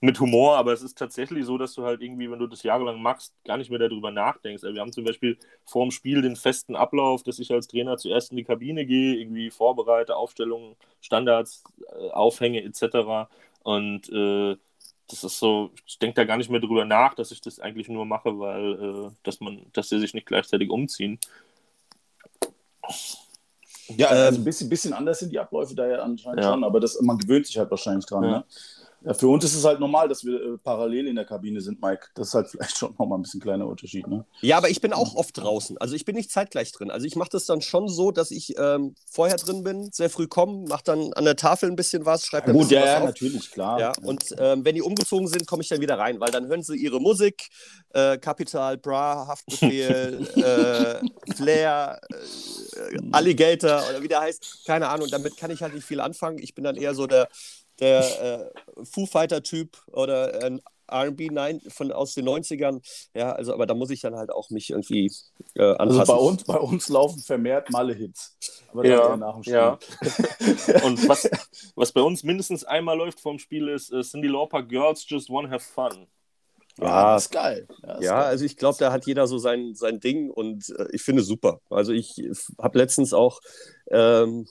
mit 0.00 0.20
Humor, 0.20 0.56
aber 0.56 0.72
es 0.72 0.82
ist 0.82 0.96
tatsächlich 0.96 1.44
so, 1.44 1.58
dass 1.58 1.74
du 1.74 1.84
halt 1.84 2.02
irgendwie, 2.02 2.30
wenn 2.30 2.38
du 2.38 2.46
das 2.46 2.62
jahrelang 2.62 3.02
machst, 3.02 3.34
gar 3.44 3.56
nicht 3.56 3.70
mehr 3.70 3.80
darüber 3.80 4.12
nachdenkst. 4.12 4.62
Also 4.62 4.74
wir 4.74 4.80
haben 4.80 4.92
zum 4.92 5.04
Beispiel 5.04 5.38
vor 5.64 5.84
dem 5.84 5.90
Spiel 5.90 6.22
den 6.22 6.36
festen 6.36 6.76
Ablauf, 6.76 7.24
dass 7.24 7.40
ich 7.40 7.52
als 7.52 7.66
Trainer 7.66 7.96
zuerst 7.96 8.30
in 8.30 8.36
die 8.36 8.44
Kabine 8.44 8.86
gehe, 8.86 9.16
irgendwie 9.16 9.50
vorbereite, 9.50 10.14
Aufstellungen, 10.14 10.76
Standards, 11.00 11.64
äh, 11.98 12.10
Aufhänge 12.10 12.62
etc. 12.62 13.28
Und 13.64 14.08
äh, 14.10 14.56
das 15.08 15.24
ist 15.24 15.38
so, 15.38 15.72
ich 15.86 15.98
denke 15.98 16.14
da 16.14 16.24
gar 16.24 16.36
nicht 16.36 16.50
mehr 16.50 16.60
drüber 16.60 16.84
nach, 16.84 17.14
dass 17.14 17.32
ich 17.32 17.40
das 17.40 17.58
eigentlich 17.58 17.88
nur 17.88 18.04
mache, 18.06 18.38
weil 18.38 19.06
äh, 19.06 19.10
dass 19.24 19.40
man, 19.40 19.66
dass 19.72 19.88
sie 19.88 19.98
sich 19.98 20.14
nicht 20.14 20.26
gleichzeitig 20.26 20.70
umziehen. 20.70 21.18
Ja, 23.88 24.08
also 24.08 24.36
ähm, 24.36 24.42
ein 24.42 24.44
bisschen, 24.44 24.68
bisschen 24.68 24.92
anders 24.92 25.18
sind 25.18 25.32
die 25.32 25.38
Abläufe 25.38 25.74
da 25.74 25.88
ja 25.88 26.02
anscheinend 26.02 26.42
ja. 26.42 26.52
schon, 26.52 26.62
aber 26.62 26.78
das, 26.78 27.00
man 27.00 27.18
gewöhnt 27.18 27.46
sich 27.46 27.58
halt 27.58 27.70
wahrscheinlich 27.70 28.06
dran. 28.06 28.22
Ja. 28.22 28.30
Ne? 28.30 28.44
Ja, 29.08 29.14
für 29.14 29.28
uns 29.28 29.42
ist 29.42 29.54
es 29.54 29.64
halt 29.64 29.80
normal, 29.80 30.06
dass 30.06 30.22
wir 30.22 30.34
äh, 30.34 30.58
parallel 30.58 31.06
in 31.06 31.16
der 31.16 31.24
Kabine 31.24 31.62
sind, 31.62 31.80
Mike. 31.80 32.08
Das 32.14 32.28
ist 32.28 32.34
halt 32.34 32.48
vielleicht 32.50 32.76
schon 32.76 32.94
nochmal 32.98 33.18
ein 33.18 33.22
bisschen 33.22 33.40
kleiner 33.40 33.66
Unterschied. 33.66 34.06
Ne? 34.06 34.26
Ja, 34.42 34.58
aber 34.58 34.68
ich 34.68 34.82
bin 34.82 34.92
auch 34.92 35.14
oft 35.14 35.38
draußen. 35.38 35.78
Also 35.78 35.94
ich 35.94 36.04
bin 36.04 36.14
nicht 36.14 36.30
zeitgleich 36.30 36.72
drin. 36.72 36.90
Also 36.90 37.06
ich 37.06 37.16
mache 37.16 37.30
das 37.30 37.46
dann 37.46 37.62
schon 37.62 37.88
so, 37.88 38.10
dass 38.10 38.30
ich 38.30 38.58
ähm, 38.58 38.94
vorher 39.10 39.38
drin 39.38 39.64
bin, 39.64 39.90
sehr 39.92 40.10
früh 40.10 40.26
komme, 40.26 40.66
mache 40.68 40.82
dann 40.84 41.14
an 41.14 41.24
der 41.24 41.36
Tafel 41.36 41.70
ein 41.70 41.76
bisschen 41.76 42.04
was, 42.04 42.26
schreibe 42.26 42.48
ja, 42.48 42.52
Gut, 42.52 42.70
ja, 42.70 42.84
ja, 42.84 43.00
natürlich, 43.00 43.50
klar. 43.50 43.80
Ja, 43.80 43.92
und 44.02 44.34
ähm, 44.38 44.66
wenn 44.66 44.74
die 44.74 44.82
umgezogen 44.82 45.26
sind, 45.26 45.46
komme 45.46 45.62
ich 45.62 45.70
dann 45.70 45.80
wieder 45.80 45.98
rein, 45.98 46.20
weil 46.20 46.30
dann 46.30 46.46
hören 46.46 46.62
sie 46.62 46.76
ihre 46.76 47.00
Musik, 47.00 47.48
äh, 47.94 48.18
Capital, 48.18 48.76
Bra, 48.76 49.26
Haftbefehl, 49.26 50.28
äh, 50.36 51.34
Flair, 51.34 51.98
äh, 52.12 52.98
Alligator 53.12 53.82
oder 53.88 54.02
wie 54.02 54.08
der 54.08 54.20
heißt, 54.20 54.64
keine 54.66 54.88
Ahnung. 54.90 55.08
Damit 55.10 55.38
kann 55.38 55.50
ich 55.50 55.62
halt 55.62 55.72
nicht 55.72 55.86
viel 55.86 56.00
anfangen. 56.00 56.38
Ich 56.40 56.54
bin 56.54 56.64
dann 56.64 56.76
eher 56.76 56.94
so 56.94 57.06
der 57.06 57.28
der 57.80 58.50
äh, 58.78 58.84
Foo 58.84 59.06
Fighter-Typ 59.06 59.76
oder 59.92 60.44
ein 60.44 60.60
RB 60.90 61.30
von 61.68 61.92
aus 61.92 62.14
den 62.14 62.28
90ern. 62.28 62.80
Ja, 63.14 63.32
also, 63.32 63.52
aber 63.52 63.66
da 63.66 63.74
muss 63.74 63.90
ich 63.90 64.00
dann 64.00 64.16
halt 64.16 64.30
auch 64.30 64.50
mich 64.50 64.70
irgendwie 64.70 65.12
äh, 65.54 65.62
anpassen. 65.62 66.00
Also 66.00 66.12
bei 66.12 66.18
uns, 66.18 66.44
bei 66.44 66.58
uns 66.58 66.88
laufen 66.88 67.20
vermehrt 67.20 67.70
Malle-Hits. 67.70 68.36
Aber 68.72 68.86
ja, 68.86 69.16
nach 69.16 69.34
dem 69.34 69.42
Spiel. 69.42 69.54
Ja. 69.54 69.78
Und 70.84 71.08
was, 71.08 71.28
was 71.74 71.92
bei 71.92 72.00
uns 72.00 72.22
mindestens 72.22 72.64
einmal 72.64 72.96
läuft 72.96 73.20
vorm 73.20 73.38
Spiel 73.38 73.68
ist 73.68 73.92
uh, 73.92 74.02
Cindy 74.02 74.28
Lauper 74.28 74.62
Girls 74.62 75.04
Just 75.08 75.30
Wanna 75.30 75.50
Have 75.50 75.64
Fun. 75.64 76.06
Ja, 76.80 77.14
das 77.14 77.24
ist 77.24 77.32
geil. 77.32 77.66
Ja, 77.82 77.94
ist 77.94 78.04
ja 78.04 78.12
geil. 78.12 78.24
also 78.24 78.44
ich 78.44 78.56
glaube, 78.56 78.76
da 78.78 78.92
hat 78.92 79.06
jeder 79.06 79.26
so 79.26 79.38
sein, 79.38 79.74
sein 79.74 80.00
Ding 80.00 80.30
und 80.30 80.70
äh, 80.70 80.86
ich 80.92 81.02
finde 81.02 81.22
es 81.22 81.28
super. 81.28 81.60
Also 81.70 81.92
ich 81.92 82.22
habe 82.60 82.78
letztens 82.78 83.12
auch 83.12 83.40
ähm, 83.90 84.46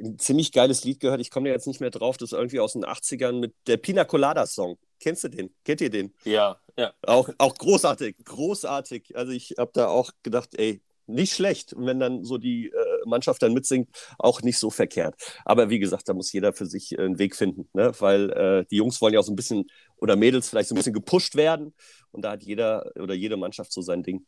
ein 0.00 0.18
ziemlich 0.18 0.52
geiles 0.52 0.84
Lied 0.84 1.00
gehört. 1.00 1.20
Ich 1.20 1.30
komme 1.30 1.48
jetzt 1.48 1.66
nicht 1.66 1.80
mehr 1.80 1.90
drauf. 1.90 2.16
Das 2.16 2.32
ist 2.32 2.38
irgendwie 2.38 2.60
aus 2.60 2.72
den 2.72 2.84
80ern 2.84 3.40
mit 3.40 3.54
der 3.66 3.76
Pina 3.76 4.04
Colada 4.04 4.46
Song. 4.46 4.78
Kennst 5.00 5.24
du 5.24 5.28
den? 5.28 5.54
Kennt 5.64 5.80
ihr 5.80 5.90
den? 5.90 6.14
Ja, 6.24 6.60
ja. 6.76 6.92
Auch, 7.02 7.28
auch 7.38 7.54
großartig, 7.54 8.16
großartig. 8.24 9.16
Also 9.16 9.32
ich 9.32 9.54
habe 9.58 9.70
da 9.74 9.88
auch 9.88 10.10
gedacht, 10.22 10.50
ey, 10.56 10.82
nicht 11.08 11.34
schlecht. 11.34 11.72
Und 11.72 11.86
wenn 11.86 11.98
dann 11.98 12.24
so 12.24 12.38
die 12.38 12.66
äh, 12.66 13.06
Mannschaft 13.06 13.42
dann 13.42 13.54
mitsingt, 13.54 13.88
auch 14.18 14.42
nicht 14.42 14.58
so 14.58 14.70
verkehrt. 14.70 15.14
Aber 15.44 15.70
wie 15.70 15.78
gesagt, 15.78 16.08
da 16.08 16.14
muss 16.14 16.32
jeder 16.32 16.52
für 16.52 16.66
sich 16.66 16.92
äh, 16.92 17.02
einen 17.02 17.18
Weg 17.18 17.34
finden, 17.34 17.68
ne? 17.72 17.92
weil 17.98 18.30
äh, 18.30 18.64
die 18.70 18.76
Jungs 18.76 19.00
wollen 19.00 19.14
ja 19.14 19.20
auch 19.20 19.24
so 19.24 19.32
ein 19.32 19.36
bisschen 19.36 19.66
oder 19.96 20.16
Mädels 20.16 20.48
vielleicht 20.48 20.68
so 20.68 20.74
ein 20.74 20.76
bisschen 20.76 20.92
gepusht 20.92 21.34
werden. 21.34 21.74
Und 22.12 22.22
da 22.22 22.32
hat 22.32 22.42
jeder 22.42 22.90
oder 22.96 23.14
jede 23.14 23.36
Mannschaft 23.36 23.72
so 23.72 23.80
sein 23.80 24.02
Ding. 24.02 24.26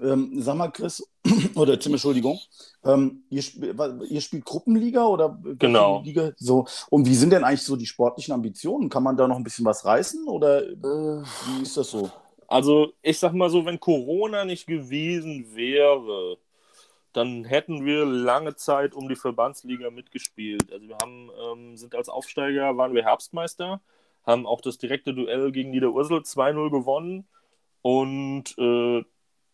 Ähm, 0.00 0.30
sag 0.42 0.56
mal, 0.56 0.68
Chris, 0.68 1.02
oder 1.54 1.78
Tim, 1.78 1.92
Entschuldigung, 1.92 2.38
ähm, 2.84 3.24
ihr, 3.30 3.40
sp 3.40 3.72
ihr, 4.08 4.20
spielt 4.20 4.44
Gruppenliga 4.44 5.06
oder 5.06 5.38
genau. 5.58 6.02
Liga? 6.02 6.32
So, 6.36 6.66
und 6.90 7.06
wie 7.06 7.14
sind 7.14 7.30
denn 7.30 7.44
eigentlich 7.44 7.62
so 7.62 7.76
die 7.76 7.86
sportlichen 7.86 8.34
Ambitionen? 8.34 8.90
Kann 8.90 9.02
man 9.02 9.16
da 9.16 9.26
noch 9.26 9.36
ein 9.36 9.44
bisschen 9.44 9.64
was 9.64 9.84
reißen 9.84 10.28
oder 10.28 10.68
äh, 10.68 10.74
wie 10.76 11.62
ist 11.62 11.76
das 11.76 11.90
so? 11.90 12.10
Also, 12.48 12.92
ich 13.02 13.18
sag 13.18 13.32
mal 13.32 13.50
so, 13.50 13.64
wenn 13.64 13.80
Corona 13.80 14.44
nicht 14.44 14.66
gewesen 14.66 15.54
wäre, 15.54 16.36
dann 17.16 17.44
hätten 17.44 17.86
wir 17.86 18.04
lange 18.04 18.56
Zeit 18.56 18.94
um 18.94 19.08
die 19.08 19.16
Verbandsliga 19.16 19.90
mitgespielt. 19.90 20.70
Also 20.70 20.86
wir 20.86 20.98
haben, 21.00 21.30
ähm, 21.42 21.76
sind 21.76 21.94
als 21.94 22.10
Aufsteiger, 22.10 22.76
waren 22.76 22.94
wir 22.94 23.04
Herbstmeister, 23.04 23.80
haben 24.26 24.46
auch 24.46 24.60
das 24.60 24.76
direkte 24.76 25.14
Duell 25.14 25.50
gegen 25.50 25.70
Niederursel 25.70 26.18
2-0 26.18 26.70
gewonnen 26.70 27.26
und 27.80 28.54
äh, 28.58 29.02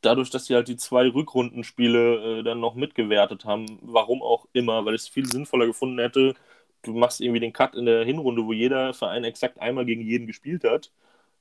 dadurch, 0.03 0.31
dass 0.31 0.47
sie 0.47 0.55
halt 0.55 0.69
die 0.69 0.77
zwei 0.77 1.09
Rückrundenspiele 1.09 2.41
äh, 2.41 2.43
dann 2.43 2.61
noch 2.61 2.75
mitgewertet 2.75 3.45
haben, 3.45 3.79
warum 3.83 4.23
auch 4.23 4.47
immer, 4.53 4.85
weil 4.85 4.95
ich 4.95 5.03
es 5.03 5.09
viel 5.09 5.27
sinnvoller 5.27 5.67
gefunden 5.67 5.99
hätte, 5.99 6.35
du 6.83 6.93
machst 6.93 7.21
irgendwie 7.21 7.41
den 7.41 7.53
Cut 7.53 7.75
in 7.75 7.87
der 7.87 8.05
Hinrunde, 8.05 8.45
wo 8.45 8.53
jeder 8.53 8.95
Verein 8.95 9.25
exakt 9.25 9.61
einmal 9.61 9.87
gegen 9.87 10.03
jeden 10.03 10.27
gespielt 10.27 10.65
hat, 10.65 10.93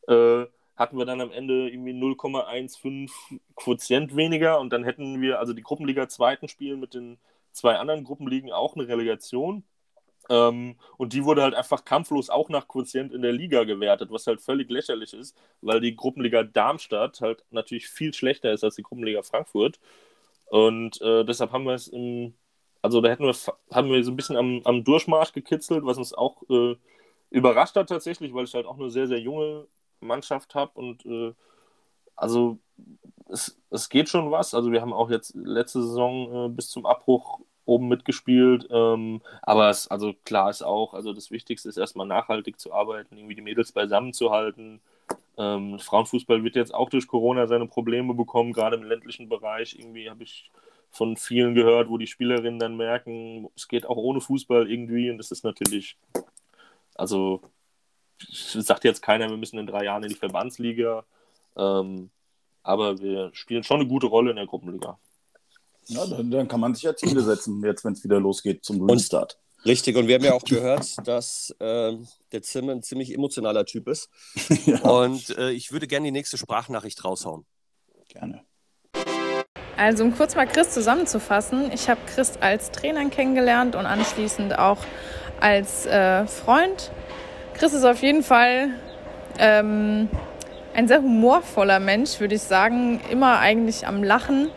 äh, 0.08 0.46
hatten 0.76 0.98
wir 0.98 1.06
dann 1.06 1.22
am 1.22 1.32
Ende 1.32 1.70
irgendwie 1.70 1.94
0,15 1.94 3.10
Quotient 3.56 4.16
weniger 4.16 4.60
und 4.60 4.72
dann 4.72 4.84
hätten 4.84 5.22
wir 5.22 5.40
also 5.40 5.54
die 5.54 5.64
Gruppenliga 5.64 6.08
zweiten 6.10 6.48
spielen 6.48 6.80
mit 6.80 6.94
den 6.94 7.18
zwei 7.52 7.76
anderen 7.78 8.04
Gruppenligen 8.04 8.52
auch 8.52 8.76
eine 8.76 8.88
Relegation 8.88 9.64
ähm, 10.32 10.78
und 10.98 11.14
die 11.14 11.26
wurde 11.26 11.44
halt 11.44 11.56
einfach 11.56 11.84
kampflos 11.84 12.30
auch 12.30 12.50
nach 12.50 12.68
Quotient 12.68 13.14
in 13.14 13.22
der 13.22 13.34
Liga 13.34 13.66
gewertet, 13.66 14.12
was 14.12 14.28
halt 14.28 14.42
völlig 14.42 14.70
lächerlich 14.70 15.14
ist, 15.14 15.38
weil 15.62 15.82
die 15.82 15.96
Gruppenliga 15.96 16.44
Darmstadt 16.44 17.20
halt 17.22 17.44
natürlich 17.52 17.90
viel 17.90 18.14
schlechter 18.14 18.52
ist 18.54 18.64
als 18.64 18.76
die 18.76 18.84
Gruppenliga 18.84 19.24
Frankfurt. 19.24 19.80
Und 20.48 21.02
äh, 21.02 21.26
deshalb 21.26 21.52
haben 21.52 21.66
wir 21.66 21.74
es 21.74 21.88
im, 21.90 22.34
also 22.82 23.02
da 23.02 23.10
hätten 23.10 23.26
wir, 23.26 23.36
haben 23.72 23.90
wir 23.92 24.04
so 24.04 24.12
ein 24.12 24.16
bisschen 24.16 24.38
am, 24.38 24.62
am 24.66 24.84
Durchmarsch 24.86 25.34
gekitzelt, 25.34 25.86
was 25.86 25.98
uns 25.98 26.14
auch 26.14 26.44
äh, 26.50 26.76
überrascht 27.30 27.76
hat 27.76 27.90
tatsächlich, 27.90 28.34
weil 28.34 28.46
ich 28.46 28.54
halt 28.54 28.66
auch 28.66 28.80
eine 28.80 28.90
sehr, 28.90 29.08
sehr 29.08 29.20
junge 29.20 29.68
Mannschaft 30.00 30.56
habe 30.56 30.72
und 30.80 31.06
äh, 31.06 31.34
also 32.16 32.60
es, 33.30 33.60
es 33.70 33.90
geht 33.90 34.10
schon 34.10 34.32
was. 34.32 34.54
Also 34.54 34.72
wir 34.72 34.82
haben 34.82 34.94
auch 34.94 35.10
jetzt 35.10 35.36
letzte 35.36 35.82
Saison 35.82 36.48
äh, 36.48 36.50
bis 36.50 36.70
zum 36.70 36.86
Abbruch 36.86 37.42
oben 37.72 37.88
mitgespielt. 37.88 38.68
Ähm, 38.72 39.22
aber 39.42 39.70
es, 39.70 39.88
also 39.90 40.14
klar 40.26 40.50
ist 40.50 40.62
auch, 40.64 40.94
also 40.94 41.14
das 41.14 41.32
Wichtigste 41.32 41.70
ist 41.70 41.78
erstmal 41.78 42.08
nachhaltig 42.08 42.60
zu 42.60 42.74
arbeiten, 42.74 43.18
irgendwie 43.18 43.36
die 43.36 43.42
Mädels 43.42 43.72
beisammen 43.72 44.14
zu 44.14 44.32
halten. 44.32 44.82
Ähm, 45.38 45.80
Frauenfußball 45.80 46.44
wird 46.44 46.56
jetzt 46.56 46.74
auch 46.74 46.90
durch 46.90 47.08
Corona 47.08 47.48
seine 47.48 47.68
Probleme 47.68 48.14
bekommen, 48.14 48.54
gerade 48.54 48.76
im 48.78 48.84
ländlichen 48.84 49.30
Bereich. 49.30 49.78
Irgendwie 49.78 50.10
habe 50.10 50.24
ich 50.24 50.52
von 50.92 51.18
vielen 51.18 51.56
gehört, 51.56 51.90
wo 51.90 51.98
die 51.98 52.08
Spielerinnen 52.08 52.60
dann 52.60 52.76
merken, 52.78 53.50
es 53.56 53.68
geht 53.68 53.86
auch 53.86 53.98
ohne 53.98 54.22
Fußball 54.22 54.70
irgendwie 54.70 55.10
und 55.10 55.18
das 55.18 55.32
ist 55.32 55.44
natürlich 55.46 55.98
Also 56.96 57.42
sagt 58.30 58.84
jetzt 58.84 59.02
keiner, 59.02 59.30
wir 59.30 59.38
müssen 59.38 59.58
in 59.60 59.68
drei 59.68 59.86
Jahren 59.86 60.04
in 60.04 60.10
die 60.10 60.16
Verbandsliga. 60.16 61.06
Ähm, 61.58 62.12
aber 62.64 63.00
wir 63.00 63.32
spielen 63.34 63.64
schon 63.64 63.80
eine 63.80 63.90
gute 63.90 64.08
Rolle 64.08 64.32
in 64.32 64.36
der 64.36 64.46
Gruppenliga. 64.46 65.00
Ja, 65.88 66.06
dann, 66.06 66.32
dann 66.32 66.48
kann 66.48 66.60
man 66.60 66.74
sich 66.74 66.84
ja 66.84 66.96
Ziele 66.96 67.22
setzen, 67.22 67.64
jetzt 67.64 67.84
wenn 67.84 67.94
es 67.94 68.04
wieder 68.04 68.20
losgeht 68.20 68.64
zum 68.64 68.90
Restart. 68.90 69.38
Richtig, 69.66 69.96
und 69.96 70.08
wir 70.08 70.16
haben 70.16 70.24
ja 70.24 70.34
auch 70.34 70.44
gehört, 70.44 70.96
dass 71.06 71.56
äh, 71.60 71.96
der 72.32 72.42
Zimmer 72.42 72.72
ein 72.72 72.82
ziemlich 72.82 73.14
emotionaler 73.14 73.66
Typ 73.66 73.88
ist. 73.88 74.10
ja. 74.66 74.80
Und 74.82 75.38
äh, 75.38 75.52
ich 75.52 75.72
würde 75.72 75.88
gerne 75.88 76.06
die 76.06 76.12
nächste 76.12 76.38
Sprachnachricht 76.38 77.04
raushauen. 77.06 77.46
Gerne. 78.08 78.42
Also 79.78 80.04
um 80.04 80.16
kurz 80.16 80.36
mal 80.36 80.48
Chris 80.48 80.72
zusammenzufassen, 80.72 81.72
ich 81.74 81.90
habe 81.90 82.02
Chris 82.14 82.34
als 82.40 82.72
Trainer 82.72 83.08
kennengelernt 83.10 83.76
und 83.76 83.86
anschließend 83.86 84.58
auch 84.58 84.80
als 85.40 85.86
äh, 85.86 86.26
Freund. 86.28 86.92
Chris 87.54 87.74
ist 87.74 87.84
auf 87.84 88.02
jeden 88.02 88.24
Fall 88.24 88.70
ähm, 89.38 90.10
ein 90.74 90.88
sehr 90.88 91.02
humorvoller 91.02 91.80
Mensch, 91.80 92.20
würde 92.20 92.36
ich 92.36 92.42
sagen. 92.42 93.00
Immer 93.12 93.40
eigentlich 93.40 93.88
am 93.88 94.04
Lachen 94.04 94.50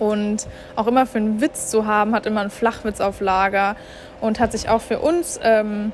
und 0.00 0.48
auch 0.74 0.88
immer 0.88 1.06
für 1.06 1.18
einen 1.18 1.40
Witz 1.40 1.68
zu 1.68 1.86
haben, 1.86 2.14
hat 2.14 2.26
immer 2.26 2.40
einen 2.40 2.50
Flachwitz 2.50 3.00
auf 3.00 3.20
Lager 3.20 3.76
und 4.20 4.40
hat 4.40 4.50
sich 4.52 4.68
auch 4.68 4.80
für 4.80 4.98
uns 4.98 5.38
ähm, 5.42 5.92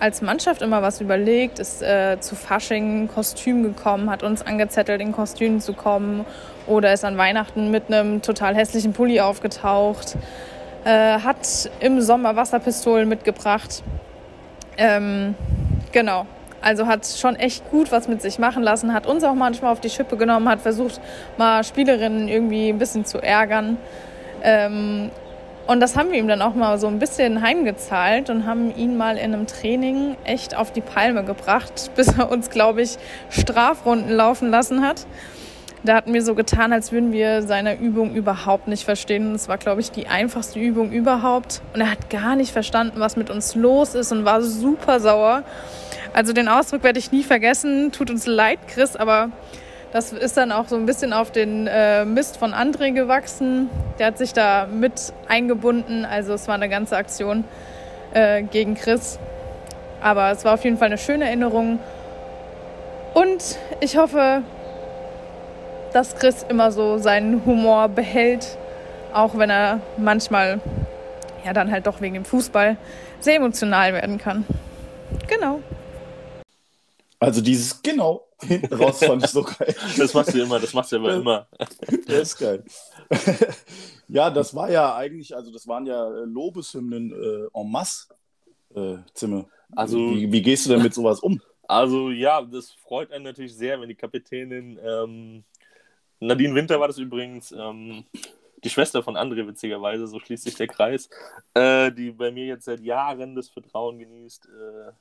als 0.00 0.22
Mannschaft 0.22 0.62
immer 0.62 0.82
was 0.82 1.00
überlegt, 1.00 1.58
ist 1.58 1.82
äh, 1.82 2.18
zu 2.20 2.34
Fasching 2.34 3.08
Kostüm 3.08 3.62
gekommen, 3.62 4.10
hat 4.10 4.22
uns 4.22 4.42
angezettelt, 4.42 5.00
in 5.00 5.12
Kostümen 5.12 5.60
zu 5.60 5.74
kommen. 5.74 6.24
Oder 6.66 6.92
ist 6.92 7.04
an 7.04 7.18
Weihnachten 7.18 7.70
mit 7.70 7.88
einem 7.88 8.22
total 8.22 8.54
hässlichen 8.54 8.92
Pulli 8.92 9.20
aufgetaucht, 9.20 10.16
äh, 10.84 11.18
hat 11.18 11.70
im 11.80 12.00
Sommer 12.00 12.36
Wasserpistolen 12.36 13.08
mitgebracht. 13.08 13.82
Ähm, 14.78 15.34
genau, 15.92 16.26
also 16.62 16.86
hat 16.86 17.06
schon 17.06 17.36
echt 17.36 17.70
gut 17.70 17.92
was 17.92 18.08
mit 18.08 18.22
sich 18.22 18.38
machen 18.38 18.62
lassen, 18.62 18.92
hat 18.92 19.06
uns 19.06 19.24
auch 19.24 19.34
manchmal 19.34 19.72
auf 19.72 19.80
die 19.80 19.90
Schippe 19.90 20.16
genommen, 20.16 20.48
hat 20.48 20.60
versucht, 20.60 21.00
mal 21.38 21.64
Spielerinnen 21.64 22.28
irgendwie 22.28 22.68
ein 22.68 22.78
bisschen 22.78 23.04
zu 23.04 23.18
ärgern. 23.22 23.76
Ähm, 24.42 25.10
und 25.66 25.78
das 25.78 25.96
haben 25.96 26.10
wir 26.10 26.18
ihm 26.18 26.26
dann 26.26 26.42
auch 26.42 26.54
mal 26.54 26.78
so 26.78 26.88
ein 26.88 26.98
bisschen 26.98 27.42
heimgezahlt 27.42 28.28
und 28.28 28.44
haben 28.44 28.74
ihn 28.74 28.96
mal 28.96 29.16
in 29.16 29.32
einem 29.32 29.46
Training 29.46 30.16
echt 30.24 30.56
auf 30.56 30.72
die 30.72 30.80
Palme 30.80 31.24
gebracht, 31.24 31.92
bis 31.96 32.08
er 32.18 32.30
uns, 32.30 32.50
glaube 32.50 32.82
ich, 32.82 32.98
Strafrunden 33.30 34.10
laufen 34.10 34.50
lassen 34.50 34.82
hat. 34.86 35.06
Da 35.82 35.94
hatten 35.94 36.12
wir 36.12 36.22
so 36.22 36.34
getan, 36.34 36.74
als 36.74 36.92
würden 36.92 37.10
wir 37.10 37.40
seine 37.42 37.78
Übung 37.78 38.14
überhaupt 38.14 38.68
nicht 38.68 38.84
verstehen. 38.84 39.34
Es 39.34 39.48
war, 39.48 39.56
glaube 39.56 39.80
ich, 39.80 39.90
die 39.90 40.08
einfachste 40.08 40.58
Übung 40.58 40.92
überhaupt. 40.92 41.62
Und 41.72 41.80
er 41.80 41.90
hat 41.90 42.10
gar 42.10 42.36
nicht 42.36 42.52
verstanden, 42.52 43.00
was 43.00 43.16
mit 43.16 43.30
uns 43.30 43.54
los 43.54 43.94
ist 43.94 44.12
und 44.12 44.26
war 44.26 44.42
super 44.42 45.00
sauer. 45.00 45.42
Also 46.12 46.34
den 46.34 46.48
Ausdruck 46.48 46.82
werde 46.82 46.98
ich 46.98 47.12
nie 47.12 47.22
vergessen. 47.22 47.92
Tut 47.92 48.10
uns 48.10 48.26
leid, 48.26 48.58
Chris, 48.68 48.94
aber 48.94 49.30
das 49.92 50.12
ist 50.12 50.36
dann 50.36 50.52
auch 50.52 50.68
so 50.68 50.76
ein 50.76 50.84
bisschen 50.84 51.14
auf 51.14 51.32
den 51.32 51.66
äh, 51.66 52.04
Mist 52.04 52.36
von 52.36 52.52
André 52.52 52.92
gewachsen. 52.92 53.70
Der 53.98 54.08
hat 54.08 54.18
sich 54.18 54.34
da 54.34 54.66
mit 54.66 55.14
eingebunden. 55.28 56.04
Also 56.04 56.34
es 56.34 56.46
war 56.46 56.56
eine 56.56 56.68
ganze 56.68 56.96
Aktion 56.96 57.44
äh, 58.12 58.42
gegen 58.42 58.74
Chris. 58.74 59.18
Aber 60.02 60.30
es 60.30 60.44
war 60.44 60.54
auf 60.54 60.64
jeden 60.64 60.76
Fall 60.76 60.86
eine 60.86 60.98
schöne 60.98 61.24
Erinnerung. 61.24 61.78
Und 63.14 63.58
ich 63.80 63.96
hoffe, 63.96 64.42
dass 65.92 66.16
Chris 66.16 66.44
immer 66.48 66.72
so 66.72 66.98
seinen 66.98 67.44
Humor 67.44 67.88
behält, 67.88 68.58
auch 69.12 69.36
wenn 69.36 69.50
er 69.50 69.80
manchmal 69.96 70.60
ja 71.44 71.52
dann 71.52 71.70
halt 71.70 71.86
doch 71.86 72.00
wegen 72.00 72.14
dem 72.14 72.24
Fußball 72.24 72.76
sehr 73.20 73.36
emotional 73.36 73.92
werden 73.92 74.18
kann. 74.18 74.44
Genau. 75.28 75.60
Also 77.18 77.40
dieses 77.40 77.82
genau 77.82 78.26
hinten 78.42 78.72
raus 78.74 79.04
fand 79.04 79.24
ich 79.24 79.30
so 79.30 79.42
geil. 79.58 79.74
Das 79.96 80.14
machst 80.14 80.34
du 80.34 80.42
immer, 80.42 80.58
das 80.58 80.72
machst 80.72 80.92
du 80.92 80.96
aber 80.96 81.14
immer. 81.14 81.46
Der 82.08 82.20
ist 82.20 82.38
geil. 82.38 82.64
ja, 84.08 84.30
das 84.30 84.54
war 84.54 84.70
ja 84.70 84.94
eigentlich, 84.96 85.34
also 85.34 85.52
das 85.52 85.66
waren 85.66 85.86
ja 85.86 86.08
äh, 86.08 86.24
Lobeshymnen 86.24 87.12
äh, 87.12 87.58
en 87.58 87.70
masse, 87.70 88.08
äh, 88.74 88.96
Zimmer. 89.14 89.46
Also, 89.76 89.98
wie, 89.98 90.32
wie, 90.32 90.42
gehst 90.42 90.66
du 90.66 90.70
denn 90.70 90.82
mit 90.82 90.94
sowas 90.94 91.20
um? 91.20 91.40
Also 91.68 92.10
ja, 92.10 92.42
das 92.42 92.72
freut 92.72 93.12
einen 93.12 93.24
natürlich 93.24 93.54
sehr, 93.54 93.80
wenn 93.80 93.88
die 93.88 93.94
Kapitänin 93.94 94.78
ähm, 94.84 95.44
Nadine 96.20 96.54
Winter 96.54 96.78
war 96.78 96.88
das 96.88 96.98
übrigens, 96.98 97.52
ähm, 97.52 98.04
die 98.62 98.70
Schwester 98.70 99.02
von 99.02 99.16
André, 99.16 99.46
witzigerweise, 99.46 100.06
so 100.06 100.20
schließt 100.20 100.44
sich 100.44 100.54
der 100.54 100.66
Kreis, 100.68 101.08
äh, 101.54 101.90
die 101.90 102.10
bei 102.10 102.30
mir 102.30 102.46
jetzt 102.46 102.66
seit 102.66 102.80
Jahren 102.80 103.34
das 103.34 103.48
Vertrauen 103.48 103.98
genießt, 103.98 104.46
äh, 104.46 104.92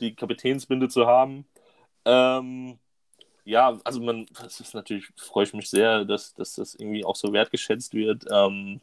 die 0.00 0.14
Kapitänsbinde 0.14 0.88
zu 0.88 1.06
haben. 1.06 1.46
Ähm, 2.04 2.78
ja, 3.44 3.78
also 3.84 4.00
man, 4.00 4.26
das 4.40 4.60
ist 4.60 4.74
natürlich, 4.74 5.06
freue 5.16 5.44
ich 5.44 5.52
mich 5.52 5.68
sehr, 5.68 6.04
dass, 6.04 6.34
dass 6.34 6.54
das 6.54 6.74
irgendwie 6.74 7.04
auch 7.04 7.16
so 7.16 7.32
wertgeschätzt 7.32 7.92
wird. 7.94 8.24
Ähm, 8.30 8.80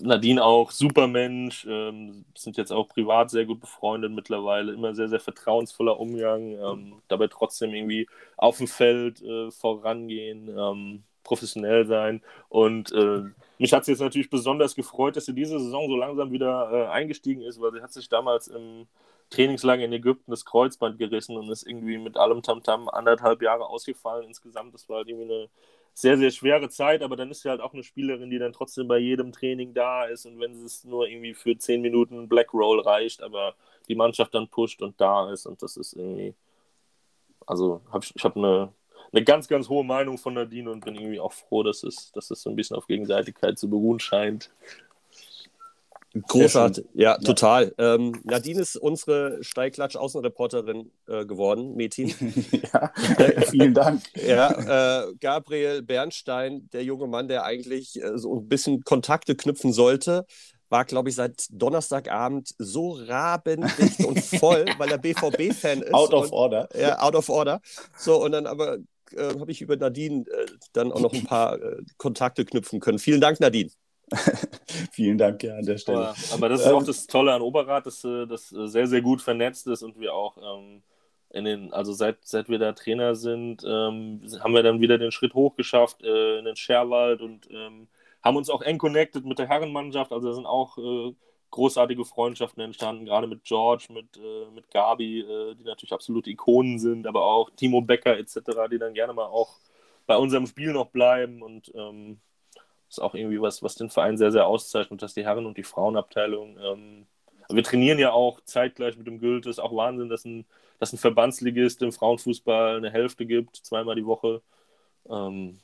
Nadine 0.00 0.44
auch 0.44 0.70
super 0.70 1.06
Mensch, 1.08 1.66
ähm, 1.68 2.24
sind 2.36 2.56
jetzt 2.56 2.72
auch 2.72 2.88
privat 2.88 3.30
sehr 3.30 3.46
gut 3.46 3.60
befreundet 3.60 4.12
mittlerweile, 4.12 4.72
immer 4.72 4.94
sehr, 4.94 5.08
sehr 5.08 5.20
vertrauensvoller 5.20 5.98
Umgang, 5.98 6.52
ähm, 6.52 7.02
dabei 7.08 7.26
trotzdem 7.28 7.74
irgendwie 7.74 8.08
auf 8.36 8.58
dem 8.58 8.68
Feld 8.68 9.22
äh, 9.22 9.50
vorangehen, 9.50 10.48
ähm, 10.48 11.02
professionell 11.24 11.86
sein. 11.86 12.22
Und 12.48 12.92
äh, 12.92 13.24
mich 13.58 13.72
hat 13.72 13.82
es 13.82 13.88
jetzt 13.88 14.00
natürlich 14.00 14.30
besonders 14.30 14.74
gefreut, 14.74 15.16
dass 15.16 15.26
sie 15.26 15.34
diese 15.34 15.58
Saison 15.58 15.88
so 15.88 15.96
langsam 15.96 16.30
wieder 16.32 16.70
äh, 16.72 16.86
eingestiegen 16.88 17.42
ist, 17.42 17.60
weil 17.60 17.72
sie 17.72 17.82
hat 17.82 17.92
sich 17.92 18.08
damals 18.08 18.48
im 18.48 18.86
Trainingslager 19.30 19.84
in 19.84 19.92
Ägypten 19.92 20.30
das 20.30 20.44
Kreuzband 20.44 20.98
gerissen 20.98 21.36
und 21.36 21.50
ist 21.50 21.66
irgendwie 21.66 21.98
mit 21.98 22.16
allem 22.16 22.42
Tamtam 22.42 22.82
-Tam 22.84 22.90
anderthalb 22.90 23.42
Jahre 23.42 23.66
ausgefallen 23.66 24.26
insgesamt. 24.28 24.74
Das 24.74 24.88
war 24.88 24.98
halt 24.98 25.08
irgendwie 25.08 25.32
eine 25.32 25.48
sehr, 25.94 26.16
sehr 26.16 26.30
schwere 26.30 26.68
Zeit, 26.68 27.02
aber 27.02 27.16
dann 27.16 27.30
ist 27.30 27.42
sie 27.42 27.50
halt 27.50 27.60
auch 27.60 27.74
eine 27.74 27.82
Spielerin, 27.82 28.30
die 28.30 28.38
dann 28.38 28.52
trotzdem 28.52 28.88
bei 28.88 28.98
jedem 28.98 29.32
Training 29.32 29.74
da 29.74 30.04
ist 30.04 30.26
und 30.26 30.40
wenn 30.40 30.64
es 30.64 30.84
nur 30.84 31.08
irgendwie 31.08 31.34
für 31.34 31.56
zehn 31.56 31.82
Minuten 31.82 32.28
Black 32.28 32.54
Roll 32.54 32.80
reicht, 32.80 33.22
aber 33.22 33.54
die 33.88 33.94
Mannschaft 33.94 34.34
dann 34.34 34.48
pusht 34.48 34.80
und 34.82 35.00
da 35.00 35.30
ist 35.30 35.46
und 35.46 35.62
das 35.62 35.76
ist 35.76 35.92
irgendwie, 35.94 36.34
also 37.46 37.82
hab 37.90 38.04
ich, 38.04 38.24
habe 38.24 38.38
eine, 38.38 38.72
eine 39.12 39.24
ganz, 39.24 39.48
ganz 39.48 39.68
hohe 39.68 39.84
Meinung 39.84 40.16
von 40.16 40.34
Nadine 40.34 40.70
und 40.70 40.84
bin 40.84 40.94
irgendwie 40.94 41.20
auch 41.20 41.32
froh, 41.32 41.62
dass 41.62 41.82
es, 41.82 42.10
dass 42.12 42.30
es 42.30 42.42
so 42.42 42.50
ein 42.50 42.56
bisschen 42.56 42.76
auf 42.76 42.86
Gegenseitigkeit 42.86 43.58
zu 43.58 43.68
beruhen 43.68 44.00
scheint. 44.00 44.50
Großartig, 46.28 46.84
ja, 46.92 47.16
total. 47.18 47.74
Ähm, 47.78 48.20
Nadine 48.24 48.60
ist 48.60 48.76
unsere 48.76 49.38
Steigklatsch-Außenreporterin 49.42 50.90
äh, 51.08 51.24
geworden, 51.24 51.74
Metin. 51.74 52.08
ja, 52.72 52.92
vielen 53.50 53.74
Dank. 53.74 54.02
ja, 54.14 55.04
äh, 55.04 55.14
Gabriel 55.20 55.82
Bernstein, 55.82 56.68
der 56.72 56.84
junge 56.84 57.06
Mann, 57.06 57.28
der 57.28 57.44
eigentlich 57.44 58.02
äh, 58.02 58.18
so 58.18 58.36
ein 58.36 58.48
bisschen 58.48 58.82
Kontakte 58.82 59.34
knüpfen 59.34 59.72
sollte, 59.72 60.26
war, 60.72 60.84
glaube 60.84 61.10
ich, 61.10 61.14
seit 61.14 61.46
Donnerstagabend 61.50 62.54
so 62.58 62.92
rabendicht 62.92 64.04
und 64.04 64.20
voll, 64.20 64.64
weil 64.78 64.90
er 64.90 64.98
BVB-Fan 64.98 65.82
ist. 65.82 65.94
Out 65.94 66.12
of 66.12 66.24
und, 66.24 66.32
order. 66.32 66.68
Ja, 66.76 67.00
out 67.00 67.14
of 67.14 67.28
order. 67.28 67.60
So, 67.96 68.24
und 68.24 68.32
dann 68.32 68.46
aber 68.46 68.78
äh, 69.14 69.38
habe 69.38 69.50
ich 69.50 69.60
über 69.60 69.76
Nadine 69.76 70.24
äh, 70.26 70.46
dann 70.72 70.90
auch 70.90 71.00
noch 71.00 71.12
ein 71.12 71.24
paar 71.24 71.60
äh, 71.60 71.82
Kontakte 71.98 72.44
knüpfen 72.44 72.80
können. 72.80 72.98
Vielen 72.98 73.20
Dank, 73.20 73.38
Nadine. 73.40 73.70
Vielen 74.92 75.18
Dank 75.18 75.42
ja 75.42 75.56
an 75.56 75.64
der 75.64 75.78
Stelle. 75.78 76.08
Aber, 76.08 76.16
aber 76.32 76.48
das 76.48 76.60
ist 76.60 76.66
ähm, 76.66 76.74
auch 76.74 76.84
das 76.84 77.06
Tolle 77.06 77.32
an 77.32 77.42
Oberrat, 77.42 77.86
dass 77.86 78.04
äh, 78.04 78.26
das 78.26 78.52
äh, 78.52 78.66
sehr, 78.66 78.86
sehr 78.86 79.02
gut 79.02 79.22
vernetzt 79.22 79.66
ist 79.66 79.82
und 79.82 79.98
wir 79.98 80.14
auch 80.14 80.36
ähm, 80.38 80.82
in 81.30 81.44
den, 81.44 81.72
also 81.72 81.92
seit, 81.92 82.18
seit 82.22 82.48
wir 82.48 82.58
da 82.58 82.72
Trainer 82.72 83.14
sind, 83.14 83.64
ähm, 83.64 84.22
haben 84.40 84.54
wir 84.54 84.62
dann 84.62 84.80
wieder 84.80 84.98
den 84.98 85.12
Schritt 85.12 85.34
hochgeschafft 85.34 86.02
äh, 86.02 86.38
in 86.38 86.44
den 86.44 86.56
Scherwald 86.56 87.22
und 87.22 87.48
ähm, 87.50 87.88
haben 88.22 88.36
uns 88.36 88.50
auch 88.50 88.62
eng 88.62 88.78
connected 88.78 89.24
mit 89.24 89.38
der 89.38 89.48
Herrenmannschaft. 89.48 90.12
Also 90.12 90.28
da 90.28 90.34
sind 90.34 90.46
auch 90.46 90.78
äh, 90.78 91.14
großartige 91.50 92.04
Freundschaften 92.04 92.62
entstanden, 92.62 93.04
gerade 93.04 93.26
mit 93.26 93.44
George, 93.44 93.86
mit, 93.90 94.16
äh, 94.16 94.50
mit 94.54 94.70
Gabi, 94.70 95.20
äh, 95.20 95.54
die 95.54 95.64
natürlich 95.64 95.92
absolute 95.92 96.30
Ikonen 96.30 96.78
sind, 96.78 97.06
aber 97.06 97.24
auch 97.24 97.50
Timo 97.50 97.80
Becker 97.80 98.18
etc., 98.18 98.40
die 98.70 98.78
dann 98.78 98.94
gerne 98.94 99.12
mal 99.12 99.26
auch 99.26 99.58
bei 100.06 100.16
unserem 100.16 100.46
Spiel 100.46 100.72
noch 100.72 100.88
bleiben 100.88 101.42
und 101.42 101.72
ähm, 101.74 102.20
ist 102.92 102.98
auch 103.00 103.14
irgendwie 103.14 103.40
was, 103.40 103.62
was 103.62 103.74
den 103.74 103.90
Verein 103.90 104.18
sehr, 104.18 104.32
sehr 104.32 104.46
auszeichnet, 104.46 105.02
dass 105.02 105.14
die 105.14 105.24
Herren- 105.24 105.46
und 105.46 105.56
die 105.56 105.62
Frauenabteilung. 105.62 106.58
Ähm, 106.62 107.06
wir 107.48 107.62
trainieren 107.62 107.98
ja 107.98 108.12
auch 108.12 108.40
zeitgleich 108.44 108.96
mit 108.96 109.06
dem 109.06 109.18
Gült. 109.18 109.46
Es 109.46 109.56
ist 109.56 109.58
auch 109.60 109.74
Wahnsinn, 109.74 110.08
dass 110.08 110.24
ein, 110.24 110.44
dass 110.78 110.92
ein 110.92 110.98
Verbandsligist 110.98 111.82
im 111.82 111.92
Frauenfußball 111.92 112.76
eine 112.76 112.90
Hälfte 112.90 113.26
gibt, 113.26 113.56
zweimal 113.56 113.96
die 113.96 114.06
Woche. 114.06 114.42
Ähm, 115.08 115.58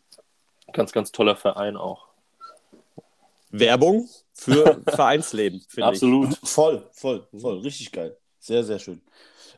ganz, 0.72 0.92
ganz 0.92 1.12
toller 1.12 1.36
Verein 1.36 1.76
auch. 1.76 2.08
Werbung 3.50 4.08
für 4.32 4.80
Vereinsleben, 4.88 5.60
finde 5.68 5.80
ich. 5.80 5.86
Absolut. 5.86 6.34
Voll, 6.42 6.86
voll, 6.92 7.26
voll. 7.36 7.58
Richtig 7.60 7.92
geil. 7.92 8.16
Sehr, 8.38 8.64
sehr 8.64 8.78
schön. 8.78 9.02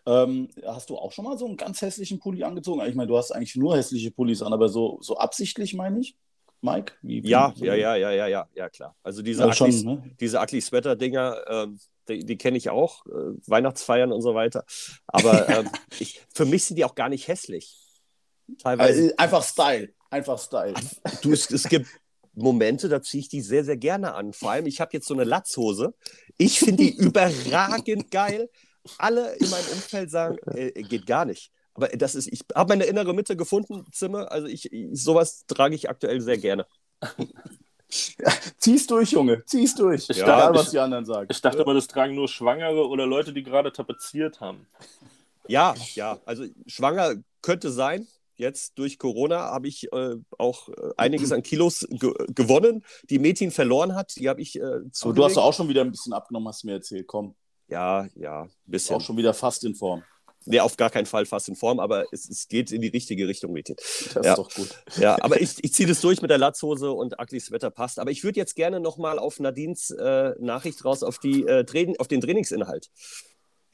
Ähm, 0.07 0.49
hast 0.65 0.91
du 0.91 0.97
auch 0.97 1.13
schon 1.13 1.25
mal 1.25 1.39
so 1.39 1.47
einen 1.47 1.57
ganz 1.57 1.83
hässlichen 1.83 2.19
Pulli 2.19 2.43
angezogen? 2.43 2.85
Ich 2.87 2.95
meine, 2.95 3.09
du 3.09 3.17
hast 3.17 3.31
eigentlich 3.31 3.57
nur 3.57 3.77
hässliche 3.77 4.11
Pullis 4.11 4.43
an, 4.43 4.53
aber 4.53 4.69
so, 4.69 4.99
so 5.03 5.17
absichtlich, 5.17 5.75
meine 5.75 6.01
ich? 6.01 6.17
Mike? 6.63 6.95
Ja, 7.03 7.53
ja, 7.57 7.75
ja, 7.75 7.97
ja, 7.97 8.11
ja, 8.11 8.27
ja, 8.27 8.49
ja, 8.55 8.69
klar. 8.69 8.95
Also 9.03 9.23
diese, 9.23 9.43
ja, 9.43 9.49
Ugly, 9.49 9.85
ne? 9.85 10.03
diese 10.21 10.41
Ugly 10.41 10.61
Sweater-Dinger, 10.61 11.45
ähm, 11.49 11.79
die, 12.09 12.25
die 12.25 12.37
kenne 12.37 12.59
ich 12.59 12.69
auch, 12.71 13.07
äh, 13.07 13.35
Weihnachtsfeiern 13.47 14.13
und 14.13 14.21
so 14.21 14.35
weiter. 14.35 14.65
Aber 15.07 15.49
ähm, 15.49 15.71
ich, 15.99 16.23
für 16.35 16.45
mich 16.45 16.65
sind 16.65 16.77
die 16.77 16.85
auch 16.85 16.95
gar 16.95 17.09
nicht 17.09 17.29
hässlich. 17.29 17.79
Teilweise. 18.59 19.03
Also, 19.03 19.17
einfach 19.17 19.43
Style. 19.45 19.95
Einfach 20.11 20.39
Style. 20.39 20.75
Du, 21.23 21.33
es, 21.33 21.51
es 21.51 21.69
gibt 21.69 21.87
Momente, 22.35 22.89
da 22.89 23.01
ziehe 23.03 23.21
ich 23.21 23.29
die 23.29 23.41
sehr, 23.41 23.65
sehr 23.65 23.77
gerne 23.77 24.15
an. 24.15 24.33
Vor 24.33 24.51
allem, 24.51 24.67
ich 24.67 24.81
habe 24.81 24.91
jetzt 24.93 25.07
so 25.07 25.15
eine 25.15 25.25
Latzhose. 25.25 25.95
Ich 26.37 26.59
finde 26.59 26.85
die 26.85 26.97
überragend 26.97 28.11
geil. 28.11 28.51
Alle 28.99 29.35
in 29.37 29.51
meinem 29.51 29.67
Umfeld 29.73 30.11
sagen, 30.11 30.39
äh, 30.55 30.83
geht 30.83 31.07
gar 31.07 31.25
nicht. 31.25 31.53
Aber 31.75 31.89
das 31.89 32.15
ist, 32.15 32.27
ich 32.33 32.41
habe 32.55 32.69
meine 32.69 32.85
innere 32.85 33.15
Mitte 33.15 33.37
gefunden, 33.37 33.87
Zimmer. 33.93 34.31
Also 34.31 34.47
ich, 34.47 34.73
ich 34.73 34.89
sowas 34.93 35.45
trage 35.47 35.75
ich 35.75 35.89
aktuell 35.89 36.21
sehr 36.21 36.39
gerne. 36.39 36.67
Ja, 38.19 38.33
zieh's 38.59 38.87
durch, 38.87 39.11
Junge, 39.11 39.45
zieh's 39.47 39.75
durch. 39.75 40.09
Ich 40.09 40.19
Egal, 40.19 40.53
dachte, 40.53 40.59
was 40.59 40.71
die 40.71 40.79
anderen 40.79 41.05
sagen. 41.05 41.27
Ich 41.31 41.41
dachte 41.41 41.65
mal, 41.65 41.75
das 41.75 41.89
tragen 41.89 42.15
nur 42.15 42.29
Schwangere 42.29 42.87
oder 42.87 43.07
Leute, 43.07 43.33
die 43.33 43.43
gerade 43.43 43.73
tapeziert 43.73 44.41
haben. 44.41 44.67
Ja, 45.49 45.75
ja, 45.95 46.19
also 46.25 46.45
schwanger 46.67 47.15
könnte 47.43 47.71
sein. 47.71 48.07
Jetzt 48.37 48.79
durch 48.79 48.99
Corona 48.99 49.39
habe 49.51 49.69
ich 49.69 49.93
äh, 49.93 50.15
auch 50.39 50.69
äh, 50.71 50.73
einiges 50.97 51.33
an 51.33 51.43
Kilos 51.43 51.87
ge 51.91 52.15
gewonnen, 52.29 52.85
die 53.11 53.19
Metin 53.19 53.51
verloren 53.51 53.95
hat. 53.95 54.17
Die 54.17 54.29
habe 54.29 54.41
ich 54.41 54.59
äh, 54.59 54.91
zu. 54.93 55.13
Du 55.13 55.25
hast 55.25 55.37
auch 55.37 55.53
schon 55.53 55.69
wieder 55.69 55.83
ein 55.83 55.91
bisschen 55.91 56.13
abgenommen, 56.13 56.49
hast 56.49 56.63
du 56.63 56.69
mir 56.69 56.75
erzählt. 56.75 57.07
Komm. 57.07 57.35
Ja, 57.69 58.09
ja, 58.15 58.43
ein 58.45 58.51
bisschen. 58.65 58.97
Auch 58.97 59.01
schon 59.01 59.17
wieder 59.17 59.35
fast 59.35 59.65
in 59.65 59.75
Form. 59.75 60.03
Nee, 60.47 60.61
auf 60.61 60.77
gar 60.77 60.91
keinen 60.91 61.07
Fall 61.07 61.27
fast 61.27 61.49
in 61.49 61.57
Form, 61.57 61.81
aber 61.81 62.07
es, 62.13 62.29
es 62.29 62.49
geht 62.49 62.73
in 62.73 62.81
die 62.81 62.89
richtige 62.89 63.29
Richtung, 63.29 63.53
Metin. 63.53 63.77
Das 63.77 64.25
ja. 64.25 64.33
ist 64.33 64.39
doch 64.39 64.51
gut. 64.51 64.69
Ja, 64.97 65.17
aber 65.21 65.41
ich, 65.41 65.63
ich 65.63 65.75
ziehe 65.75 65.89
das 65.89 66.01
durch 66.01 66.23
mit 66.23 66.31
der 66.31 66.39
Latzhose 66.39 66.93
und 66.93 67.21
Aglis 67.21 67.51
Wetter 67.51 67.71
passt. 67.71 67.99
Aber 67.99 68.11
ich 68.11 68.25
würde 68.25 68.39
jetzt 68.39 68.57
gerne 68.57 68.81
nochmal 68.81 69.19
auf 69.19 69.39
Nadines 69.39 69.91
äh, 69.91 70.33
Nachricht 70.39 70.85
raus, 70.85 71.03
auf, 71.03 71.19
die, 71.19 71.43
äh, 71.43 71.95
auf 71.99 72.09
den 72.09 72.21
Trainingsinhalt. 72.21 72.91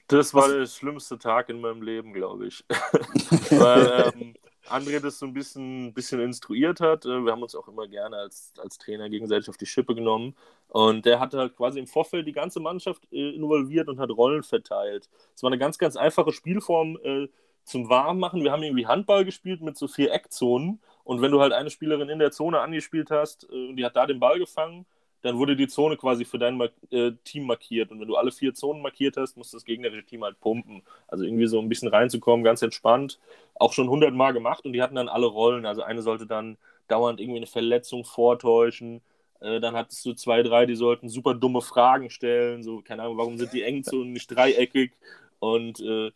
Das 0.08 0.34
war 0.34 0.44
Was? 0.44 0.52
der 0.52 0.66
schlimmste 0.66 1.18
Tag 1.18 1.48
in 1.48 1.60
meinem 1.60 1.82
Leben, 1.82 2.12
glaube 2.12 2.46
ich. 2.46 2.64
Weil 3.50 4.12
ähm, 4.14 4.34
André 4.68 5.00
das 5.00 5.18
so 5.18 5.26
ein 5.26 5.32
bisschen, 5.32 5.92
bisschen 5.94 6.20
instruiert 6.20 6.80
hat. 6.80 7.04
Äh, 7.04 7.24
wir 7.24 7.32
haben 7.32 7.42
uns 7.42 7.54
auch 7.54 7.68
immer 7.68 7.86
gerne 7.86 8.16
als, 8.16 8.52
als 8.58 8.78
Trainer 8.78 9.08
gegenseitig 9.08 9.48
auf 9.48 9.56
die 9.56 9.66
Schippe 9.66 9.94
genommen. 9.94 10.34
Und 10.68 11.06
der 11.06 11.20
hat 11.20 11.34
halt 11.34 11.56
quasi 11.56 11.78
im 11.78 11.86
Vorfeld 11.86 12.26
die 12.26 12.32
ganze 12.32 12.60
Mannschaft 12.60 13.02
äh, 13.12 13.30
involviert 13.30 13.88
und 13.88 13.98
hat 13.98 14.10
Rollen 14.10 14.42
verteilt. 14.42 15.08
Es 15.34 15.42
war 15.42 15.50
eine 15.50 15.58
ganz, 15.58 15.78
ganz 15.78 15.96
einfache 15.96 16.32
Spielform 16.32 16.98
äh, 17.02 17.28
zum 17.64 17.88
Warmmachen. 17.88 18.42
Wir 18.42 18.52
haben 18.52 18.62
irgendwie 18.62 18.86
Handball 18.86 19.24
gespielt 19.24 19.60
mit 19.60 19.76
so 19.76 19.88
vier 19.88 20.12
Eckzonen. 20.12 20.80
Und 21.04 21.22
wenn 21.22 21.32
du 21.32 21.40
halt 21.40 21.52
eine 21.52 21.70
Spielerin 21.70 22.08
in 22.08 22.18
der 22.18 22.32
Zone 22.32 22.60
angespielt 22.60 23.10
hast 23.10 23.48
äh, 23.50 23.74
die 23.74 23.84
hat 23.84 23.96
da 23.96 24.06
den 24.06 24.20
Ball 24.20 24.38
gefangen, 24.38 24.86
dann 25.26 25.38
wurde 25.38 25.56
die 25.56 25.68
Zone 25.68 25.96
quasi 25.96 26.24
für 26.24 26.38
dein 26.38 26.60
äh, 26.90 27.12
Team 27.24 27.46
markiert. 27.46 27.90
Und 27.90 28.00
wenn 28.00 28.08
du 28.08 28.16
alle 28.16 28.32
vier 28.32 28.54
Zonen 28.54 28.82
markiert 28.82 29.16
hast, 29.16 29.36
musst 29.36 29.52
das 29.54 29.64
gegnerische 29.64 30.04
Team 30.04 30.24
halt 30.24 30.40
pumpen. 30.40 30.82
Also 31.08 31.24
irgendwie 31.24 31.46
so 31.46 31.60
ein 31.60 31.68
bisschen 31.68 31.88
reinzukommen, 31.88 32.44
ganz 32.44 32.62
entspannt. 32.62 33.18
Auch 33.54 33.72
schon 33.72 33.88
hundertmal 33.88 34.32
gemacht 34.32 34.64
und 34.64 34.72
die 34.72 34.82
hatten 34.82 34.94
dann 34.94 35.08
alle 35.08 35.26
Rollen. 35.26 35.66
Also 35.66 35.82
eine 35.82 36.02
sollte 36.02 36.26
dann 36.26 36.56
dauernd 36.88 37.20
irgendwie 37.20 37.38
eine 37.38 37.46
Verletzung 37.46 38.04
vortäuschen. 38.04 39.02
Äh, 39.40 39.60
dann 39.60 39.74
hattest 39.76 40.04
du 40.06 40.14
zwei, 40.14 40.42
drei, 40.42 40.66
die 40.66 40.76
sollten 40.76 41.08
super 41.08 41.34
dumme 41.34 41.60
Fragen 41.62 42.10
stellen. 42.10 42.62
So, 42.62 42.80
keine 42.82 43.02
Ahnung, 43.02 43.18
warum 43.18 43.38
sind 43.38 43.52
die 43.52 43.62
Engzonen 43.62 44.12
nicht 44.12 44.28
dreieckig? 44.28 44.92
Und 45.38 45.80
äh, 45.80 46.12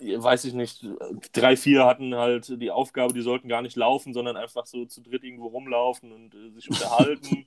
weiß 0.00 0.44
ich 0.44 0.54
nicht, 0.54 0.84
drei, 1.32 1.56
vier 1.56 1.84
hatten 1.84 2.14
halt 2.14 2.60
die 2.60 2.70
Aufgabe, 2.70 3.14
die 3.14 3.22
sollten 3.22 3.48
gar 3.48 3.62
nicht 3.62 3.76
laufen, 3.76 4.14
sondern 4.14 4.36
einfach 4.36 4.66
so 4.66 4.84
zu 4.86 5.00
dritt 5.00 5.24
irgendwo 5.24 5.48
rumlaufen 5.48 6.12
und 6.12 6.34
äh, 6.34 6.50
sich 6.50 6.70
unterhalten. 6.70 7.44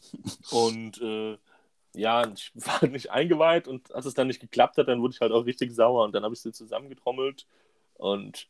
und 0.50 1.00
äh, 1.00 1.36
ja, 1.94 2.26
ich 2.32 2.52
war 2.54 2.80
halt 2.80 2.92
nicht 2.92 3.10
eingeweiht 3.10 3.68
und 3.68 3.94
als 3.94 4.06
es 4.06 4.14
dann 4.14 4.26
nicht 4.26 4.40
geklappt 4.40 4.76
hat, 4.78 4.88
dann 4.88 5.00
wurde 5.00 5.14
ich 5.14 5.20
halt 5.20 5.32
auch 5.32 5.46
richtig 5.46 5.72
sauer 5.72 6.04
und 6.04 6.14
dann 6.14 6.24
habe 6.24 6.34
ich 6.34 6.40
sie 6.40 6.52
zusammengetrommelt 6.52 7.46
und 7.94 8.48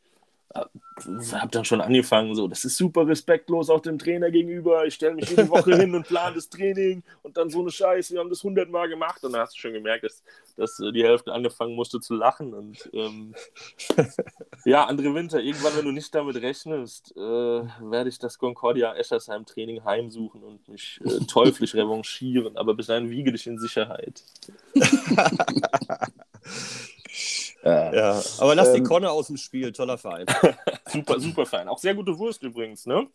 habe 0.53 1.49
dann 1.51 1.65
schon 1.65 1.81
angefangen, 1.81 2.35
so, 2.35 2.47
das 2.47 2.63
ist 2.63 2.77
super 2.77 3.05
respektlos 3.05 3.69
auch 3.69 3.81
dem 3.81 3.99
Trainer 3.99 4.31
gegenüber. 4.31 4.85
Ich 4.85 4.95
stelle 4.95 5.15
mich 5.15 5.29
jede 5.29 5.49
Woche 5.49 5.75
hin 5.75 5.93
und 5.93 6.07
plane 6.07 6.35
das 6.35 6.49
Training 6.49 7.03
und 7.23 7.35
dann 7.35 7.49
so 7.49 7.59
eine 7.59 7.71
Scheiße, 7.71 8.13
wir 8.13 8.21
haben 8.21 8.29
das 8.29 8.43
hundertmal 8.43 8.87
gemacht. 8.87 9.21
Und 9.23 9.33
dann 9.33 9.41
hast 9.41 9.55
du 9.55 9.59
schon 9.59 9.73
gemerkt, 9.73 10.05
dass, 10.05 10.23
dass 10.55 10.79
äh, 10.79 10.93
die 10.93 11.03
Hälfte 11.03 11.33
angefangen 11.33 11.75
musste 11.75 11.99
zu 11.99 12.13
lachen. 12.13 12.53
Und 12.53 12.89
ähm, 12.93 13.35
ja, 14.65 14.85
andere 14.85 15.13
Winter, 15.13 15.41
irgendwann, 15.41 15.75
wenn 15.75 15.85
du 15.85 15.91
nicht 15.91 16.15
damit 16.15 16.37
rechnest, 16.37 17.11
äh, 17.17 17.19
werde 17.19 18.07
ich 18.07 18.19
das 18.19 18.37
Concordia 18.37 18.95
Eschersheim 18.95 19.45
Training 19.45 19.83
heimsuchen 19.83 20.43
und 20.43 20.65
mich 20.69 21.01
äh, 21.03 21.25
teuflisch 21.25 21.75
revanchieren. 21.75 22.55
Aber 22.55 22.73
bis 22.73 22.87
dahin 22.87 23.09
wiege 23.09 23.33
dich 23.33 23.47
in 23.47 23.59
Sicherheit. 23.59 24.23
Ja, 27.65 28.21
aber 28.37 28.53
lass 28.53 28.67
ähm, 28.69 28.75
die 28.75 28.83
Konne 28.83 29.09
aus 29.09 29.27
dem 29.27 29.37
Spiel, 29.37 29.71
toller 29.71 29.97
Verein. 29.97 30.27
super, 30.87 31.19
super 31.19 31.47
Verein. 31.47 31.67
Auch 31.67 31.79
sehr 31.79 31.95
gute 31.95 32.17
Wurst 32.17 32.43
übrigens, 32.43 32.85
ne? 32.85 33.07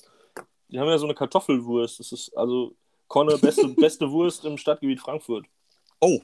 Die 0.69 0.79
haben 0.79 0.89
ja 0.89 0.99
so 0.99 1.07
eine 1.07 1.15
Kartoffelwurst. 1.15 2.01
Das 2.01 2.11
ist 2.11 2.37
also 2.37 2.75
Konne, 3.07 3.39
beste, 3.39 3.69
beste 3.77 4.11
Wurst 4.11 4.45
im 4.45 4.59
Stadtgebiet 4.59 5.01
Frankfurt. 5.01 5.47
Oh, 6.01 6.19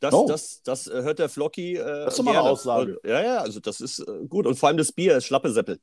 das, 0.00 0.14
oh. 0.14 0.26
das, 0.28 0.62
das 0.62 0.86
äh, 0.86 1.02
hört 1.02 1.18
der 1.18 1.28
Flocky. 1.28 1.76
Äh, 1.76 1.84
das 1.84 2.14
ist 2.14 2.18
doch 2.18 2.24
mal 2.24 2.30
eine 2.36 2.42
Aussage. 2.42 3.00
Ja, 3.04 3.22
ja, 3.22 3.38
also 3.38 3.58
das 3.58 3.80
ist 3.80 3.98
äh, 4.00 4.26
gut. 4.28 4.46
Und 4.46 4.56
vor 4.56 4.68
allem 4.68 4.78
das 4.78 4.92
Bier, 4.92 5.20
Schlappe 5.20 5.50
Seppel. 5.50 5.80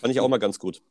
Fand 0.00 0.12
ich 0.12 0.20
auch 0.20 0.28
mal 0.28 0.38
ganz 0.38 0.58
gut. 0.58 0.82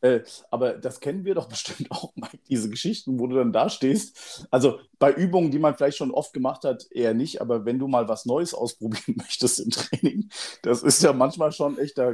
Äh, 0.00 0.20
aber 0.50 0.74
das 0.74 1.00
kennen 1.00 1.24
wir 1.24 1.34
doch 1.34 1.48
bestimmt 1.48 1.90
auch, 1.90 2.12
Mike, 2.16 2.38
diese 2.48 2.70
Geschichten, 2.70 3.18
wo 3.18 3.26
du 3.26 3.36
dann 3.36 3.52
da 3.52 3.68
stehst. 3.68 4.46
Also 4.50 4.78
bei 4.98 5.12
Übungen, 5.12 5.50
die 5.50 5.58
man 5.58 5.74
vielleicht 5.74 5.98
schon 5.98 6.10
oft 6.10 6.32
gemacht 6.32 6.64
hat, 6.64 6.86
eher 6.90 7.14
nicht, 7.14 7.40
aber 7.40 7.64
wenn 7.64 7.78
du 7.78 7.88
mal 7.88 8.08
was 8.08 8.26
Neues 8.26 8.54
ausprobieren 8.54 9.14
möchtest 9.16 9.60
im 9.60 9.70
Training, 9.70 10.30
das 10.62 10.82
ist 10.82 11.02
ja 11.02 11.12
manchmal 11.12 11.52
schon 11.52 11.78
echt, 11.78 11.98
da 11.98 12.10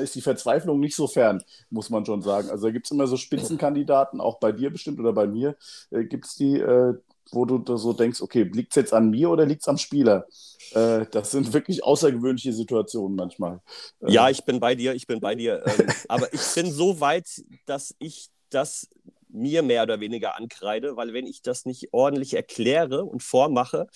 ist 0.00 0.14
die 0.14 0.20
Verzweiflung 0.20 0.80
nicht 0.80 0.96
so 0.96 1.06
fern, 1.06 1.42
muss 1.70 1.90
man 1.90 2.04
schon 2.04 2.22
sagen. 2.22 2.50
Also 2.50 2.66
da 2.66 2.72
gibt 2.72 2.86
es 2.86 2.90
immer 2.90 3.06
so 3.06 3.16
Spitzenkandidaten, 3.16 4.20
auch 4.20 4.38
bei 4.40 4.52
dir 4.52 4.70
bestimmt 4.70 4.98
oder 5.00 5.12
bei 5.12 5.26
mir, 5.26 5.56
äh, 5.90 6.04
gibt 6.04 6.26
es 6.26 6.34
die, 6.34 6.58
äh, 6.58 6.94
wo 7.32 7.44
du 7.44 7.58
da 7.58 7.76
so 7.76 7.92
denkst, 7.92 8.20
okay, 8.20 8.42
liegt 8.42 8.72
es 8.72 8.76
jetzt 8.76 8.92
an 8.92 9.10
mir 9.10 9.30
oder 9.30 9.46
liegt 9.46 9.62
es 9.62 9.68
am 9.68 9.78
Spieler? 9.78 10.26
Äh, 10.72 11.06
das 11.10 11.30
sind 11.30 11.52
wirklich 11.52 11.84
außergewöhnliche 11.84 12.52
Situationen 12.52 13.16
manchmal. 13.16 13.60
Äh, 14.00 14.12
ja, 14.12 14.30
ich 14.30 14.44
bin 14.44 14.60
bei 14.60 14.74
dir, 14.74 14.94
ich 14.94 15.06
bin 15.06 15.20
bei 15.20 15.34
dir. 15.34 15.64
Ähm, 15.66 15.86
aber 16.08 16.32
ich 16.32 16.42
bin 16.54 16.70
so 16.70 17.00
weit, 17.00 17.26
dass 17.66 17.94
ich 17.98 18.28
das 18.50 18.88
mir 19.28 19.62
mehr 19.62 19.82
oder 19.82 20.00
weniger 20.00 20.36
ankreide, 20.36 20.96
weil 20.96 21.12
wenn 21.12 21.26
ich 21.26 21.42
das 21.42 21.66
nicht 21.66 21.88
ordentlich 21.92 22.34
erkläre 22.34 23.04
und 23.04 23.22
vormache, 23.22 23.86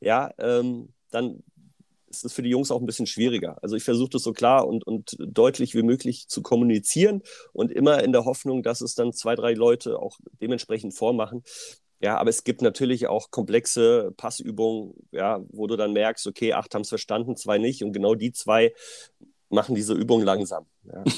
ja, 0.00 0.30
ähm, 0.38 0.94
dann 1.10 1.42
ist 2.10 2.24
es 2.24 2.32
für 2.32 2.42
die 2.42 2.50
Jungs 2.50 2.70
auch 2.70 2.80
ein 2.80 2.86
bisschen 2.86 3.06
schwieriger. 3.06 3.62
Also 3.62 3.76
ich 3.76 3.84
versuche 3.84 4.10
das 4.10 4.22
so 4.22 4.32
klar 4.32 4.66
und, 4.66 4.86
und 4.86 5.16
deutlich 5.18 5.74
wie 5.74 5.82
möglich 5.82 6.28
zu 6.28 6.42
kommunizieren 6.42 7.22
und 7.52 7.70
immer 7.70 8.02
in 8.02 8.12
der 8.12 8.24
Hoffnung, 8.24 8.62
dass 8.62 8.80
es 8.80 8.94
dann 8.94 9.12
zwei, 9.12 9.34
drei 9.34 9.52
Leute 9.52 9.98
auch 9.98 10.18
dementsprechend 10.40 10.94
vormachen. 10.94 11.42
Ja, 12.00 12.16
aber 12.18 12.30
es 12.30 12.44
gibt 12.44 12.62
natürlich 12.62 13.08
auch 13.08 13.30
komplexe 13.30 14.12
Passübungen, 14.16 14.94
ja, 15.10 15.40
wo 15.50 15.66
du 15.66 15.76
dann 15.76 15.92
merkst, 15.92 16.26
okay, 16.26 16.52
acht 16.52 16.74
haben 16.74 16.82
es 16.82 16.88
verstanden, 16.88 17.36
zwei 17.36 17.58
nicht. 17.58 17.82
Und 17.82 17.92
genau 17.92 18.14
die 18.14 18.32
zwei 18.32 18.72
machen 19.48 19.74
diese 19.74 19.94
Übung 19.94 20.22
langsam. 20.22 20.66
Ja. 20.84 21.04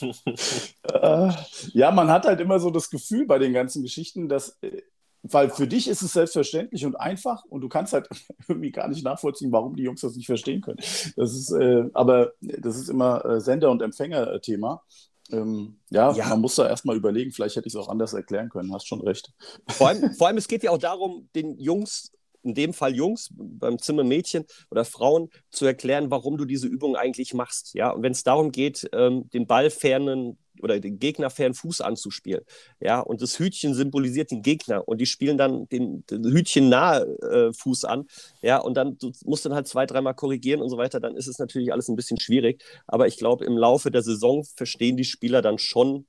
Ja, 1.72 1.90
man 1.90 2.10
hat 2.10 2.26
halt 2.26 2.40
immer 2.40 2.60
so 2.60 2.70
das 2.70 2.90
Gefühl 2.90 3.26
bei 3.26 3.38
den 3.38 3.52
ganzen 3.52 3.82
Geschichten, 3.82 4.28
dass, 4.28 4.58
äh, 4.62 4.82
weil 5.22 5.50
für 5.50 5.66
dich 5.66 5.88
ist 5.88 6.02
es 6.02 6.12
selbstverständlich 6.12 6.86
und 6.86 6.96
einfach 6.96 7.44
und 7.48 7.60
du 7.60 7.68
kannst 7.68 7.92
halt 7.92 8.08
irgendwie 8.48 8.70
gar 8.70 8.88
nicht 8.88 9.04
nachvollziehen, 9.04 9.52
warum 9.52 9.76
die 9.76 9.82
Jungs 9.82 10.00
das 10.00 10.16
nicht 10.16 10.26
verstehen 10.26 10.60
können. 10.60 10.78
Das 11.16 11.34
ist, 11.34 11.50
äh, 11.52 11.84
aber 11.94 12.32
das 12.40 12.76
ist 12.76 12.88
immer 12.88 13.24
äh, 13.24 13.40
Sender- 13.40 13.70
und 13.70 13.82
Empfänger-Thema. 13.82 14.82
Ähm, 15.30 15.78
ja, 15.90 16.12
ja, 16.12 16.28
man 16.28 16.40
muss 16.40 16.54
da 16.54 16.68
erstmal 16.68 16.96
überlegen, 16.96 17.32
vielleicht 17.32 17.56
hätte 17.56 17.68
ich 17.68 17.74
es 17.74 17.80
auch 17.80 17.88
anders 17.88 18.14
erklären 18.14 18.48
können, 18.48 18.72
hast 18.72 18.86
schon 18.86 19.00
recht. 19.00 19.32
Vor 19.68 19.88
allem, 19.88 20.12
vor 20.14 20.26
allem, 20.26 20.38
es 20.38 20.48
geht 20.48 20.62
ja 20.62 20.70
auch 20.70 20.78
darum, 20.78 21.28
den 21.34 21.58
Jungs, 21.58 22.12
in 22.48 22.54
dem 22.54 22.72
Fall 22.72 22.94
Jungs, 22.94 23.30
beim 23.32 23.78
Zimmer 23.78 24.04
Mädchen 24.04 24.44
oder 24.70 24.84
Frauen, 24.84 25.28
zu 25.50 25.66
erklären, 25.66 26.10
warum 26.10 26.36
du 26.36 26.44
diese 26.44 26.66
Übung 26.66 26.96
eigentlich 26.96 27.34
machst. 27.34 27.74
Ja, 27.74 27.90
und 27.90 28.02
wenn 28.02 28.12
es 28.12 28.24
darum 28.24 28.52
geht, 28.52 28.88
ähm, 28.92 29.28
den 29.30 29.46
Ball 29.46 29.70
fernen 29.70 30.38
oder 30.62 30.80
den 30.80 30.98
Gegner 30.98 31.30
fern 31.30 31.54
Fuß 31.54 31.80
anzuspielen. 31.80 32.42
Ja, 32.80 33.00
und 33.00 33.22
das 33.22 33.38
Hütchen 33.38 33.74
symbolisiert 33.74 34.30
den 34.30 34.42
Gegner 34.42 34.86
und 34.86 35.00
die 35.00 35.06
spielen 35.06 35.38
dann 35.38 35.68
den, 35.68 36.04
den 36.06 36.24
Hütchen 36.24 36.68
nahe 36.68 37.04
äh, 37.22 37.52
Fuß 37.52 37.84
an. 37.84 38.06
Ja, 38.42 38.58
und 38.58 38.74
dann 38.74 38.98
du 38.98 39.12
musst 39.24 39.44
dann 39.44 39.54
halt 39.54 39.68
zwei, 39.68 39.86
dreimal 39.86 40.14
korrigieren 40.14 40.60
und 40.60 40.70
so 40.70 40.76
weiter. 40.76 41.00
Dann 41.00 41.16
ist 41.16 41.28
es 41.28 41.38
natürlich 41.38 41.72
alles 41.72 41.88
ein 41.88 41.96
bisschen 41.96 42.18
schwierig. 42.20 42.62
Aber 42.86 43.06
ich 43.06 43.18
glaube, 43.18 43.44
im 43.44 43.56
Laufe 43.56 43.90
der 43.90 44.02
Saison 44.02 44.44
verstehen 44.56 44.96
die 44.96 45.04
Spieler 45.04 45.42
dann 45.42 45.58
schon, 45.58 46.06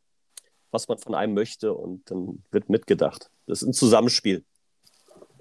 was 0.72 0.88
man 0.88 0.98
von 1.00 1.16
einem 1.16 1.34
möchte 1.34 1.74
und 1.74 2.10
dann 2.12 2.44
wird 2.52 2.70
mitgedacht. 2.70 3.30
Das 3.46 3.62
ist 3.62 3.68
ein 3.68 3.74
Zusammenspiel. 3.74 4.46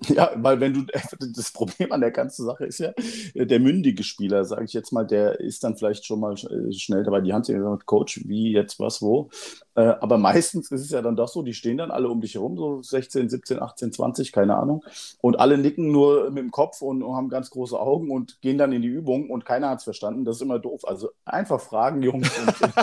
Ja, 0.09 0.31
weil 0.37 0.61
wenn 0.61 0.75
du, 0.75 0.83
das 1.35 1.51
Problem 1.53 1.93
an 1.93 2.01
der 2.01 2.11
ganzen 2.11 2.45
Sache 2.47 2.67
ist 2.67 2.79
ja, 2.79 2.93
der 3.35 3.61
mündige 3.61 4.05
Spieler, 4.05 4.45
sage 4.45 4.65
ich 4.65 4.73
jetzt 4.73 4.93
mal, 4.93 5.05
der 5.07 5.41
ist 5.41 5.65
dann 5.65 5.77
vielleicht 5.77 6.05
schon 6.07 6.21
mal 6.21 6.35
äh, 6.35 6.73
schnell 6.73 7.05
dabei, 7.05 7.21
die 7.21 7.33
Hand 7.33 7.47
gesagt, 7.47 7.87
Coach, 7.87 8.21
wie 8.27 8.53
jetzt 8.53 8.79
was, 8.79 9.03
wo. 9.03 9.31
Äh, 9.79 9.95
aber 10.01 10.19
meistens 10.19 10.73
ist 10.73 10.81
es 10.81 10.91
ja 10.91 11.01
dann 11.03 11.15
doch 11.15 11.29
so, 11.29 11.43
die 11.43 11.55
stehen 11.55 11.79
dann 11.79 11.93
alle 11.93 12.09
um 12.09 12.21
dich 12.21 12.35
herum, 12.35 12.57
so 12.57 12.83
16, 12.83 13.29
17, 13.29 13.63
18, 13.63 13.93
20, 13.93 14.33
keine 14.33 14.57
Ahnung. 14.57 14.85
Und 15.21 15.39
alle 15.39 15.57
nicken 15.57 15.93
nur 15.93 16.31
mit 16.31 16.43
dem 16.43 16.51
Kopf 16.51 16.83
und, 16.83 17.05
haben 17.05 17.29
ganz 17.29 17.51
große 17.51 17.79
Augen 17.79 18.11
und 18.11 18.41
gehen 18.41 18.59
dann 18.59 18.73
in 18.73 18.83
die 18.83 18.89
Übung 18.89 19.31
und 19.31 19.45
keiner 19.45 19.71
hat 19.71 19.79
es 19.79 19.85
verstanden. 19.85 20.25
Das 20.25 20.35
ist 20.37 20.43
immer 20.43 20.59
doof. 20.59 20.81
Also 20.85 21.11
einfach 21.25 21.61
fragen, 21.61 22.03
Jungs. 22.03 22.29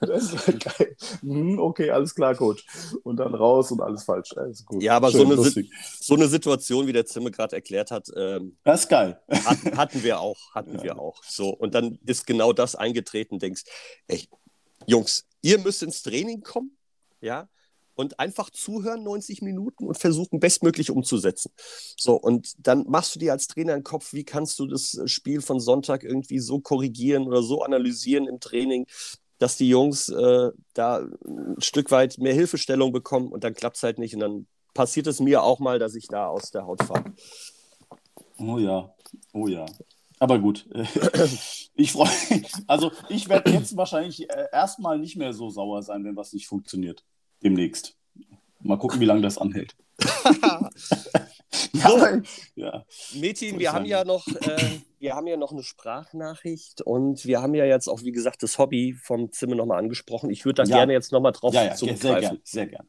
das 0.00 0.32
ist 0.32 0.46
halt 0.46 0.64
geil. 0.64 0.96
Hm, 1.20 1.58
okay, 1.58 1.90
alles 1.90 2.14
klar, 2.14 2.34
Coach. 2.34 2.64
Und 3.02 3.18
dann 3.18 3.34
raus 3.34 3.70
und 3.72 3.82
alles 3.82 4.04
falsch. 4.04 4.34
Alles 4.38 4.64
ja, 4.78 4.96
aber 4.96 5.10
Schön, 5.10 5.30
so, 5.30 5.42
eine, 5.42 5.66
so 6.00 6.14
eine 6.14 6.28
Situation, 6.28 6.86
wie 6.86 6.94
der 6.94 7.04
Zimmer 7.04 7.30
gerade 7.30 7.56
erklärt 7.56 7.90
hat, 7.90 8.08
ähm, 8.16 8.56
das 8.64 8.84
ist 8.84 8.88
geil. 8.88 9.20
Hatten, 9.44 9.76
hatten 9.76 10.02
wir 10.02 10.18
auch, 10.18 10.38
hatten 10.54 10.76
ja. 10.76 10.82
wir 10.82 10.98
auch. 10.98 11.22
So, 11.24 11.50
und 11.50 11.74
dann 11.74 11.98
ist 12.06 12.26
genau 12.26 12.54
das 12.54 12.74
eingetreten, 12.74 13.38
denkst, 13.38 13.64
ey, 14.06 14.26
Jungs, 14.86 15.24
ihr 15.42 15.58
müsst 15.58 15.82
ins 15.82 16.02
Training 16.02 16.42
kommen, 16.42 16.76
ja, 17.20 17.48
und 17.94 18.18
einfach 18.18 18.48
zuhören 18.50 19.02
90 19.02 19.42
Minuten 19.42 19.86
und 19.86 19.98
versuchen, 19.98 20.40
bestmöglich 20.40 20.90
umzusetzen. 20.90 21.52
So, 21.96 22.14
und 22.14 22.54
dann 22.66 22.86
machst 22.88 23.14
du 23.14 23.18
dir 23.18 23.32
als 23.32 23.46
Trainer 23.46 23.74
einen 23.74 23.84
Kopf, 23.84 24.12
wie 24.14 24.24
kannst 24.24 24.58
du 24.58 24.66
das 24.66 24.98
Spiel 25.04 25.42
von 25.42 25.60
Sonntag 25.60 26.02
irgendwie 26.02 26.38
so 26.38 26.60
korrigieren 26.60 27.26
oder 27.26 27.42
so 27.42 27.62
analysieren 27.62 28.26
im 28.26 28.40
Training, 28.40 28.86
dass 29.38 29.56
die 29.56 29.68
Jungs 29.68 30.08
äh, 30.08 30.50
da 30.72 31.06
ein 31.26 31.60
Stück 31.60 31.90
weit 31.90 32.18
mehr 32.18 32.34
Hilfestellung 32.34 32.92
bekommen 32.92 33.28
und 33.28 33.44
dann 33.44 33.54
klappt 33.54 33.76
es 33.76 33.82
halt 33.82 33.98
nicht 33.98 34.14
und 34.14 34.20
dann 34.20 34.46
passiert 34.72 35.06
es 35.06 35.20
mir 35.20 35.42
auch 35.42 35.58
mal, 35.58 35.78
dass 35.78 35.94
ich 35.94 36.08
da 36.08 36.26
aus 36.26 36.50
der 36.50 36.66
Haut 36.66 36.82
fahre. 36.82 37.04
Oh 38.38 38.58
ja, 38.58 38.94
oh 39.32 39.46
ja. 39.46 39.66
Aber 40.20 40.38
gut. 40.38 40.68
Ich 41.76 41.92
freue 41.92 42.10
Also 42.66 42.92
ich 43.08 43.28
werde 43.30 43.52
jetzt 43.52 43.74
wahrscheinlich 43.74 44.28
äh, 44.28 44.48
erstmal 44.52 44.98
nicht 44.98 45.16
mehr 45.16 45.32
so 45.32 45.48
sauer 45.48 45.82
sein, 45.82 46.04
wenn 46.04 46.14
was 46.14 46.34
nicht 46.34 46.46
funktioniert. 46.46 47.04
Demnächst. 47.42 47.96
Mal 48.60 48.76
gucken, 48.76 49.00
wie 49.00 49.06
lange 49.06 49.22
das 49.22 49.38
anhält. 49.38 49.74
so, 51.72 51.98
ja. 52.54 52.84
Metin, 53.14 53.58
wir 53.58 53.72
haben 53.72 53.86
ja 53.86 54.04
noch, 54.04 54.26
äh, 54.26 54.80
wir 54.98 55.14
haben 55.14 55.26
ja 55.26 55.38
noch 55.38 55.52
eine 55.52 55.62
Sprachnachricht 55.62 56.82
und 56.82 57.24
wir 57.24 57.40
haben 57.40 57.54
ja 57.54 57.64
jetzt 57.64 57.88
auch, 57.88 58.02
wie 58.02 58.12
gesagt, 58.12 58.42
das 58.42 58.58
Hobby 58.58 58.92
vom 58.92 59.32
Zimmer 59.32 59.54
nochmal 59.54 59.78
angesprochen. 59.78 60.28
Ich 60.28 60.44
würde 60.44 60.62
da 60.62 60.68
ja. 60.68 60.76
gerne 60.76 60.92
jetzt 60.92 61.12
nochmal 61.12 61.32
drauf 61.32 61.54
ja, 61.54 61.64
ja, 61.64 61.74
zurückgreifen. 61.74 62.02
Sehr 62.10 62.20
gerne, 62.20 62.40
sehr 62.44 62.66
gerne. 62.66 62.88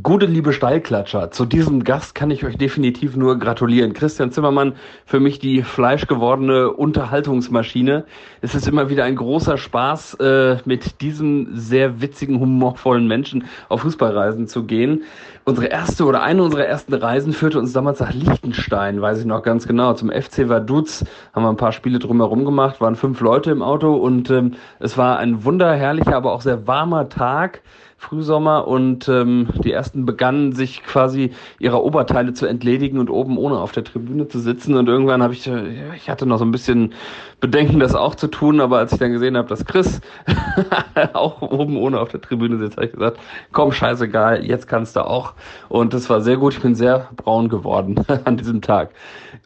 Gute 0.00 0.24
liebe 0.24 0.54
Steilklatscher, 0.54 1.32
zu 1.32 1.44
diesem 1.44 1.84
Gast 1.84 2.14
kann 2.14 2.30
ich 2.30 2.46
euch 2.46 2.56
definitiv 2.56 3.14
nur 3.14 3.38
gratulieren. 3.38 3.92
Christian 3.92 4.32
Zimmermann, 4.32 4.72
für 5.04 5.20
mich 5.20 5.38
die 5.38 5.62
fleischgewordene 5.62 6.72
Unterhaltungsmaschine. 6.72 8.06
Es 8.40 8.54
ist 8.54 8.66
immer 8.66 8.88
wieder 8.88 9.04
ein 9.04 9.16
großer 9.16 9.58
Spaß, 9.58 10.14
äh, 10.14 10.56
mit 10.64 11.02
diesem 11.02 11.48
sehr 11.52 12.00
witzigen, 12.00 12.40
humorvollen 12.40 13.06
Menschen 13.06 13.44
auf 13.68 13.82
Fußballreisen 13.82 14.48
zu 14.48 14.64
gehen. 14.64 15.02
Unsere 15.44 15.66
erste 15.66 16.06
oder 16.06 16.22
eine 16.22 16.42
unserer 16.42 16.64
ersten 16.64 16.94
Reisen 16.94 17.34
führte 17.34 17.58
uns 17.58 17.74
damals 17.74 18.00
nach 18.00 18.14
Liechtenstein, 18.14 19.02
weiß 19.02 19.18
ich 19.18 19.26
noch 19.26 19.42
ganz 19.42 19.66
genau. 19.66 19.92
Zum 19.92 20.10
FC 20.10 20.48
Vaduz 20.48 21.04
haben 21.34 21.42
wir 21.42 21.50
ein 21.50 21.58
paar 21.58 21.72
Spiele 21.72 21.98
drumherum 21.98 22.46
gemacht, 22.46 22.80
waren 22.80 22.96
fünf 22.96 23.20
Leute 23.20 23.50
im 23.50 23.60
Auto 23.60 23.94
und 23.94 24.30
ähm, 24.30 24.54
es 24.78 24.96
war 24.96 25.18
ein 25.18 25.44
wunderherrlicher, 25.44 26.16
aber 26.16 26.32
auch 26.32 26.40
sehr 26.40 26.66
warmer 26.66 27.10
Tag. 27.10 27.60
Frühsommer 28.02 28.66
und 28.66 29.08
ähm, 29.08 29.48
die 29.62 29.70
ersten 29.70 30.04
begannen 30.04 30.52
sich 30.52 30.82
quasi 30.82 31.30
ihrer 31.60 31.84
Oberteile 31.84 32.34
zu 32.34 32.46
entledigen 32.46 32.98
und 32.98 33.08
oben 33.08 33.38
ohne 33.38 33.58
auf 33.58 33.70
der 33.70 33.84
Tribüne 33.84 34.26
zu 34.26 34.40
sitzen. 34.40 34.76
Und 34.76 34.88
irgendwann 34.88 35.22
habe 35.22 35.34
ich, 35.34 35.46
äh, 35.46 35.94
ich 35.94 36.10
hatte 36.10 36.26
noch 36.26 36.38
so 36.38 36.44
ein 36.44 36.50
bisschen 36.50 36.94
Bedenken, 37.38 37.78
das 37.78 37.94
auch 37.94 38.16
zu 38.16 38.26
tun, 38.26 38.60
aber 38.60 38.78
als 38.78 38.92
ich 38.92 38.98
dann 38.98 39.12
gesehen 39.12 39.36
habe, 39.36 39.48
dass 39.48 39.64
Chris 39.64 40.00
auch 41.12 41.42
oben 41.42 41.76
ohne 41.76 42.00
auf 42.00 42.10
der 42.10 42.20
Tribüne 42.20 42.58
sitzt, 42.58 42.76
habe 42.76 42.86
ich 42.86 42.92
gesagt, 42.92 43.20
komm, 43.52 43.70
scheißegal, 43.70 44.44
jetzt 44.44 44.66
kannst 44.66 44.96
du 44.96 45.06
auch. 45.06 45.34
Und 45.68 45.94
das 45.94 46.10
war 46.10 46.20
sehr 46.20 46.38
gut, 46.38 46.54
ich 46.54 46.60
bin 46.60 46.74
sehr 46.74 47.08
braun 47.16 47.48
geworden 47.48 48.04
an 48.24 48.36
diesem 48.36 48.62
Tag. 48.62 48.90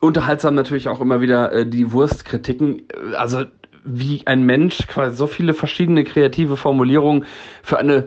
Unterhaltsam 0.00 0.54
natürlich 0.54 0.88
auch 0.88 1.02
immer 1.02 1.20
wieder 1.20 1.52
äh, 1.52 1.66
die 1.66 1.92
Wurstkritiken, 1.92 2.84
also 3.18 3.44
wie 3.86 4.22
ein 4.26 4.42
Mensch 4.42 4.86
quasi 4.86 5.16
so 5.16 5.26
viele 5.26 5.54
verschiedene 5.54 6.04
kreative 6.04 6.56
Formulierungen 6.56 7.24
für 7.62 7.78
eine 7.78 8.02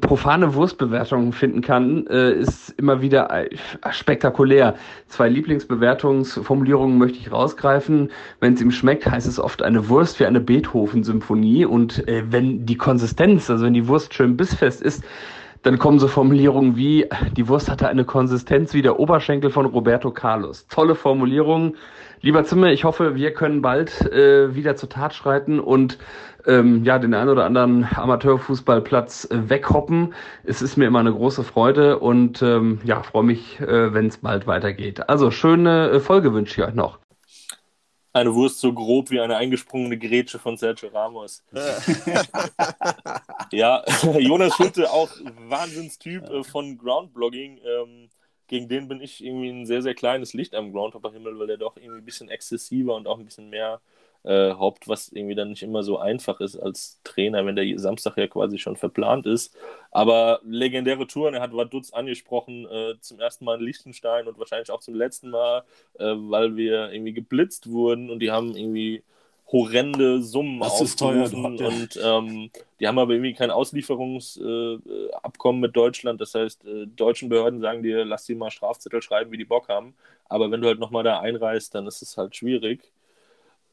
profane 0.00 0.54
Wurstbewertung 0.54 1.32
finden 1.32 1.60
kann, 1.60 2.06
äh, 2.06 2.32
ist 2.32 2.70
immer 2.78 3.00
wieder 3.02 3.30
äh, 3.30 3.48
spektakulär. 3.90 4.74
Zwei 5.06 5.28
Lieblingsbewertungsformulierungen 5.28 6.98
möchte 6.98 7.18
ich 7.18 7.30
rausgreifen. 7.30 8.10
Wenn 8.40 8.54
es 8.54 8.60
ihm 8.60 8.70
schmeckt, 8.70 9.06
heißt 9.06 9.28
es 9.28 9.38
oft 9.38 9.62
eine 9.62 9.88
Wurst 9.88 10.18
wie 10.18 10.26
eine 10.26 10.40
Beethoven-Symphonie. 10.40 11.64
Und 11.64 12.06
äh, 12.08 12.22
wenn 12.30 12.66
die 12.66 12.76
Konsistenz, 12.76 13.50
also 13.50 13.64
wenn 13.64 13.74
die 13.74 13.86
Wurst 13.86 14.14
schön 14.14 14.36
bissfest 14.36 14.82
ist, 14.82 15.04
dann 15.62 15.78
kommen 15.78 15.98
so 15.98 16.08
Formulierungen 16.08 16.76
wie, 16.76 17.06
die 17.36 17.48
Wurst 17.48 17.68
hatte 17.68 17.88
eine 17.88 18.04
Konsistenz 18.04 18.74
wie 18.74 18.82
der 18.82 18.98
Oberschenkel 19.00 19.50
von 19.50 19.66
Roberto 19.66 20.10
Carlos. 20.10 20.66
Tolle 20.68 20.94
Formulierungen. 20.94 21.76
Lieber 22.20 22.44
Zimmer, 22.44 22.72
ich 22.72 22.82
hoffe, 22.84 23.14
wir 23.14 23.32
können 23.32 23.62
bald 23.62 24.00
äh, 24.10 24.54
wieder 24.54 24.74
zur 24.74 24.88
Tat 24.88 25.14
schreiten 25.14 25.60
und 25.60 25.98
ähm, 26.46 26.82
ja, 26.84 26.98
den 26.98 27.14
einen 27.14 27.28
oder 27.28 27.44
anderen 27.44 27.84
Amateurfußballplatz 27.84 29.28
äh, 29.30 29.48
weghoppen. 29.48 30.14
Es 30.44 30.60
ist 30.60 30.76
mir 30.76 30.86
immer 30.86 30.98
eine 30.98 31.12
große 31.12 31.44
Freude 31.44 32.00
und 32.00 32.42
ähm, 32.42 32.80
ja, 32.84 33.02
freue 33.02 33.22
mich, 33.22 33.60
äh, 33.60 33.94
wenn 33.94 34.06
es 34.06 34.18
bald 34.18 34.46
weitergeht. 34.46 35.08
Also 35.08 35.30
schöne 35.30 35.90
äh, 35.90 36.00
Folge 36.00 36.32
wünsche 36.32 36.60
ich 36.60 36.66
euch 36.66 36.74
noch. 36.74 36.98
Eine 38.12 38.34
Wurst 38.34 38.58
so 38.58 38.72
grob 38.72 39.10
wie 39.10 39.20
eine 39.20 39.36
eingesprungene 39.36 39.96
Grätsche 39.96 40.40
von 40.40 40.56
Sergio 40.56 40.88
Ramos. 40.88 41.44
ja, 43.52 43.84
Jonas 44.18 44.56
Schulte, 44.56 44.90
auch 44.90 45.10
Wahnsinnstyp 45.48 46.28
äh, 46.28 46.42
von 46.42 46.78
Groundblogging. 46.78 47.58
Ähm, 47.58 48.07
gegen 48.48 48.68
den 48.68 48.88
bin 48.88 49.00
ich 49.00 49.24
irgendwie 49.24 49.50
ein 49.50 49.66
sehr, 49.66 49.82
sehr 49.82 49.94
kleines 49.94 50.32
Licht 50.34 50.54
am 50.54 50.72
Groundhopper-Himmel, 50.72 51.38
weil 51.38 51.46
der 51.46 51.58
doch 51.58 51.76
irgendwie 51.76 51.98
ein 52.00 52.04
bisschen 52.04 52.28
exzessiver 52.30 52.96
und 52.96 53.06
auch 53.06 53.18
ein 53.18 53.24
bisschen 53.26 53.50
mehr 53.50 53.80
äh, 54.24 54.52
Haupt, 54.54 54.88
was 54.88 55.08
irgendwie 55.10 55.34
dann 55.34 55.50
nicht 55.50 55.62
immer 55.62 55.82
so 55.82 55.98
einfach 55.98 56.40
ist 56.40 56.56
als 56.56 57.00
Trainer, 57.04 57.46
wenn 57.46 57.56
der 57.56 57.78
Samstag 57.78 58.16
ja 58.16 58.26
quasi 58.26 58.58
schon 58.58 58.76
verplant 58.76 59.26
ist. 59.26 59.56
Aber 59.90 60.40
legendäre 60.44 61.06
Touren, 61.06 61.34
er 61.34 61.40
hat 61.42 61.52
Vaduz 61.54 61.92
angesprochen, 61.92 62.66
äh, 62.66 62.94
zum 63.00 63.20
ersten 63.20 63.44
Mal 63.44 63.58
in 63.58 63.64
Liechtenstein 63.64 64.26
und 64.26 64.38
wahrscheinlich 64.38 64.70
auch 64.70 64.80
zum 64.80 64.94
letzten 64.94 65.30
Mal, 65.30 65.64
äh, 65.98 66.04
weil 66.16 66.56
wir 66.56 66.92
irgendwie 66.92 67.12
geblitzt 67.14 67.70
wurden 67.70 68.10
und 68.10 68.20
die 68.20 68.30
haben 68.30 68.56
irgendwie 68.56 69.04
horrende 69.50 70.22
Summen 70.22 70.60
das 70.60 70.72
aufgerufen 70.72 71.58
und 71.58 71.98
ähm, 72.02 72.50
die 72.78 72.86
haben 72.86 72.98
aber 72.98 73.12
irgendwie 73.12 73.32
kein 73.32 73.50
Auslieferungsabkommen 73.50 75.62
äh, 75.62 75.66
mit 75.66 75.74
Deutschland. 75.74 76.20
Das 76.20 76.34
heißt, 76.34 76.66
äh, 76.66 76.86
deutschen 76.86 77.30
Behörden 77.30 77.60
sagen 77.60 77.82
dir, 77.82 78.04
lass 78.04 78.26
sie 78.26 78.34
mal 78.34 78.50
Strafzettel 78.50 79.00
schreiben, 79.00 79.32
wie 79.32 79.38
die 79.38 79.46
Bock 79.46 79.68
haben. 79.68 79.94
Aber 80.28 80.50
wenn 80.50 80.60
du 80.60 80.68
halt 80.68 80.78
nochmal 80.78 81.02
da 81.02 81.20
einreist, 81.20 81.74
dann 81.74 81.86
ist 81.86 82.02
es 82.02 82.18
halt 82.18 82.36
schwierig. 82.36 82.92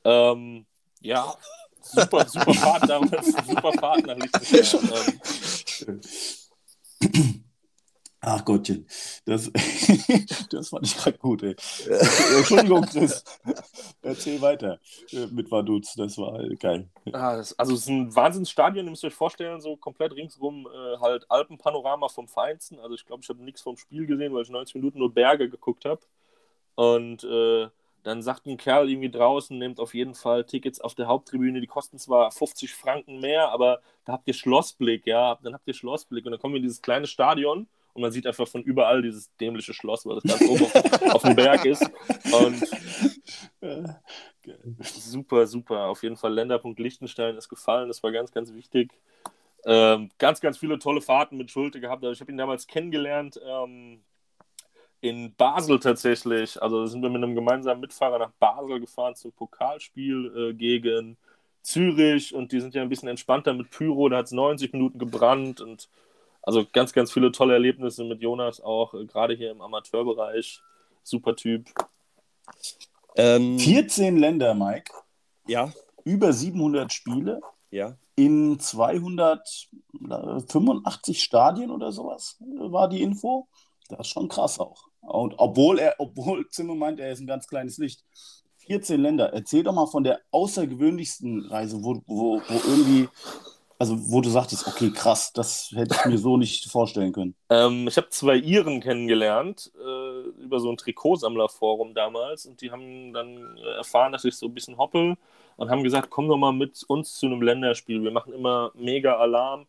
Ähm, 0.06 0.66
ja, 1.02 1.36
super, 1.82 2.26
super 2.26 2.54
Fahrt 2.54 2.90
damals, 2.90 3.34
super 3.46 3.74
Fahrt 3.74 4.06
nach 4.06 4.16
Liechtenstein. 4.16 5.20
Ähm, 7.02 7.45
Ach 8.28 8.44
Gottchen, 8.44 8.88
das, 9.26 9.52
das 10.50 10.70
fand 10.70 10.88
ich 10.88 10.98
gerade 10.98 11.18
gut. 11.20 11.44
Ey. 11.44 11.56
Entschuldigung, 12.38 12.82
Chris. 12.82 13.24
Erzähl 14.02 14.42
weiter 14.42 14.80
mit 15.32 15.52
Vaduz, 15.52 15.94
das 15.94 16.18
war 16.18 16.44
geil. 16.56 16.90
Ah, 17.14 17.38
das, 17.38 17.58
also 17.60 17.76
es 17.76 17.82
ist 17.82 17.90
ein 17.90 18.16
Wahnsinnsstadion, 18.16 18.86
ihr 18.86 18.90
müsst 18.90 19.06
euch 19.06 19.14
vorstellen, 19.14 19.62
so 19.62 19.78
komplett 19.78 20.14
ringsrum 20.14 20.68
äh, 20.68 20.98
halt 21.00 21.30
Alpenpanorama 21.30 22.10
vom 22.10 22.28
Feinsten. 22.28 22.80
Also 22.80 22.96
ich 22.96 23.06
glaube, 23.06 23.22
ich 23.22 23.30
habe 23.30 23.44
nichts 23.44 23.62
vom 23.62 23.78
Spiel 23.78 24.08
gesehen, 24.08 24.34
weil 24.34 24.42
ich 24.42 24.50
90 24.50 24.74
Minuten 24.76 24.98
nur 24.98 25.14
Berge 25.14 25.48
geguckt 25.48 25.86
habe. 25.86 26.02
Und 26.74 27.24
äh, 27.24 27.68
dann 28.02 28.24
sagt 28.24 28.48
ein 28.48 28.58
Kerl 28.58 28.90
irgendwie 28.90 29.12
draußen, 29.12 29.56
nehmt 29.56 29.80
auf 29.80 29.94
jeden 29.94 30.16
Fall 30.16 30.46
Tickets 30.46 30.82
auf 30.82 30.96
der 30.96 31.06
Haupttribüne, 31.06 31.62
die 31.62 31.68
kosten 31.68 32.00
zwar 32.00 32.32
50 32.32 32.74
Franken 32.74 33.20
mehr, 33.20 33.50
aber 33.50 33.82
da 34.04 34.14
habt 34.14 34.28
ihr 34.28 34.34
Schlossblick, 34.34 35.06
ja, 35.06 35.38
dann 35.44 35.54
habt 35.54 35.68
ihr 35.68 35.74
Schlossblick 35.76 36.26
und 36.26 36.32
dann 36.32 36.42
kommen 36.42 36.56
wir 36.56 36.58
in 36.58 36.64
dieses 36.64 36.82
kleine 36.82 37.06
Stadion 37.08 37.68
und 37.96 38.02
man 38.02 38.12
sieht 38.12 38.28
einfach 38.28 38.48
von 38.48 38.62
überall 38.62 39.02
dieses 39.02 39.34
dämliche 39.38 39.74
Schloss, 39.74 40.06
weil 40.06 40.20
das 40.20 40.24
ganz 40.24 40.42
oben 40.42 40.66
auf, 41.12 41.22
dem 41.22 41.36
Berg 41.36 41.64
ist. 41.64 41.82
Und 42.34 42.62
super, 44.84 45.48
super. 45.48 45.86
Auf 45.86 46.04
jeden 46.04 46.18
Fall 46.18 46.34
Länderpunkt 46.34 46.78
Liechtenstein 46.78 47.38
ist 47.38 47.48
gefallen, 47.48 47.88
das 47.88 48.04
war 48.04 48.12
ganz, 48.12 48.34
ganz 48.34 48.54
wichtig. 48.54 48.92
Ähm, 49.66 50.12
ganz, 50.18 50.42
ganz 50.42 50.58
viele 50.58 50.78
tolle 50.78 51.00
Fahrten 51.00 51.38
mit 51.38 51.52
Schulte 51.52 51.80
gehabt. 51.80 52.04
Also 52.04 52.12
ich 52.12 52.20
habe 52.20 52.34
ihn 52.34 52.38
damals 52.38 52.68
kennengelernt 52.68 53.40
ähm, 53.48 54.02
in 55.00 55.34
Basel 55.34 55.80
tatsächlich. 55.80 56.62
Also 56.62 56.86
sind 56.88 57.02
wir 57.02 57.10
mit 57.10 57.24
einem 57.24 57.34
gemeinsamen 57.34 57.80
Mitfahrer 57.80 58.20
nach 58.20 58.32
Basel 58.40 58.82
gefahren 58.82 59.16
zum 59.16 59.32
Pokalspiel 59.32 60.50
äh, 60.52 60.54
gegen 60.54 61.16
Zürich 61.62 62.36
und 62.36 62.52
die 62.52 62.60
sind 62.60 62.76
ja 62.76 62.82
ein 62.82 62.90
bisschen 62.90 63.08
entspannter 63.08 63.54
mit 63.54 63.72
Pyro. 63.72 64.10
Da 64.10 64.18
hat 64.18 64.26
es 64.26 64.34
90 64.34 64.74
Minuten 64.74 65.00
gebrannt 65.00 65.62
und 65.62 65.88
also 66.46 66.66
ganz, 66.72 66.94
ganz 66.94 67.12
viele 67.12 67.32
tolle 67.32 67.54
Erlebnisse 67.54 68.04
mit 68.04 68.22
Jonas 68.22 68.62
auch, 68.62 68.94
äh, 68.94 69.06
gerade 69.06 69.34
hier 69.36 69.50
im 69.52 69.62
Amateurbereich. 69.62 70.62
Super 71.04 71.36
Typ. 71.36 71.68
Ähm, 73.16 73.58
14 73.60 74.18
Länder, 74.18 74.54
Mike. 74.54 74.92
Ja. 75.48 75.72
über 76.04 76.34
700 76.34 76.92
Spiele 76.94 77.40
Ja. 77.72 77.98
in 78.16 78.60
285 78.60 81.24
Stadien 81.24 81.72
oder 81.72 81.92
sowas, 81.92 82.38
war 82.40 82.88
die 82.90 83.02
Info. 83.02 83.48
Das 83.90 84.00
ist 84.02 84.08
schon 84.08 84.28
krass 84.28 84.60
auch. 84.60 84.88
Und 85.02 85.36
obwohl 85.38 85.80
er, 85.80 85.96
obwohl 86.00 86.48
Zimmer 86.50 86.76
meint, 86.76 87.00
er 87.00 87.12
ist 87.12 87.20
ein 87.20 87.28
ganz 87.28 87.48
kleines 87.48 87.78
Licht. 87.78 88.04
14 88.66 89.00
Länder. 89.00 89.32
Erzähl 89.34 89.62
doch 89.64 89.74
mal 89.74 89.86
von 89.86 90.04
der 90.04 90.22
außergewöhnlichsten 90.32 91.46
Reise, 91.46 91.84
wo, 91.84 92.02
wo, 92.08 92.42
wo 92.48 92.54
irgendwie, 92.68 93.08
also 93.78 93.96
wo 94.12 94.22
du 94.22 94.30
sagtest, 94.30 94.68
okay, 94.68 94.92
krass, 94.92 95.34
das 95.34 95.72
hätte 95.76 95.96
ich 95.96 96.06
mir 96.06 96.18
so 96.18 96.38
nicht 96.38 96.70
vorstellen 96.70 97.12
können. 97.12 97.36
Ähm, 97.50 97.88
ich 97.88 97.98
habe 97.98 98.10
zwei 98.10 98.38
Iren 98.38 98.80
kennengelernt 98.80 99.72
äh, 99.78 100.30
über 100.42 100.60
so 100.60 100.70
ein 100.72 100.78
Trikotsammlerforum 100.78 101.94
damals 101.94 102.46
und 102.46 102.62
die 102.62 102.72
haben 102.72 103.14
dann 103.14 103.58
äh, 103.58 103.78
erfahren, 103.78 104.12
dass 104.12 104.26
ich 104.26 104.36
so 104.36 104.48
ein 104.48 104.54
bisschen 104.54 104.78
hoppe 104.78 105.18
und 105.58 105.70
haben 105.70 105.84
gesagt, 105.84 106.10
komm 106.10 106.28
doch 106.28 106.38
mal 106.38 106.54
mit 106.54 106.84
uns 106.88 107.16
zu 107.16 107.26
einem 107.26 107.42
Länderspiel. 107.42 108.04
Wir 108.04 108.12
machen 108.12 108.34
immer 108.34 108.72
mega 108.76 109.18
Alarm. 109.18 109.66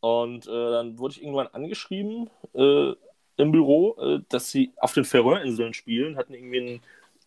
Und 0.00 0.46
äh, 0.46 0.50
dann 0.50 0.98
wurde 0.98 1.14
ich 1.14 1.22
irgendwann 1.22 1.46
angeschrieben 1.46 2.28
äh, 2.54 2.92
im 3.36 3.52
Büro, 3.52 3.96
äh, 3.98 4.20
dass 4.28 4.50
sie 4.50 4.72
auf 4.76 4.92
den 4.92 5.04
Färöerinseln 5.04 5.72
spielen, 5.72 6.16
hatten 6.18 6.34
irgendwie 6.34 6.60
ein 6.60 6.82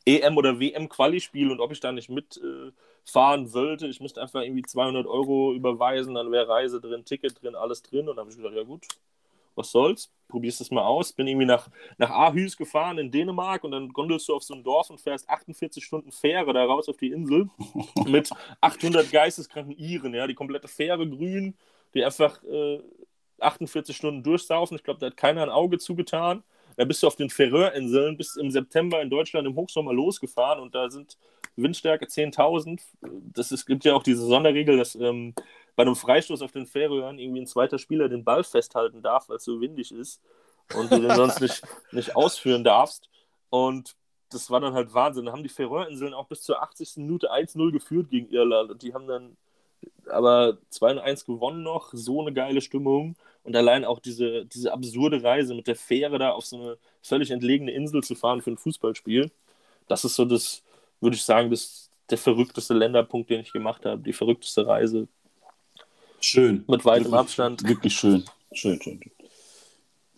EM- 0.06 0.38
oder 0.38 0.60
WM-Quali-Spiel 0.60 1.52
und 1.52 1.60
ob 1.60 1.72
ich 1.72 1.80
da 1.80 1.92
nicht 1.92 2.10
mitfahren 3.08 3.54
wollte. 3.54 3.88
Ich 3.88 4.00
müsste 4.02 4.22
einfach 4.22 4.42
irgendwie 4.42 4.64
200 4.64 5.08
Euro 5.08 5.54
überweisen, 5.54 6.16
dann 6.16 6.32
wäre 6.32 6.48
Reise 6.48 6.82
drin, 6.82 7.06
Ticket 7.06 7.42
drin, 7.42 7.56
alles 7.56 7.82
drin. 7.82 8.10
Und 8.10 8.18
dann 8.18 8.26
habe 8.26 8.30
ich 8.30 8.38
gedacht, 8.38 8.54
ja 8.54 8.64
gut, 8.64 8.86
was 9.56 9.72
soll's, 9.72 10.12
probierst 10.28 10.62
es 10.62 10.72
mal 10.72 10.84
aus. 10.84 11.14
Bin 11.14 11.28
irgendwie 11.28 11.46
nach, 11.46 11.70
nach 11.98 12.10
Aarhus 12.10 12.58
gefahren 12.58 12.98
in 12.98 13.10
Dänemark 13.10 13.64
und 13.64 13.72
dann 13.72 13.90
gondelst 13.90 14.28
du 14.28 14.36
auf 14.36 14.44
so 14.44 14.54
ein 14.54 14.64
Dorf 14.64 14.90
und 14.90 15.00
fährst 15.00 15.30
48 15.30 15.84
Stunden 15.84 16.12
Fähre 16.12 16.54
da 16.54 16.66
raus 16.66 16.90
auf 16.90 16.98
die 16.98 17.12
Insel 17.12 17.50
mit 18.06 18.30
800 18.62 19.10
geisteskranken 19.12 19.76
Iren, 19.78 20.14
ja, 20.14 20.28
die 20.28 20.36
komplette 20.36 20.68
Fähre 20.68 21.10
grün, 21.10 21.56
die 21.94 22.04
einfach 22.04 22.44
äh, 22.44 22.82
48 23.40 23.96
Stunden 23.96 24.22
durchsaufen. 24.22 24.76
Ich 24.76 24.84
glaube, 24.84 25.00
da 25.00 25.08
hat 25.08 25.18
keiner 25.18 25.44
ein 25.44 25.50
Auge 25.50 25.78
zugetan. 25.78 26.44
Da 26.76 26.86
bist 26.86 27.02
du 27.02 27.08
auf 27.08 27.16
den 27.16 27.32
Färöerinseln 27.32 28.18
bis 28.18 28.36
im 28.36 28.52
September 28.52 29.02
in 29.02 29.10
Deutschland 29.10 29.48
im 29.48 29.56
Hochsommer 29.56 29.94
losgefahren 29.94 30.62
und 30.62 30.76
da 30.76 30.92
sind 30.92 31.18
Windstärke 31.58 32.06
10.000. 32.06 32.82
Das 33.34 33.52
ist, 33.52 33.66
gibt 33.66 33.84
ja 33.84 33.94
auch 33.96 34.04
diese 34.04 34.26
Sonderregel, 34.26 34.78
dass 34.78 34.96
ähm, 34.96 35.34
bei 35.76 35.84
einem 35.84 35.96
Freistoß 35.96 36.42
auf 36.42 36.52
den 36.52 36.66
Färöern 36.66 37.20
irgendwie 37.20 37.42
ein 37.42 37.48
zweiter 37.48 37.78
Spieler 37.78 38.10
den 38.10 38.24
Ball 38.24 38.44
festhalten 38.44 39.02
darf, 39.02 39.30
weil 39.30 39.38
es 39.38 39.44
so 39.44 39.60
windig 39.60 39.92
ist 39.92 40.22
und 40.76 40.92
du 40.92 41.00
den 41.00 41.16
sonst 41.16 41.42
nicht, 41.42 41.62
nicht 41.92 42.16
ausführen 42.16 42.64
darfst. 42.64 43.10
Und 43.50 43.96
das 44.30 44.50
war 44.50 44.60
dann 44.60 44.74
halt 44.74 44.94
Wahnsinn. 44.94 45.26
Da 45.26 45.32
haben 45.32 45.44
die 45.44 45.50
Färöerinseln 45.50 46.14
auch 46.14 46.28
bis 46.28 46.42
zur 46.42 46.62
80. 46.62 46.98
Minute 46.98 47.32
1-0 47.32 47.72
geführt 47.72 48.10
gegen 48.10 48.30
Irland 48.30 48.72
und 48.72 48.82
die 48.82 48.94
haben 48.94 49.08
dann 49.08 49.38
aber 50.10 50.58
2-1 50.72 51.26
gewonnen 51.26 51.64
noch, 51.64 51.90
so 51.94 52.22
eine 52.22 52.34
geile 52.34 52.62
Stimmung. 52.62 53.16
Und 53.44 53.56
allein 53.56 53.86
auch 53.86 54.00
diese, 54.00 54.46
diese 54.46 54.74
absurde 54.74 55.24
Reise 55.24 55.54
mit 55.54 55.68
der 55.68 55.76
Fähre 55.76 56.18
da 56.20 56.32
auf 56.32 56.46
so 56.46 56.58
eine 56.58 56.78
völlig 57.02 57.32
entlegene 57.32 57.72
Insel 57.72 58.04
zu 58.04 58.16
fahren 58.16 58.42
für 58.42 58.52
ein 58.52 58.58
Fußballspiel, 58.58 59.32
das 59.88 60.04
ist 60.04 60.16
so 60.16 60.26
das, 60.26 60.64
würde 61.02 61.16
ich 61.16 61.24
sagen, 61.24 61.50
das 61.50 61.90
der 62.10 62.18
verrückteste 62.18 62.74
Länderpunkt, 62.74 63.30
den 63.30 63.42
ich 63.42 63.52
gemacht 63.52 63.86
habe, 63.86 64.02
die 64.02 64.14
verrückteste 64.14 64.66
Reise. 64.66 65.08
Schön. 66.22 66.64
Mit 66.68 66.86
weitem 66.86 67.06
wirklich, 67.06 67.20
Abstand. 67.20 67.68
Wirklich 67.68 67.94
schön. 67.94 68.24
Schön, 68.54 68.82
schön. 68.82 69.00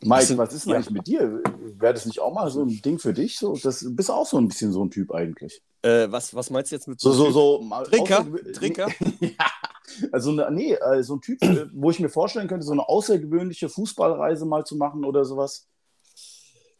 Mike, 0.01 0.25
sind- 0.25 0.37
was 0.37 0.53
ist 0.53 0.65
denn 0.65 0.71
ja. 0.71 0.75
eigentlich 0.77 0.91
mit 0.91 1.07
dir? 1.07 1.41
Wäre 1.77 1.93
das 1.93 2.05
nicht 2.05 2.19
auch 2.19 2.33
mal 2.33 2.49
so 2.49 2.61
ein 2.63 2.81
Ding 2.81 2.99
für 2.99 3.13
dich? 3.13 3.37
So, 3.37 3.57
das 3.61 3.85
bist 3.89 4.09
auch 4.09 4.25
so 4.25 4.37
ein 4.37 4.47
bisschen 4.47 4.71
so 4.71 4.83
ein 4.83 4.91
Typ 4.91 5.11
eigentlich. 5.11 5.61
Äh, 5.81 6.09
was, 6.11 6.33
was 6.33 6.49
meinst 6.49 6.71
du 6.71 6.75
jetzt 6.75 6.87
mit 6.87 6.99
So, 7.01 7.11
so, 7.11 7.31
so. 7.31 7.61
mal 7.61 7.83
Trinker? 7.85 8.25
Trinker? 8.53 8.87
ja. 9.19 9.31
Also, 10.11 10.31
ne- 10.31 10.47
nee, 10.51 10.73
äh, 10.73 11.03
so 11.03 11.15
ein 11.15 11.21
Typ, 11.21 11.41
äh, 11.43 11.65
wo 11.73 11.89
ich 11.89 11.99
mir 11.99 12.09
vorstellen 12.09 12.47
könnte, 12.47 12.65
so 12.65 12.71
eine 12.71 12.87
außergewöhnliche 12.87 13.67
Fußballreise 13.67 14.45
mal 14.45 14.63
zu 14.65 14.75
machen 14.77 15.03
oder 15.03 15.25
sowas. 15.25 15.67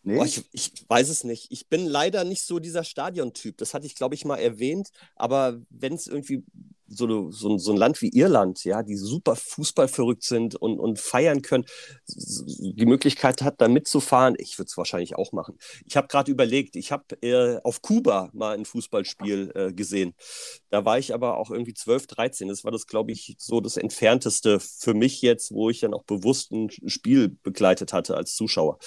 Nee? 0.10 0.16
Boah, 0.16 0.26
ich, 0.26 0.44
ich 0.52 0.72
weiß 0.88 1.10
es 1.10 1.24
nicht. 1.24 1.52
Ich 1.52 1.70
bin 1.70 1.86
leider 1.86 2.24
nicht 2.24 2.42
so 2.42 2.60
dieser 2.60 2.84
Stadiontyp. 2.84 3.58
Das 3.58 3.74
hatte 3.74 3.86
ich, 3.86 3.96
glaube 3.96 4.16
ich, 4.16 4.26
mal 4.26 4.38
erwähnt. 4.38 4.90
Aber 5.16 5.60
wenn 5.70 5.94
es 5.94 6.08
irgendwie 6.08 6.44
so, 6.90 7.32
so, 7.32 7.58
so 7.58 7.72
ein 7.72 7.78
Land 7.78 8.02
wie 8.02 8.10
Irland, 8.10 8.64
ja, 8.64 8.84
die 8.84 8.96
super 8.96 9.36
fußballverrückt 9.36 10.24
sind 10.24 10.56
und, 10.56 10.80
und 10.80 11.00
feiern 11.00 11.42
können, 11.42 11.66
die 12.08 12.86
Möglichkeit 12.86 13.42
hat, 13.42 13.62
da 13.62 13.68
mitzufahren, 13.68 14.36
ich 14.38 14.58
würde 14.58 14.68
es 14.68 14.78
wahrscheinlich 14.78 15.16
auch 15.16 15.32
machen. 15.32 15.58
Ich 15.86 15.96
habe 15.96 16.08
gerade 16.08 16.32
überlegt, 16.32 16.76
ich 16.76 16.92
habe 16.92 17.22
äh, 17.22 17.60
auf 17.64 17.82
Kuba 17.82 18.30
mal 18.34 18.58
ein 18.58 18.66
Fußballspiel 18.66 19.52
äh, 19.54 19.74
gesehen. 19.74 20.14
Da 20.70 20.86
war 20.86 20.98
ich 20.98 21.14
aber 21.14 21.38
auch 21.38 21.52
irgendwie 21.52 21.74
12, 21.74 22.08
13. 22.08 22.48
Das 22.48 22.64
war 22.64 22.72
das, 22.72 22.88
glaube 22.88 23.12
ich, 23.12 23.36
so 23.38 23.62
das 23.62 23.78
Entfernteste 23.78 24.60
für 24.60 24.94
mich 24.94 25.22
jetzt, 25.22 25.52
wo 25.52 25.70
ich 25.70 25.80
dann 25.80 25.94
auch 25.94 26.04
bewusst 26.04 26.52
ein 26.52 26.70
Spiel 26.88 27.30
begleitet 27.30 27.94
hatte 27.94 28.18
als 28.18 28.36
Zuschauer. 28.36 28.80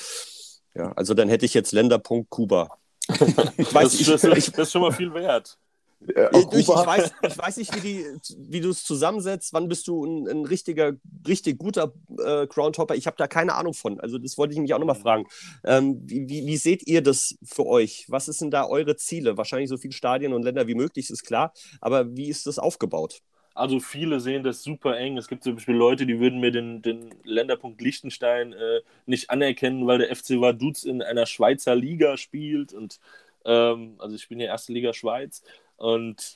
Ja, 0.74 0.92
also 0.92 1.14
dann 1.14 1.28
hätte 1.28 1.44
ich 1.46 1.54
jetzt 1.54 1.72
Länderpunkt 1.72 2.30
Kuba. 2.30 2.76
Ich 3.56 3.74
weiß, 3.74 3.90
Das, 3.92 4.00
ich, 4.00 4.06
das, 4.06 4.24
ich, 4.24 4.50
das 4.52 4.68
ist 4.68 4.72
schon 4.72 4.82
mal 4.82 4.92
viel 4.92 5.12
wert. 5.12 5.58
Äh, 6.08 6.28
ich, 6.32 6.60
ich, 6.60 6.68
weiß, 6.68 7.12
ich 7.22 7.38
weiß 7.38 7.56
nicht, 7.58 7.74
wie, 7.76 7.80
die, 7.80 8.06
wie 8.38 8.60
du 8.60 8.70
es 8.70 8.84
zusammensetzt. 8.84 9.52
Wann 9.52 9.68
bist 9.68 9.86
du 9.86 10.04
ein, 10.04 10.28
ein 10.28 10.44
richtiger, 10.46 10.92
richtig 11.26 11.58
guter 11.58 11.92
äh, 12.18 12.46
Groundhopper? 12.46 12.94
Ich 12.94 13.06
habe 13.06 13.16
da 13.16 13.26
keine 13.26 13.54
Ahnung 13.54 13.74
von. 13.74 14.00
Also 14.00 14.18
das 14.18 14.38
wollte 14.38 14.54
ich 14.54 14.60
mich 14.60 14.74
auch 14.74 14.78
nochmal 14.78 14.96
fragen. 14.96 15.26
Ähm, 15.64 16.00
wie, 16.04 16.28
wie, 16.28 16.46
wie 16.46 16.56
seht 16.56 16.86
ihr 16.86 17.02
das 17.02 17.36
für 17.44 17.66
euch? 17.66 18.06
Was 18.08 18.28
denn 18.40 18.50
da 18.50 18.66
eure 18.66 18.96
Ziele? 18.96 19.36
Wahrscheinlich 19.36 19.68
so 19.68 19.76
viele 19.76 19.92
Stadien 19.92 20.32
und 20.32 20.42
Länder 20.42 20.66
wie 20.66 20.74
möglich, 20.74 21.10
ist 21.10 21.24
klar. 21.24 21.52
Aber 21.80 22.16
wie 22.16 22.28
ist 22.28 22.46
das 22.46 22.58
aufgebaut? 22.58 23.20
Also 23.54 23.80
viele 23.80 24.20
sehen 24.20 24.42
das 24.42 24.62
super 24.62 24.96
eng. 24.96 25.18
Es 25.18 25.28
gibt 25.28 25.44
zum 25.44 25.54
Beispiel 25.54 25.74
Leute, 25.74 26.06
die 26.06 26.18
würden 26.18 26.40
mir 26.40 26.50
den, 26.50 26.82
den 26.82 27.14
Länderpunkt 27.24 27.80
Liechtenstein 27.80 28.52
äh, 28.52 28.80
nicht 29.06 29.30
anerkennen, 29.30 29.86
weil 29.86 29.98
der 29.98 30.14
FC 30.14 30.40
Vaduz 30.40 30.84
in 30.84 31.02
einer 31.02 31.26
Schweizer 31.26 31.74
Liga 31.74 32.16
spielt. 32.16 32.72
Und 32.72 32.98
ähm, 33.44 33.96
also 33.98 34.16
ich 34.16 34.28
bin 34.28 34.40
ja 34.40 34.46
erste 34.46 34.72
Liga 34.72 34.92
Schweiz. 34.92 35.42
Und 35.76 36.34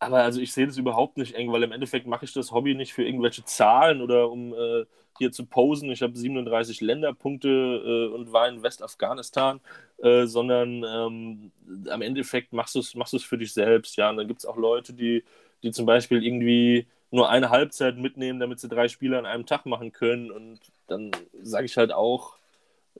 aber 0.00 0.22
also 0.22 0.40
ich 0.40 0.52
sehe 0.52 0.66
das 0.66 0.76
überhaupt 0.76 1.16
nicht 1.16 1.34
eng, 1.34 1.52
weil 1.52 1.62
im 1.62 1.72
Endeffekt 1.72 2.06
mache 2.06 2.24
ich 2.24 2.32
das 2.32 2.52
Hobby 2.52 2.74
nicht 2.74 2.92
für 2.92 3.04
irgendwelche 3.04 3.44
Zahlen 3.44 4.00
oder 4.00 4.30
um 4.30 4.54
äh, 4.54 4.84
hier 5.18 5.32
zu 5.32 5.44
posen. 5.46 5.90
Ich 5.90 6.02
habe 6.02 6.16
37 6.16 6.80
Länderpunkte 6.80 7.48
äh, 7.48 8.14
und 8.14 8.32
war 8.32 8.48
in 8.48 8.62
Westafghanistan, 8.62 9.60
äh, 9.98 10.26
sondern 10.26 10.84
ähm, 10.84 11.52
am 11.90 12.02
Endeffekt 12.02 12.52
machst 12.52 12.76
du 12.76 12.78
es 12.80 12.94
machst 12.94 13.24
für 13.24 13.38
dich 13.38 13.52
selbst. 13.52 13.96
Ja, 13.96 14.10
und 14.10 14.16
dann 14.16 14.28
gibt 14.28 14.40
es 14.40 14.46
auch 14.46 14.56
Leute, 14.56 14.92
die 14.92 15.24
die 15.62 15.70
zum 15.72 15.86
Beispiel 15.86 16.24
irgendwie 16.24 16.86
nur 17.10 17.30
eine 17.30 17.50
Halbzeit 17.50 17.96
mitnehmen, 17.96 18.40
damit 18.40 18.60
sie 18.60 18.68
drei 18.68 18.88
Spiele 18.88 19.18
an 19.18 19.26
einem 19.26 19.46
Tag 19.46 19.66
machen 19.66 19.92
können. 19.92 20.30
Und 20.30 20.60
dann 20.86 21.10
sage 21.42 21.66
ich 21.66 21.76
halt 21.76 21.92
auch, 21.92 22.36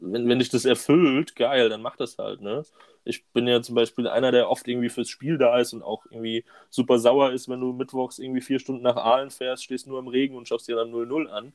wenn, 0.00 0.28
wenn 0.28 0.38
dich 0.38 0.48
das 0.48 0.64
erfüllt, 0.64 1.36
geil, 1.36 1.68
dann 1.68 1.82
mach 1.82 1.96
das 1.96 2.18
halt, 2.18 2.40
ne? 2.40 2.64
Ich 3.04 3.26
bin 3.28 3.46
ja 3.46 3.62
zum 3.62 3.74
Beispiel 3.74 4.06
einer, 4.06 4.32
der 4.32 4.50
oft 4.50 4.68
irgendwie 4.68 4.90
fürs 4.90 5.09
Spiel 5.09 5.38
da 5.38 5.59
ist 5.59 5.72
und 5.72 5.82
auch 5.82 6.04
irgendwie 6.11 6.44
super 6.70 6.98
sauer 6.98 7.32
ist, 7.32 7.48
wenn 7.48 7.61
du 7.61 7.72
mittwochs 7.72 8.18
irgendwie 8.18 8.42
vier 8.42 8.59
Stunden 8.59 8.82
nach 8.82 8.96
Aalen 8.96 9.30
fährst, 9.30 9.64
stehst 9.64 9.86
nur 9.86 9.98
im 9.98 10.09
Regen 10.09 10.36
und 10.36 10.46
schaust 10.46 10.68
dir 10.68 10.76
dann 10.76 10.92
0-0 10.92 11.26
an. 11.28 11.52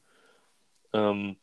Ähm, 0.93 1.37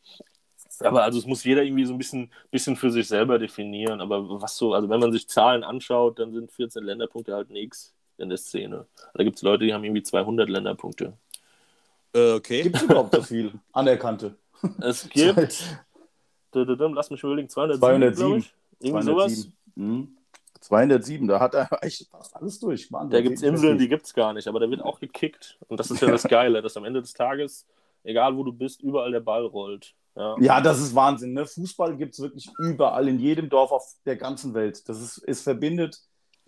aber 0.79 1.03
also 1.03 1.19
es 1.19 1.25
muss 1.25 1.43
jeder 1.43 1.63
irgendwie 1.63 1.85
so 1.85 1.93
ein 1.93 1.97
bisschen, 1.97 2.31
bisschen 2.51 2.75
für 2.75 2.91
sich 2.91 3.07
selber 3.07 3.39
definieren. 3.39 4.01
Aber 4.01 4.41
was 4.41 4.57
so, 4.57 4.73
also 4.73 4.89
wenn 4.89 4.99
man 4.99 5.11
sich 5.11 5.27
Zahlen 5.29 5.63
anschaut, 5.63 6.19
dann 6.19 6.33
sind 6.33 6.51
14 6.51 6.83
Länderpunkte 6.83 7.33
halt 7.33 7.49
nichts 7.49 7.93
in 8.21 8.29
der 8.29 8.37
Szene. 8.37 8.85
Da 9.13 9.23
gibt 9.23 9.37
es 9.37 9.41
Leute, 9.41 9.65
die 9.65 9.73
haben 9.73 9.83
irgendwie 9.83 10.03
200 10.03 10.49
Länderpunkte. 10.49 11.13
Äh, 12.13 12.33
okay. 12.33 12.63
Gibt 12.63 12.77
es 12.77 12.83
überhaupt 12.83 13.15
so 13.15 13.21
viel 13.21 13.53
anerkannte? 13.71 14.35
Es 14.79 15.09
gibt, 15.09 15.63
lass 16.53 17.09
mich 17.09 17.23
überlegen, 17.23 17.49
207, 17.49 17.79
207. 17.79 18.15
glaube 18.15 18.37
ich. 18.37 18.53
Irgendwie 18.79 19.03
sowas. 19.03 19.33
207. 19.33 19.53
Mhm. 19.75 20.17
207, 20.59 21.27
da 21.27 21.39
hat 21.39 21.55
er 21.55 21.67
echt 21.81 22.07
fast 22.09 22.35
alles 22.35 22.59
durch. 22.59 22.91
Wahnsinn. 22.91 23.09
Da 23.09 23.21
gibt 23.21 23.37
es 23.37 23.43
Inseln, 23.43 23.77
die 23.77 23.89
gibt 23.89 24.05
es 24.05 24.13
gar 24.13 24.33
nicht, 24.33 24.47
aber 24.47 24.59
da 24.59 24.69
wird 24.69 24.81
auch 24.81 24.99
gekickt. 24.99 25.57
Und 25.67 25.79
das 25.79 25.89
ist 25.89 26.01
ja 26.01 26.09
das 26.09 26.23
Geile, 26.23 26.61
dass 26.61 26.77
am 26.77 26.85
Ende 26.85 27.01
des 27.01 27.13
Tages, 27.13 27.65
egal 28.03 28.37
wo 28.37 28.43
du 28.43 28.53
bist, 28.53 28.81
überall 28.81 29.11
der 29.11 29.19
Ball 29.19 29.45
rollt. 29.45 29.95
Ja. 30.15 30.35
Ja, 30.39 30.61
das 30.61 30.79
ist 30.79 30.93
Wahnsinn. 30.93 31.33
Ne? 31.33 31.45
Fußball 31.45 31.95
gibt 31.97 32.13
es 32.13 32.19
wirklich 32.19 32.49
überall, 32.59 33.07
in 33.07 33.19
jedem 33.19 33.49
Dorf 33.49 33.71
auf 33.71 33.95
der 34.05 34.17
ganzen 34.17 34.53
Welt. 34.53 34.87
Das 34.87 35.01
ist, 35.01 35.17
es 35.25 35.41
verbindet, 35.41 36.01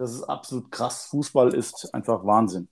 das 0.04 0.14
ist 0.14 0.24
absolut 0.24 0.72
krass. 0.72 1.06
Fußball 1.06 1.54
ist 1.54 1.94
einfach 1.94 2.26
Wahnsinn. 2.26 2.68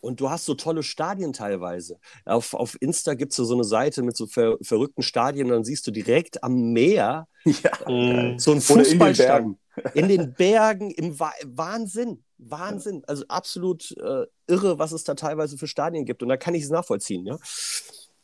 Und 0.00 0.20
du 0.20 0.28
hast 0.28 0.46
so 0.46 0.54
tolle 0.54 0.82
Stadien 0.82 1.32
teilweise. 1.32 2.00
Auf, 2.24 2.54
auf 2.54 2.76
Insta 2.80 3.14
gibt 3.14 3.30
es 3.32 3.36
so, 3.36 3.44
so 3.44 3.54
eine 3.54 3.62
Seite 3.62 4.02
mit 4.02 4.16
so 4.16 4.26
ver 4.26 4.56
verrückten 4.60 5.02
Stadien 5.02 5.46
und 5.46 5.52
dann 5.52 5.64
siehst 5.64 5.86
du 5.86 5.92
direkt 5.92 6.42
am 6.42 6.72
Meer 6.72 7.28
Ja. 7.44 7.70
Mhm. 7.88 8.38
so 8.38 8.50
ein 8.50 8.56
in 8.56 8.62
Fußballstadion. 8.62 9.56
Bergen. 9.56 9.58
In 9.94 10.08
den 10.08 10.34
Bergen, 10.34 10.90
im 10.90 11.18
Wa 11.18 11.32
Wahnsinn. 11.46 12.22
Wahnsinn. 12.36 13.02
Also 13.06 13.24
absolut 13.28 13.92
äh, 13.92 14.26
irre, 14.46 14.78
was 14.78 14.92
es 14.92 15.04
da 15.04 15.14
teilweise 15.14 15.56
für 15.56 15.66
Stadien 15.66 16.04
gibt. 16.04 16.22
Und 16.22 16.28
da 16.28 16.36
kann 16.36 16.54
ich 16.54 16.64
es 16.64 16.68
nachvollziehen, 16.68 17.24
ja. 17.24 17.38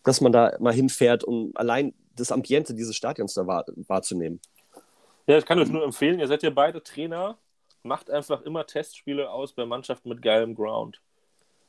Dass 0.04 0.20
man 0.20 0.32
da 0.32 0.54
mal 0.60 0.74
hinfährt, 0.74 1.24
um 1.24 1.52
allein 1.54 1.94
das 2.14 2.32
Ambiente 2.32 2.74
dieses 2.74 2.96
Stadions 2.96 3.32
da 3.32 3.46
wahr 3.46 3.64
wahrzunehmen. 3.86 4.40
Ja, 5.26 5.38
ich 5.38 5.46
kann 5.46 5.58
euch 5.58 5.70
nur 5.70 5.84
empfehlen, 5.84 6.18
ihr 6.18 6.26
seid 6.26 6.42
ja 6.42 6.50
beide 6.50 6.82
Trainer, 6.82 7.38
macht 7.82 8.10
einfach 8.10 8.42
immer 8.42 8.66
Testspiele 8.66 9.30
aus 9.30 9.52
bei 9.52 9.66
Mannschaften 9.66 10.08
mit 10.08 10.22
geilem 10.22 10.54
Ground. 10.54 11.00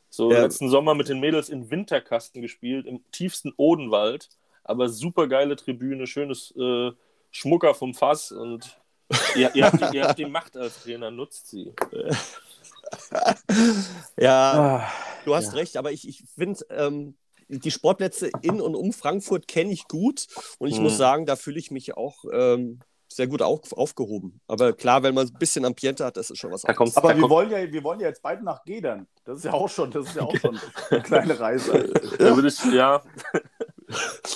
So 0.10 0.32
ja. 0.32 0.42
letzten 0.42 0.70
Sommer 0.70 0.96
mit 0.96 1.10
den 1.10 1.20
Mädels 1.20 1.50
in 1.50 1.70
Winterkasten 1.70 2.42
gespielt, 2.42 2.86
im 2.86 3.04
tiefsten 3.12 3.54
Odenwald. 3.58 4.30
Aber 4.64 4.90
super 4.90 5.28
geile 5.28 5.56
Tribüne, 5.56 6.08
schönes 6.08 6.54
äh, 6.58 6.92
Schmucker 7.32 7.74
vom 7.74 7.94
Fass 7.94 8.32
und 8.32 8.80
ihr, 9.36 9.54
ihr, 9.56 9.66
habt, 9.66 9.94
ihr, 9.94 10.04
habt, 10.04 10.20
die 10.20 10.26
Macht 10.26 10.58
als 10.58 10.84
Trainer, 10.84 11.12
nutzt 11.12 11.48
sie. 11.48 11.74
ja, 14.18 14.54
ah, 14.54 14.92
du 15.26 15.36
hast 15.36 15.54
ja. 15.54 15.60
recht, 15.60 15.78
aber 15.78 15.92
ich, 15.92 16.08
ich 16.08 16.24
finde, 16.36 16.66
ähm, 16.70 17.16
die 17.48 17.72
Sportplätze 17.72 18.30
in 18.42 18.62
und 18.62 18.76
um 18.76 18.94
Frankfurt 18.94 19.48
kenne 19.48 19.72
ich 19.72 19.88
gut 19.88 20.28
und 20.60 20.70
ich 20.70 20.76
hm. 20.76 20.84
muss 20.84 20.98
sagen, 20.98 21.26
da 21.26 21.36
fühle 21.36 21.60
ich 21.60 21.72
mich 21.72 21.98
auch 21.98 22.26
ähm, 22.32 22.80
sehr 23.12 23.28
gut 23.28 23.42
auf, 23.42 23.74
aufgehoben. 23.74 24.40
Aber 24.48 24.74
klar, 24.74 25.04
wenn 25.04 25.16
man 25.16 25.28
ein 25.28 25.34
bisschen 25.40 25.66
Ambiente 25.66 26.06
hat, 26.06 26.16
das 26.16 26.30
ist 26.30 26.38
schon 26.38 26.52
was 26.52 26.64
anderes. 26.64 26.96
Aber 26.96 27.16
wir 27.16 27.30
wollen, 27.30 27.50
ja, 27.50 27.72
wir 27.72 27.84
wollen 27.84 28.00
ja 28.00 28.08
jetzt 28.08 28.22
beide 28.22 28.44
nach 28.44 28.64
Gedern. 28.64 29.08
Das 29.26 29.40
ist 29.40 29.46
ja 29.46 29.54
auch 29.54 29.68
schon, 29.68 29.92
das 29.92 30.08
ist 30.08 30.16
ja 30.16 30.24
auch 30.24 30.36
schon 30.36 30.60
eine 30.90 31.02
kleine 31.02 31.40
Reise. 31.40 31.92
Da 32.20 32.36
würde 32.36 32.48
ich, 32.48 32.64
ja. 32.66 33.02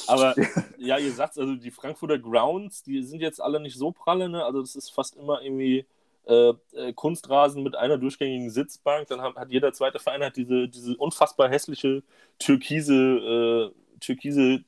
Aber 0.07 0.35
ja, 0.77 0.97
ihr 0.97 1.11
sagt 1.13 1.37
also 1.37 1.55
die 1.55 1.71
Frankfurter 1.71 2.17
Grounds, 2.17 2.83
die 2.83 3.03
sind 3.03 3.21
jetzt 3.21 3.41
alle 3.41 3.59
nicht 3.59 3.77
so 3.77 3.91
pralle, 3.91 4.29
ne? 4.29 4.43
Also 4.43 4.61
das 4.61 4.75
ist 4.75 4.89
fast 4.89 5.15
immer 5.15 5.41
irgendwie 5.41 5.85
äh, 6.25 6.53
äh, 6.73 6.93
Kunstrasen 6.93 7.63
mit 7.63 7.75
einer 7.75 7.97
durchgängigen 7.97 8.49
Sitzbank. 8.49 9.07
Dann 9.07 9.21
hat, 9.21 9.35
hat, 9.35 9.49
jeder 9.49 9.73
zweite 9.73 9.99
Verein 9.99 10.23
hat 10.23 10.37
diese, 10.37 10.67
diese 10.67 10.95
unfassbar 10.97 11.49
hässliche 11.49 12.01
türkise, 12.39 12.93
äh, 12.93 13.99
türkise 13.99 14.63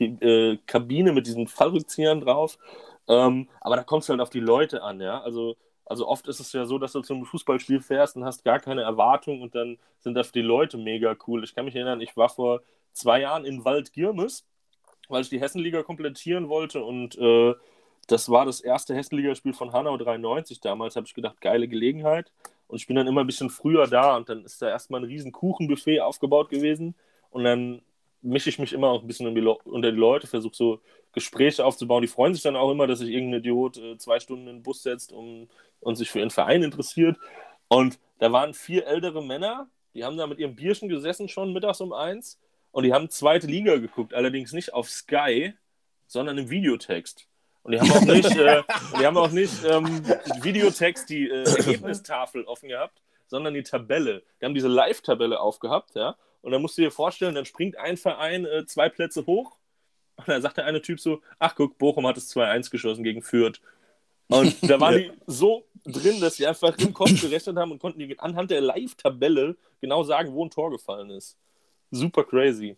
äh, 0.00 0.56
Kabine 0.66 1.12
mit 1.12 1.26
diesen 1.26 1.46
Fallrückziehern 1.46 2.20
drauf. 2.20 2.58
Ähm, 3.08 3.48
aber 3.60 3.76
da 3.76 3.82
kommt 3.82 4.02
es 4.02 4.08
halt 4.08 4.20
auf 4.20 4.30
die 4.30 4.40
Leute 4.40 4.82
an, 4.82 5.00
ja. 5.00 5.20
Also, 5.20 5.56
also 5.84 6.06
oft 6.06 6.28
ist 6.28 6.40
es 6.40 6.52
ja 6.52 6.66
so, 6.66 6.78
dass 6.78 6.92
du 6.92 7.00
zum 7.00 7.24
Fußballspiel 7.24 7.80
fährst 7.80 8.16
und 8.16 8.24
hast 8.24 8.44
gar 8.44 8.60
keine 8.60 8.82
Erwartung 8.82 9.42
und 9.42 9.54
dann 9.54 9.78
sind 10.00 10.14
das 10.14 10.32
die 10.32 10.42
Leute 10.42 10.76
mega 10.76 11.16
cool. 11.26 11.44
Ich 11.44 11.54
kann 11.54 11.64
mich 11.64 11.74
erinnern, 11.74 12.00
ich 12.00 12.16
war 12.16 12.28
vor 12.28 12.60
zwei 12.92 13.20
Jahren 13.20 13.44
in 13.44 13.64
Waldgirmes, 13.64 14.44
weil 15.08 15.22
ich 15.22 15.30
die 15.30 15.40
Hessenliga 15.40 15.82
komplettieren 15.82 16.48
wollte 16.48 16.82
und 16.84 17.16
äh, 17.18 17.54
das 18.08 18.30
war 18.30 18.46
das 18.46 18.60
erste 18.60 18.94
Hessenligaspiel 18.94 19.52
von 19.52 19.72
Hanau 19.72 19.96
93 19.98 20.60
damals. 20.60 20.96
Habe 20.96 21.06
ich 21.06 21.14
gedacht, 21.14 21.40
geile 21.40 21.68
Gelegenheit. 21.68 22.32
Und 22.66 22.78
ich 22.78 22.86
bin 22.86 22.96
dann 22.96 23.06
immer 23.06 23.20
ein 23.22 23.26
bisschen 23.26 23.50
früher 23.50 23.86
da 23.86 24.16
und 24.16 24.28
dann 24.30 24.44
ist 24.44 24.60
da 24.62 24.68
erstmal 24.68 25.00
ein 25.00 25.04
riesen 25.04 25.30
Kuchenbuffet 25.30 26.00
aufgebaut 26.00 26.48
gewesen. 26.48 26.94
Und 27.30 27.44
dann 27.44 27.82
mische 28.22 28.50
ich 28.50 28.58
mich 28.58 28.72
immer 28.72 28.88
auch 28.88 29.02
ein 29.02 29.06
bisschen 29.06 29.26
unter 29.26 29.90
die 29.90 29.98
Leute, 29.98 30.26
versuche 30.26 30.56
so 30.56 30.80
Gespräche 31.12 31.64
aufzubauen. 31.64 32.02
Die 32.02 32.08
freuen 32.08 32.34
sich 32.34 32.42
dann 32.42 32.56
auch 32.56 32.70
immer, 32.70 32.86
dass 32.86 32.98
sich 33.00 33.10
irgendein 33.10 33.40
Idiot 33.40 33.76
äh, 33.78 33.96
zwei 33.98 34.20
Stunden 34.20 34.46
in 34.48 34.56
den 34.56 34.62
Bus 34.62 34.82
setzt 34.82 35.12
um, 35.12 35.48
und 35.80 35.96
sich 35.96 36.10
für 36.10 36.18
ihren 36.18 36.30
Verein 36.30 36.62
interessiert. 36.62 37.16
Und 37.68 37.98
da 38.18 38.32
waren 38.32 38.54
vier 38.54 38.86
ältere 38.86 39.22
Männer, 39.22 39.68
die 39.94 40.04
haben 40.04 40.16
da 40.16 40.26
mit 40.26 40.38
ihrem 40.38 40.54
Bierchen 40.54 40.88
gesessen 40.88 41.28
schon 41.28 41.52
mittags 41.52 41.80
um 41.80 41.92
eins 41.92 42.38
und 42.72 42.84
die 42.84 42.92
haben 42.92 43.10
zweite 43.10 43.46
Liga 43.46 43.76
geguckt, 43.76 44.14
allerdings 44.14 44.52
nicht 44.52 44.74
auf 44.74 44.88
Sky, 44.88 45.54
sondern 46.06 46.38
im 46.38 46.50
Videotext. 46.50 47.26
Und 47.62 47.72
die 47.72 47.80
haben 47.80 47.90
auch 47.90 48.00
nicht, 48.02 48.36
äh, 48.36 48.62
die 49.00 49.06
haben 49.06 49.16
auch 49.16 49.30
nicht 49.30 49.64
ähm, 49.64 50.04
Videotext 50.42 51.08
die 51.10 51.28
äh, 51.28 51.44
Ergebnistafel 51.44 52.44
offen 52.44 52.68
gehabt, 52.68 53.02
sondern 53.26 53.54
die 53.54 53.62
Tabelle. 53.62 54.22
Die 54.40 54.44
haben 54.44 54.54
diese 54.54 54.68
Live-Tabelle 54.68 55.40
aufgehabt, 55.40 55.94
ja. 55.94 56.16
Und 56.42 56.52
dann 56.52 56.62
musst 56.62 56.78
du 56.78 56.82
dir 56.82 56.90
vorstellen, 56.90 57.34
dann 57.34 57.44
springt 57.44 57.76
ein 57.76 57.96
Verein 57.96 58.44
äh, 58.44 58.64
zwei 58.66 58.88
Plätze 58.88 59.26
hoch 59.26 59.58
und 60.16 60.28
dann 60.28 60.42
sagt 60.42 60.56
der 60.56 60.66
eine 60.66 60.82
Typ 60.82 61.00
so, 61.00 61.20
ach 61.38 61.54
guck, 61.54 61.78
Bochum 61.78 62.06
hat 62.06 62.16
es 62.16 62.34
2-1 62.34 62.70
geschossen 62.70 63.04
gegen 63.04 63.22
Fürth. 63.22 63.60
Und 64.28 64.56
da 64.68 64.80
waren 64.80 64.96
die 64.96 65.12
so 65.26 65.64
drin, 65.84 66.20
dass 66.20 66.36
sie 66.36 66.46
einfach 66.46 66.76
im 66.78 66.92
Kopf 66.92 67.20
gerechnet 67.20 67.56
haben 67.56 67.72
und 67.72 67.78
konnten 67.78 67.98
die 67.98 68.18
anhand 68.18 68.50
der 68.50 68.60
Live-Tabelle 68.60 69.56
genau 69.80 70.02
sagen, 70.02 70.32
wo 70.32 70.44
ein 70.44 70.50
Tor 70.50 70.70
gefallen 70.70 71.10
ist. 71.10 71.36
Super 71.90 72.24
crazy. 72.24 72.76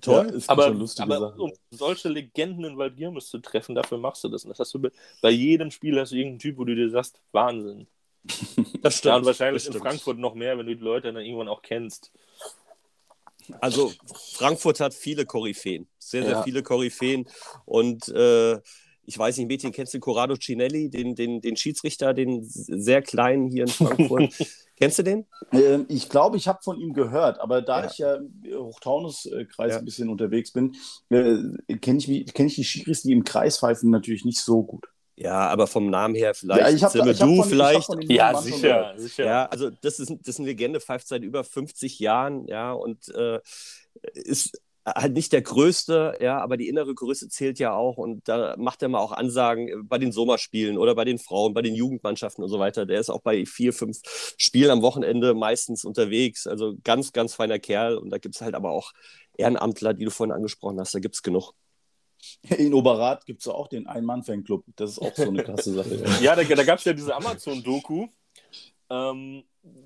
Toll, 0.00 0.26
ja, 0.28 0.34
ist 0.34 0.50
aber, 0.50 0.66
aber 0.66 0.86
Sache. 0.86 1.34
um 1.40 1.52
solche 1.70 2.08
Legenden 2.08 2.64
in 2.64 2.76
Waldgirmes 2.76 3.28
zu 3.28 3.38
treffen, 3.38 3.76
dafür 3.76 3.96
machst 3.96 4.24
du 4.24 4.28
das. 4.28 4.44
Und 4.44 4.50
das 4.50 4.58
hast 4.58 4.74
du 4.74 4.80
bei, 4.80 4.90
bei 5.22 5.30
jedem 5.30 5.70
Spiel 5.70 5.98
hast 6.00 6.10
du 6.10 6.16
irgendeinen 6.16 6.40
Typ, 6.40 6.58
wo 6.58 6.64
du 6.64 6.74
dir 6.74 6.90
sagst, 6.90 7.20
Wahnsinn. 7.30 7.86
Das 8.82 8.98
stimmt. 8.98 9.10
Ja, 9.10 9.16
und 9.16 9.26
wahrscheinlich 9.26 9.66
in 9.66 9.72
Frankfurt 9.74 10.18
noch 10.18 10.34
mehr, 10.34 10.58
wenn 10.58 10.66
du 10.66 10.74
die 10.74 10.82
Leute 10.82 11.12
dann 11.12 11.22
irgendwann 11.24 11.48
auch 11.48 11.62
kennst. 11.62 12.10
Also 13.60 13.92
Frankfurt 14.34 14.80
hat 14.80 14.94
viele 14.94 15.26
Koryphäen, 15.26 15.86
sehr, 15.98 16.22
sehr 16.22 16.32
ja. 16.32 16.42
viele 16.42 16.62
Koryphäen. 16.62 17.28
Und 17.64 18.08
äh, 18.08 18.58
ich 19.06 19.18
weiß 19.18 19.36
nicht, 19.36 19.48
Mädchen, 19.48 19.72
kennst 19.72 19.94
du 19.94 20.00
Corrado 20.00 20.36
Cinelli, 20.36 20.88
den, 20.88 21.14
den, 21.14 21.40
den 21.40 21.56
Schiedsrichter, 21.56 22.14
den 22.14 22.42
sehr 22.42 23.02
kleinen 23.02 23.48
hier 23.48 23.64
in 23.64 23.68
Frankfurt? 23.68 24.34
kennst 24.76 24.98
du 24.98 25.02
den? 25.02 25.26
Ähm, 25.52 25.86
ich 25.88 26.08
glaube, 26.08 26.36
ich 26.36 26.48
habe 26.48 26.60
von 26.62 26.80
ihm 26.80 26.94
gehört, 26.94 27.40
aber 27.40 27.62
da 27.62 27.80
ja. 27.80 27.90
ich 27.90 27.98
ja 27.98 28.14
im 28.14 28.32
Hochtaunuskreis 28.54 29.72
ja. 29.72 29.78
ein 29.78 29.84
bisschen 29.84 30.08
unterwegs 30.08 30.52
bin, 30.52 30.74
äh, 31.10 31.76
kenne 31.76 31.98
ich, 31.98 32.34
kenn 32.34 32.46
ich 32.46 32.54
die 32.54 32.64
Schiris, 32.64 33.02
die 33.02 33.12
im 33.12 33.24
Kreis 33.24 33.58
pfeifen, 33.58 33.90
natürlich 33.90 34.24
nicht 34.24 34.38
so 34.38 34.62
gut. 34.62 34.86
Ja, 35.16 35.48
aber 35.48 35.66
vom 35.66 35.90
Namen 35.90 36.14
her 36.14 36.34
vielleicht. 36.34 36.60
Ja, 36.60 36.70
ich 36.70 36.82
hab, 36.82 36.94
ich 36.94 37.18
du 37.18 37.36
von, 37.36 37.48
vielleicht. 37.48 37.88
ja, 38.08 38.36
sicher, 38.40 38.94
sicher. 38.96 39.24
Ja, 39.24 39.46
also 39.46 39.70
das 39.70 40.00
ist, 40.00 40.10
das 40.10 40.28
ist 40.28 40.38
eine 40.40 40.48
Legende, 40.48 40.80
pfeift 40.80 41.06
seit 41.06 41.22
über 41.22 41.44
50 41.44 42.00
Jahren, 42.00 42.48
ja, 42.48 42.72
und 42.72 43.08
äh, 43.14 43.38
ist 44.14 44.60
halt 44.86 45.14
nicht 45.14 45.32
der 45.32 45.42
größte, 45.42 46.18
ja, 46.20 46.38
aber 46.40 46.56
die 46.56 46.68
innere 46.68 46.94
Größe 46.94 47.28
zählt 47.28 47.58
ja 47.58 47.72
auch 47.72 47.96
und 47.96 48.28
da 48.28 48.54
macht 48.58 48.82
er 48.82 48.88
mal 48.88 48.98
auch 48.98 49.12
Ansagen 49.12 49.88
bei 49.88 49.98
den 49.98 50.12
Sommerspielen 50.12 50.76
oder 50.76 50.94
bei 50.94 51.04
den 51.04 51.18
Frauen, 51.18 51.54
bei 51.54 51.62
den 51.62 51.74
Jugendmannschaften 51.74 52.44
und 52.44 52.50
so 52.50 52.58
weiter. 52.58 52.84
Der 52.84 53.00
ist 53.00 53.08
auch 53.08 53.22
bei 53.22 53.46
vier, 53.46 53.72
fünf 53.72 54.00
Spielen 54.36 54.70
am 54.70 54.82
Wochenende 54.82 55.32
meistens 55.34 55.84
unterwegs. 55.84 56.46
Also 56.46 56.74
ganz, 56.84 57.12
ganz 57.12 57.34
feiner 57.34 57.58
Kerl 57.58 57.96
und 57.96 58.10
da 58.10 58.18
gibt 58.18 58.34
es 58.34 58.42
halt 58.42 58.54
aber 58.54 58.70
auch 58.72 58.92
Ehrenamtler, 59.38 59.94
die 59.94 60.04
du 60.04 60.10
vorhin 60.10 60.32
angesprochen 60.34 60.78
hast, 60.78 60.94
da 60.94 60.98
gibt 60.98 61.14
es 61.14 61.22
genug. 61.22 61.54
In 62.42 62.74
Oberrat 62.74 63.26
gibt 63.26 63.40
es 63.40 63.48
auch 63.48 63.68
den 63.68 63.86
Ein-Mann-Fanclub. 63.86 64.64
Das 64.76 64.92
ist 64.92 64.98
auch 65.00 65.14
so 65.14 65.28
eine 65.28 65.42
krasse 65.42 65.72
Sache. 65.72 66.04
ja, 66.22 66.36
da, 66.36 66.42
da 66.42 66.64
gab 66.64 66.78
es 66.78 66.84
ja 66.84 66.92
diese 66.92 67.14
Amazon-Doku 67.14 68.08
ähm, 68.90 69.44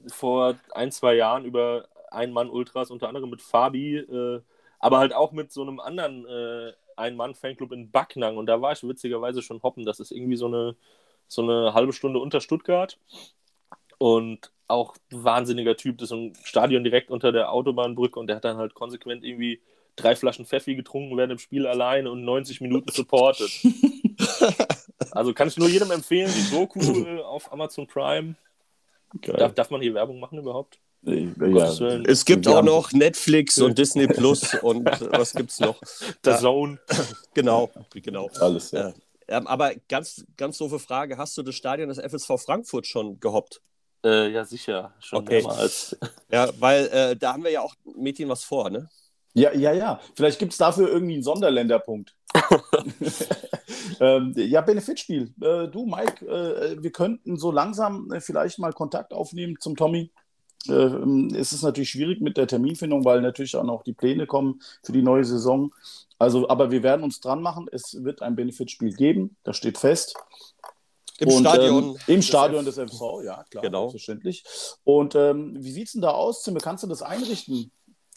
vor 0.08 0.56
ein, 0.72 0.90
zwei 0.90 1.14
Jahren 1.14 1.44
über 1.44 1.88
Ein-Mann-Ultras, 2.10 2.90
unter 2.90 3.08
anderem 3.08 3.30
mit 3.30 3.42
Fabi, 3.42 3.96
äh, 3.96 4.40
aber 4.80 4.98
halt 4.98 5.14
auch 5.14 5.32
mit 5.32 5.52
so 5.52 5.62
einem 5.62 5.80
anderen 5.80 6.26
äh, 6.26 6.72
Ein-Mann-Fanclub 6.96 7.72
in 7.72 7.90
Backnang. 7.90 8.36
Und 8.36 8.46
da 8.46 8.60
war 8.60 8.72
ich 8.72 8.82
witzigerweise 8.82 9.42
schon 9.42 9.62
hoppen. 9.62 9.84
Das 9.84 10.00
ist 10.00 10.10
irgendwie 10.10 10.36
so 10.36 10.46
eine, 10.46 10.76
so 11.26 11.42
eine 11.42 11.74
halbe 11.74 11.92
Stunde 11.92 12.18
unter 12.18 12.40
Stuttgart. 12.40 12.98
Und 13.98 14.52
auch 14.68 14.94
wahnsinniger 15.10 15.76
Typ. 15.76 15.98
Das 15.98 16.10
ist 16.10 16.16
ein 16.16 16.34
Stadion 16.44 16.84
direkt 16.84 17.10
unter 17.10 17.32
der 17.32 17.52
Autobahnbrücke 17.52 18.20
und 18.20 18.26
der 18.28 18.36
hat 18.36 18.44
dann 18.44 18.58
halt 18.58 18.74
konsequent 18.74 19.24
irgendwie 19.24 19.60
drei 19.98 20.16
Flaschen 20.16 20.46
Pfeffi 20.46 20.74
getrunken 20.74 21.16
während 21.16 21.32
dem 21.32 21.38
Spiel 21.38 21.66
alleine 21.66 22.10
und 22.10 22.24
90 22.24 22.60
Minuten 22.60 22.90
supportet. 22.90 23.50
also 25.10 25.34
kann 25.34 25.48
ich 25.48 25.56
nur 25.56 25.68
jedem 25.68 25.90
empfehlen, 25.90 26.32
die 26.34 26.50
Doku 26.50 26.80
äh, 26.80 27.20
auf 27.20 27.52
Amazon 27.52 27.86
Prime. 27.86 28.36
Darf, 29.22 29.54
darf 29.54 29.70
man 29.70 29.80
hier 29.80 29.94
Werbung 29.94 30.20
machen 30.20 30.38
überhaupt? 30.38 30.78
Ja, 31.02 32.00
es 32.06 32.24
gibt 32.24 32.48
auch 32.48 32.62
noch 32.62 32.92
Netflix 32.92 33.58
und 33.58 33.78
Disney 33.78 34.08
Plus 34.08 34.54
und 34.62 34.84
was 34.84 35.32
gibt 35.32 35.50
es 35.50 35.60
noch? 35.60 35.80
The 36.24 36.36
Zone. 36.36 36.78
Genau, 37.34 37.70
genau. 37.92 38.28
Alles, 38.40 38.72
ja. 38.72 38.92
Ähm, 39.28 39.46
aber 39.46 39.74
ganz, 39.88 40.24
ganz 40.36 40.58
doofe 40.58 40.80
Frage: 40.80 41.16
Hast 41.16 41.38
du 41.38 41.42
das 41.42 41.54
Stadion 41.54 41.88
des 41.88 41.98
FSV 41.98 42.42
Frankfurt 42.44 42.86
schon 42.86 43.20
gehoppt? 43.20 43.60
Äh, 44.04 44.30
ja, 44.30 44.44
sicher. 44.44 44.94
Schon 44.98 45.20
okay. 45.20 45.42
mehrmals. 45.42 45.96
Ja, 46.30 46.50
weil 46.58 46.86
äh, 46.88 47.16
da 47.16 47.32
haben 47.34 47.44
wir 47.44 47.52
ja 47.52 47.60
auch 47.60 47.74
Mädchen 47.96 48.28
was 48.28 48.42
vor, 48.42 48.70
ne? 48.70 48.88
Ja, 49.34 49.52
ja, 49.54 49.72
ja. 49.72 50.00
Vielleicht 50.14 50.38
gibt 50.38 50.52
es 50.52 50.58
dafür 50.58 50.88
irgendwie 50.88 51.14
einen 51.14 51.22
Sonderländerpunkt. 51.22 52.14
ähm, 54.00 54.34
ja, 54.36 54.60
Benefitspiel. 54.60 55.32
Äh, 55.40 55.68
du, 55.68 55.86
Mike, 55.86 56.26
äh, 56.26 56.82
wir 56.82 56.90
könnten 56.92 57.36
so 57.36 57.50
langsam 57.50 58.10
äh, 58.12 58.20
vielleicht 58.20 58.58
mal 58.58 58.72
Kontakt 58.72 59.12
aufnehmen 59.12 59.56
zum 59.60 59.76
Tommy. 59.76 60.10
Ähm, 60.68 61.28
es 61.34 61.52
ist 61.52 61.62
natürlich 61.62 61.90
schwierig 61.90 62.20
mit 62.20 62.36
der 62.36 62.46
Terminfindung, 62.46 63.04
weil 63.04 63.20
natürlich 63.20 63.56
auch 63.56 63.64
noch 63.64 63.82
die 63.82 63.92
Pläne 63.92 64.26
kommen 64.26 64.60
für 64.82 64.92
die 64.92 65.02
neue 65.02 65.24
Saison. 65.24 65.72
Also, 66.18 66.48
aber 66.48 66.70
wir 66.70 66.82
werden 66.82 67.04
uns 67.04 67.20
dran 67.20 67.42
machen. 67.42 67.66
Es 67.70 68.02
wird 68.02 68.22
ein 68.22 68.34
Benefitspiel 68.34 68.94
geben, 68.94 69.36
das 69.44 69.56
steht 69.56 69.78
fest. 69.78 70.16
Im 71.18 71.28
und, 71.28 71.40
Stadion. 71.40 71.84
Ähm, 71.84 71.96
Im 72.06 72.22
Stadion 72.22 72.64
des 72.64 72.76
FV, 72.76 73.22
ja, 73.22 73.44
klar, 73.50 73.62
genau. 73.62 73.88
selbstverständlich. 73.88 74.44
Und 74.84 75.14
ähm, 75.14 75.56
wie 75.58 75.72
sieht 75.72 75.86
es 75.86 75.92
denn 75.92 76.02
da 76.02 76.10
aus, 76.10 76.42
Zimmer? 76.42 76.60
Kannst 76.60 76.84
du 76.84 76.88
das 76.88 77.02
einrichten? 77.02 77.72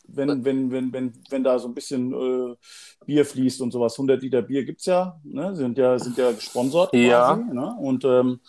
Wenn, 0.07 0.43
wenn, 0.43 0.71
wenn, 0.71 0.93
wenn, 0.93 1.13
wenn 1.29 1.43
da 1.43 1.59
so 1.59 1.67
ein 1.67 1.73
bisschen 1.73 2.13
äh, 2.13 2.55
Bier 3.05 3.25
fließt 3.25 3.61
und 3.61 3.71
sowas. 3.71 3.93
100 3.93 4.21
Liter 4.21 4.41
Bier 4.41 4.63
gibt 4.63 4.81
es 4.81 4.85
ja, 4.85 5.19
ne? 5.23 5.55
sind 5.55 5.77
ja, 5.77 5.97
sind 5.97 6.17
ja 6.17 6.31
gesponsert 6.31 6.93
ja. 6.93 7.35
quasi. 7.35 7.53
Ne? 7.53 7.75
Und 7.79 8.05
ähm, 8.05 8.39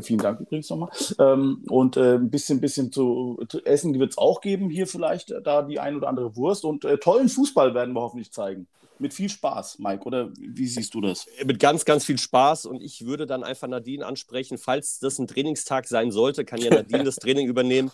vielen 0.00 0.20
Dank 0.20 0.40
übrigens 0.40 0.70
nochmal. 0.70 0.90
Ähm, 1.18 1.64
und 1.68 1.96
äh, 1.96 2.14
ein 2.14 2.30
bisschen, 2.30 2.60
bisschen 2.60 2.92
zu, 2.92 3.42
zu 3.48 3.64
essen 3.64 3.98
wird 3.98 4.12
es 4.12 4.18
auch 4.18 4.40
geben, 4.40 4.70
hier 4.70 4.86
vielleicht 4.86 5.34
da 5.44 5.62
die 5.62 5.80
ein 5.80 5.96
oder 5.96 6.08
andere 6.08 6.36
Wurst. 6.36 6.64
Und 6.64 6.84
äh, 6.84 6.98
tollen 6.98 7.28
Fußball 7.28 7.74
werden 7.74 7.94
wir 7.94 8.00
hoffentlich 8.00 8.32
zeigen. 8.32 8.66
Mit 9.00 9.14
viel 9.14 9.28
Spaß, 9.28 9.78
Mike, 9.78 10.04
oder 10.04 10.30
wie 10.36 10.66
siehst 10.66 10.94
du 10.94 11.00
das? 11.00 11.26
Mit 11.44 11.58
ganz, 11.58 11.84
ganz 11.84 12.04
viel 12.04 12.18
Spaß 12.18 12.66
und 12.66 12.82
ich 12.82 13.06
würde 13.06 13.26
dann 13.26 13.42
einfach 13.42 13.68
Nadine 13.68 14.06
ansprechen, 14.06 14.58
falls 14.58 14.98
das 14.98 15.18
ein 15.18 15.26
Trainingstag 15.26 15.86
sein 15.86 16.10
sollte, 16.10 16.44
kann 16.44 16.60
ja 16.60 16.70
Nadine 16.70 17.04
das 17.04 17.16
Training 17.20 17.48
übernehmen. 17.48 17.90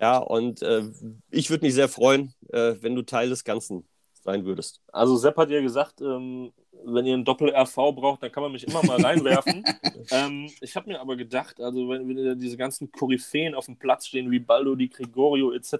Ja, 0.00 0.18
und 0.18 0.62
äh, 0.62 0.82
ich 1.30 1.50
würde 1.50 1.64
mich 1.64 1.74
sehr 1.74 1.88
freuen, 1.88 2.34
äh, 2.52 2.74
wenn 2.80 2.94
du 2.94 3.02
Teil 3.02 3.28
des 3.28 3.44
Ganzen 3.44 3.84
sein 4.22 4.44
würdest. 4.44 4.80
Also 4.92 5.16
Sepp 5.16 5.36
hat 5.36 5.50
ja 5.50 5.60
gesagt, 5.60 6.00
ähm, 6.00 6.52
wenn 6.86 7.06
ihr 7.06 7.14
ein 7.14 7.24
Doppel-RV 7.24 7.74
braucht, 7.94 8.22
dann 8.22 8.32
kann 8.32 8.42
man 8.42 8.52
mich 8.52 8.66
immer 8.66 8.84
mal 8.84 9.00
reinwerfen. 9.00 9.64
ähm, 10.10 10.50
ich 10.60 10.76
habe 10.76 10.90
mir 10.90 11.00
aber 11.00 11.16
gedacht, 11.16 11.60
also 11.60 11.88
wenn, 11.88 12.08
wenn 12.08 12.38
diese 12.38 12.56
ganzen 12.56 12.90
Koryphäen 12.90 13.54
auf 13.54 13.66
dem 13.66 13.76
Platz 13.76 14.06
stehen, 14.06 14.30
wie 14.30 14.38
Baldo, 14.38 14.74
Di 14.74 14.88
Gregorio 14.88 15.52
etc., 15.52 15.76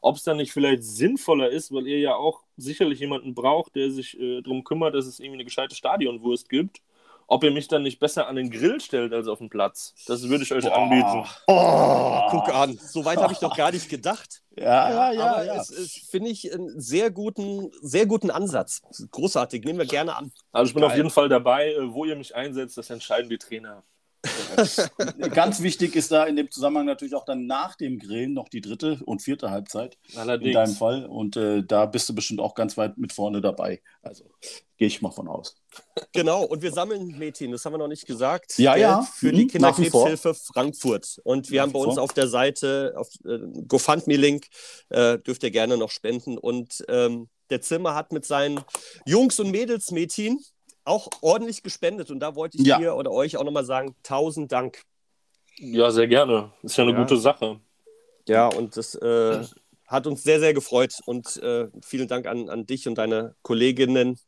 ob 0.00 0.16
es 0.16 0.24
dann 0.24 0.38
nicht 0.38 0.52
vielleicht 0.52 0.84
sinnvoller 0.84 1.50
ist, 1.50 1.72
weil 1.72 1.86
ihr 1.86 1.98
ja 1.98 2.14
auch 2.14 2.42
sicherlich 2.60 3.00
jemanden 3.00 3.34
braucht, 3.34 3.76
der 3.76 3.90
sich 3.90 4.18
äh, 4.18 4.42
darum 4.42 4.64
kümmert, 4.64 4.94
dass 4.94 5.06
es 5.06 5.18
irgendwie 5.18 5.36
eine 5.36 5.44
gescheite 5.44 5.74
Stadionwurst 5.74 6.48
gibt 6.48 6.80
ob 7.30 7.44
ihr 7.44 7.52
mich 7.52 7.68
dann 7.68 7.84
nicht 7.84 8.00
besser 8.00 8.26
an 8.26 8.34
den 8.34 8.50
Grill 8.50 8.80
stellt 8.80 9.12
als 9.12 9.28
auf 9.28 9.38
den 9.38 9.50
Platz. 9.50 9.94
Das 10.08 10.28
würde 10.28 10.42
ich 10.42 10.52
euch 10.52 10.64
Boah. 10.64 10.76
anbieten. 10.76 11.24
Oh, 11.46 12.26
guck 12.28 12.52
an. 12.52 12.76
So 12.76 13.04
weit 13.04 13.18
habe 13.18 13.32
ich 13.32 13.38
doch 13.38 13.56
gar 13.56 13.70
nicht 13.70 13.88
gedacht. 13.88 14.42
Ja, 14.58 14.90
ja, 14.90 15.12
ja. 15.12 15.32
Aber 15.34 15.44
ja. 15.44 15.60
es 15.60 15.70
ist, 15.70 16.10
finde 16.10 16.30
ich, 16.30 16.52
einen 16.52 16.80
sehr 16.80 17.12
guten, 17.12 17.70
sehr 17.82 18.06
guten 18.06 18.32
Ansatz. 18.32 18.82
Großartig, 19.12 19.64
nehmen 19.64 19.78
wir 19.78 19.86
gerne 19.86 20.16
an. 20.16 20.32
Also 20.50 20.70
ich 20.70 20.74
bin 20.74 20.80
Geil. 20.80 20.90
auf 20.90 20.96
jeden 20.96 21.10
Fall 21.10 21.28
dabei. 21.28 21.72
Äh, 21.72 21.92
wo 21.92 22.04
ihr 22.04 22.16
mich 22.16 22.34
einsetzt, 22.34 22.76
das 22.76 22.90
entscheiden 22.90 23.30
die 23.30 23.38
Trainer. 23.38 23.84
Ganz 25.34 25.62
wichtig 25.62 25.96
ist 25.96 26.12
da 26.12 26.24
in 26.24 26.36
dem 26.36 26.50
Zusammenhang 26.50 26.86
natürlich 26.86 27.14
auch 27.14 27.24
dann 27.24 27.46
nach 27.46 27.74
dem 27.76 27.98
Grillen 27.98 28.34
noch 28.34 28.48
die 28.48 28.60
dritte 28.60 29.00
und 29.04 29.22
vierte 29.22 29.50
Halbzeit. 29.50 29.96
Allerdings. 30.14 30.48
In 30.48 30.54
deinem 30.54 30.74
Fall. 30.74 31.06
Und 31.06 31.36
äh, 31.36 31.62
da 31.64 31.86
bist 31.86 32.08
du 32.08 32.14
bestimmt 32.14 32.40
auch 32.40 32.54
ganz 32.54 32.76
weit 32.76 32.98
mit 32.98 33.12
vorne 33.12 33.40
dabei. 33.40 33.80
Also 34.02 34.30
gehe 34.76 34.88
ich 34.88 35.00
mal 35.02 35.10
von 35.10 35.28
aus. 35.28 35.56
Genau, 36.12 36.42
und 36.44 36.62
wir 36.62 36.72
sammeln 36.72 37.18
Mädchen, 37.18 37.52
das 37.52 37.64
haben 37.64 37.74
wir 37.74 37.78
noch 37.78 37.88
nicht 37.88 38.06
gesagt. 38.06 38.58
Ja, 38.58 38.72
Geld 38.72 38.82
ja. 38.82 39.02
Für 39.02 39.32
die 39.32 39.44
mhm, 39.44 39.48
Kinderkrebshilfe 39.48 40.34
Frankfurt. 40.34 41.20
Und 41.24 41.50
wir 41.50 41.58
nach 41.58 41.66
haben 41.66 41.72
bei 41.72 41.80
uns 41.80 41.94
vor. 41.94 42.02
auf 42.02 42.12
der 42.12 42.28
Seite, 42.28 42.94
auf 42.96 43.08
äh, 43.24 43.38
GoFundMe-Link, 43.68 44.46
äh, 44.90 45.18
dürft 45.18 45.42
ihr 45.42 45.50
gerne 45.50 45.76
noch 45.76 45.90
spenden. 45.90 46.38
Und 46.38 46.84
ähm, 46.88 47.28
der 47.50 47.60
Zimmer 47.60 47.94
hat 47.94 48.12
mit 48.12 48.24
seinen 48.24 48.60
Jungs 49.06 49.38
und 49.40 49.50
Mädels 49.50 49.90
Mädchen 49.90 50.40
auch 50.90 51.08
ordentlich 51.20 51.62
gespendet. 51.62 52.10
Und 52.10 52.20
da 52.20 52.34
wollte 52.34 52.58
ich 52.58 52.66
ja. 52.66 52.78
dir 52.78 52.96
oder 52.96 53.12
euch 53.12 53.36
auch 53.36 53.44
nochmal 53.44 53.64
sagen, 53.64 53.94
tausend 54.02 54.50
Dank. 54.50 54.82
Ja, 55.58 55.90
sehr 55.90 56.08
gerne. 56.08 56.52
Ist 56.62 56.76
ja 56.76 56.84
eine 56.84 56.92
ja. 56.92 56.98
gute 56.98 57.16
Sache. 57.16 57.60
Ja, 58.28 58.48
und 58.48 58.76
das 58.76 58.94
äh, 58.96 59.44
hat 59.86 60.06
uns 60.06 60.22
sehr, 60.22 60.40
sehr 60.40 60.52
gefreut. 60.52 60.94
Und 61.06 61.36
äh, 61.38 61.68
vielen 61.82 62.08
Dank 62.08 62.26
an, 62.26 62.48
an 62.48 62.66
dich 62.66 62.88
und 62.88 62.96
deine 62.96 63.34
Kolleginnen. 63.42 64.18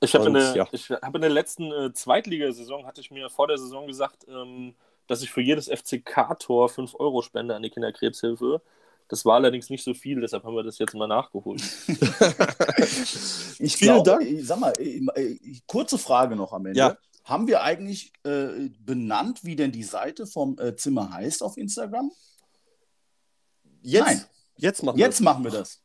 Ich 0.00 0.14
habe 0.14 0.28
in, 0.28 0.36
ja. 0.36 0.68
hab 1.02 1.14
in 1.14 1.20
der 1.20 1.30
letzten 1.30 1.72
äh, 1.72 1.92
Zweitligasaison, 1.92 2.86
hatte 2.86 3.00
ich 3.00 3.10
mir 3.10 3.30
vor 3.30 3.48
der 3.48 3.58
Saison 3.58 3.86
gesagt, 3.86 4.26
ähm, 4.28 4.74
dass 5.08 5.22
ich 5.22 5.30
für 5.30 5.40
jedes 5.40 5.68
FCK-Tor 5.68 6.68
5 6.68 6.94
Euro 7.00 7.22
spende 7.22 7.56
an 7.56 7.62
die 7.62 7.70
Kinderkrebshilfe. 7.70 8.60
Das 9.08 9.24
war 9.24 9.36
allerdings 9.36 9.70
nicht 9.70 9.82
so 9.82 9.94
viel, 9.94 10.20
deshalb 10.20 10.44
haben 10.44 10.54
wir 10.54 10.62
das 10.62 10.78
jetzt 10.78 10.94
mal 10.94 11.06
nachgeholt. 11.06 11.60
ich 13.58 13.76
Vielen 13.76 14.02
glaube, 14.02 14.10
Dank. 14.10 14.28
Sag 14.42 14.60
mal, 14.60 14.72
äh, 14.78 15.00
äh, 15.14 15.60
kurze 15.66 15.96
Frage 15.96 16.36
noch 16.36 16.52
am 16.52 16.66
Ende. 16.66 16.78
Ja. 16.78 16.96
Haben 17.24 17.46
wir 17.46 17.62
eigentlich 17.62 18.12
äh, 18.24 18.68
benannt, 18.80 19.44
wie 19.44 19.56
denn 19.56 19.72
die 19.72 19.82
Seite 19.82 20.26
vom 20.26 20.58
äh, 20.58 20.76
Zimmer 20.76 21.10
heißt 21.10 21.42
auf 21.42 21.56
Instagram? 21.56 22.10
Jetzt, 23.80 24.06
Nein. 24.06 24.24
Jetzt 24.56 24.82
machen 24.82 24.98
wir 24.98 25.04
Jetzt 25.04 25.20
das. 25.20 25.24
machen 25.24 25.44
wir 25.44 25.50
das. 25.50 25.82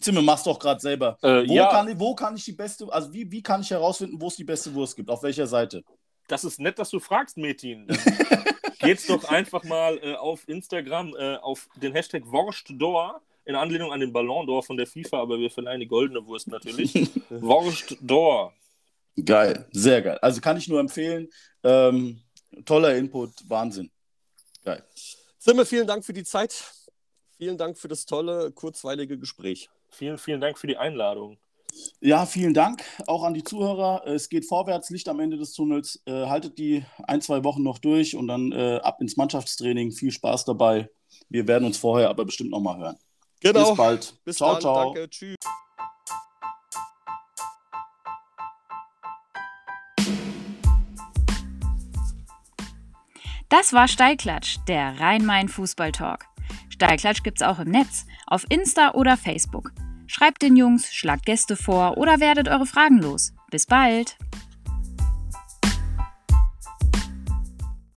Zimmer, 0.00 0.22
machst 0.22 0.46
du 0.46 0.50
doch 0.50 0.58
gerade 0.58 0.80
selber. 0.80 1.16
Äh, 1.22 1.48
wo, 1.48 1.54
ja. 1.54 1.70
kann, 1.70 2.00
wo 2.00 2.14
kann 2.14 2.36
ich 2.36 2.44
die 2.44 2.52
beste, 2.52 2.92
also 2.92 3.12
wie, 3.12 3.30
wie 3.30 3.42
kann 3.42 3.60
ich 3.60 3.70
herausfinden, 3.70 4.20
wo 4.20 4.26
es 4.26 4.36
die 4.36 4.44
beste 4.44 4.74
Wurst 4.74 4.96
gibt? 4.96 5.08
Auf 5.10 5.22
welcher 5.22 5.46
Seite? 5.46 5.84
Das 6.28 6.44
ist 6.44 6.58
nett, 6.60 6.78
dass 6.78 6.90
du 6.90 7.00
fragst, 7.00 7.36
Metin. 7.36 7.86
geht's 8.84 9.06
doch 9.06 9.24
einfach 9.24 9.64
mal 9.64 9.98
äh, 10.02 10.14
auf 10.14 10.48
Instagram 10.48 11.14
äh, 11.16 11.36
auf 11.36 11.68
den 11.76 11.92
Hashtag 11.92 12.26
Wurstdor 12.26 13.20
in 13.44 13.54
Anlehnung 13.54 13.92
an 13.92 14.00
den 14.00 14.12
Ballon 14.12 14.46
d'Or 14.46 14.62
von 14.62 14.76
der 14.76 14.86
FIFA, 14.86 15.20
aber 15.20 15.38
wir 15.38 15.50
verleihen 15.50 15.80
die 15.80 15.86
goldene 15.86 16.24
Wurst 16.26 16.48
natürlich. 16.48 16.94
Wurstdor. 17.28 18.52
Geil, 19.22 19.66
sehr 19.70 20.02
geil. 20.02 20.18
Also 20.18 20.40
kann 20.40 20.56
ich 20.56 20.68
nur 20.68 20.80
empfehlen. 20.80 21.28
Ähm, 21.62 22.20
toller 22.64 22.96
Input, 22.96 23.30
Wahnsinn. 23.48 23.90
Geil. 24.64 24.82
Simme, 25.38 25.66
vielen 25.66 25.86
Dank 25.86 26.04
für 26.04 26.12
die 26.12 26.24
Zeit. 26.24 26.72
Vielen 27.36 27.58
Dank 27.58 27.76
für 27.76 27.88
das 27.88 28.06
tolle, 28.06 28.50
kurzweilige 28.52 29.18
Gespräch. 29.18 29.68
Vielen, 29.90 30.18
vielen 30.18 30.40
Dank 30.40 30.58
für 30.58 30.66
die 30.66 30.76
Einladung. 30.76 31.38
Ja, 32.00 32.26
vielen 32.26 32.54
Dank 32.54 32.82
auch 33.06 33.22
an 33.22 33.34
die 33.34 33.42
Zuhörer. 33.42 34.06
Es 34.06 34.28
geht 34.28 34.46
vorwärts, 34.46 34.90
Licht 34.90 35.08
am 35.08 35.20
Ende 35.20 35.36
des 35.36 35.52
Tunnels. 35.52 36.02
Äh, 36.06 36.26
haltet 36.26 36.58
die 36.58 36.84
ein, 37.04 37.20
zwei 37.20 37.44
Wochen 37.44 37.62
noch 37.62 37.78
durch 37.78 38.16
und 38.16 38.28
dann 38.28 38.52
äh, 38.52 38.80
ab 38.82 39.00
ins 39.00 39.16
Mannschaftstraining. 39.16 39.92
Viel 39.92 40.10
Spaß 40.10 40.44
dabei. 40.44 40.90
Wir 41.28 41.48
werden 41.48 41.64
uns 41.64 41.78
vorher 41.78 42.10
aber 42.10 42.24
bestimmt 42.24 42.50
nochmal 42.50 42.78
hören. 42.78 42.96
Genau. 43.40 43.70
Bis 43.70 43.76
bald. 43.76 44.14
Bis 44.24 44.36
ciao, 44.36 44.52
dann. 44.52 44.60
ciao. 44.60 44.94
Danke. 44.94 45.10
Tschüss. 45.10 45.36
Das 53.48 53.72
war 53.72 53.86
Steilklatsch, 53.86 54.58
der 54.66 54.98
Rhein-Main-Fußball-Talk. 54.98 56.24
Steilklatsch 56.70 57.22
gibt's 57.22 57.42
auch 57.42 57.60
im 57.60 57.70
Netz, 57.70 58.04
auf 58.26 58.44
Insta 58.48 58.94
oder 58.94 59.16
Facebook. 59.16 59.72
Schreibt 60.16 60.42
den 60.42 60.54
Jungs, 60.54 60.94
schlagt 60.94 61.26
Gäste 61.26 61.56
vor 61.56 61.98
oder 61.98 62.20
werdet 62.20 62.48
eure 62.48 62.66
Fragen 62.66 63.02
los. 63.02 63.32
Bis 63.50 63.66
bald! 63.66 64.16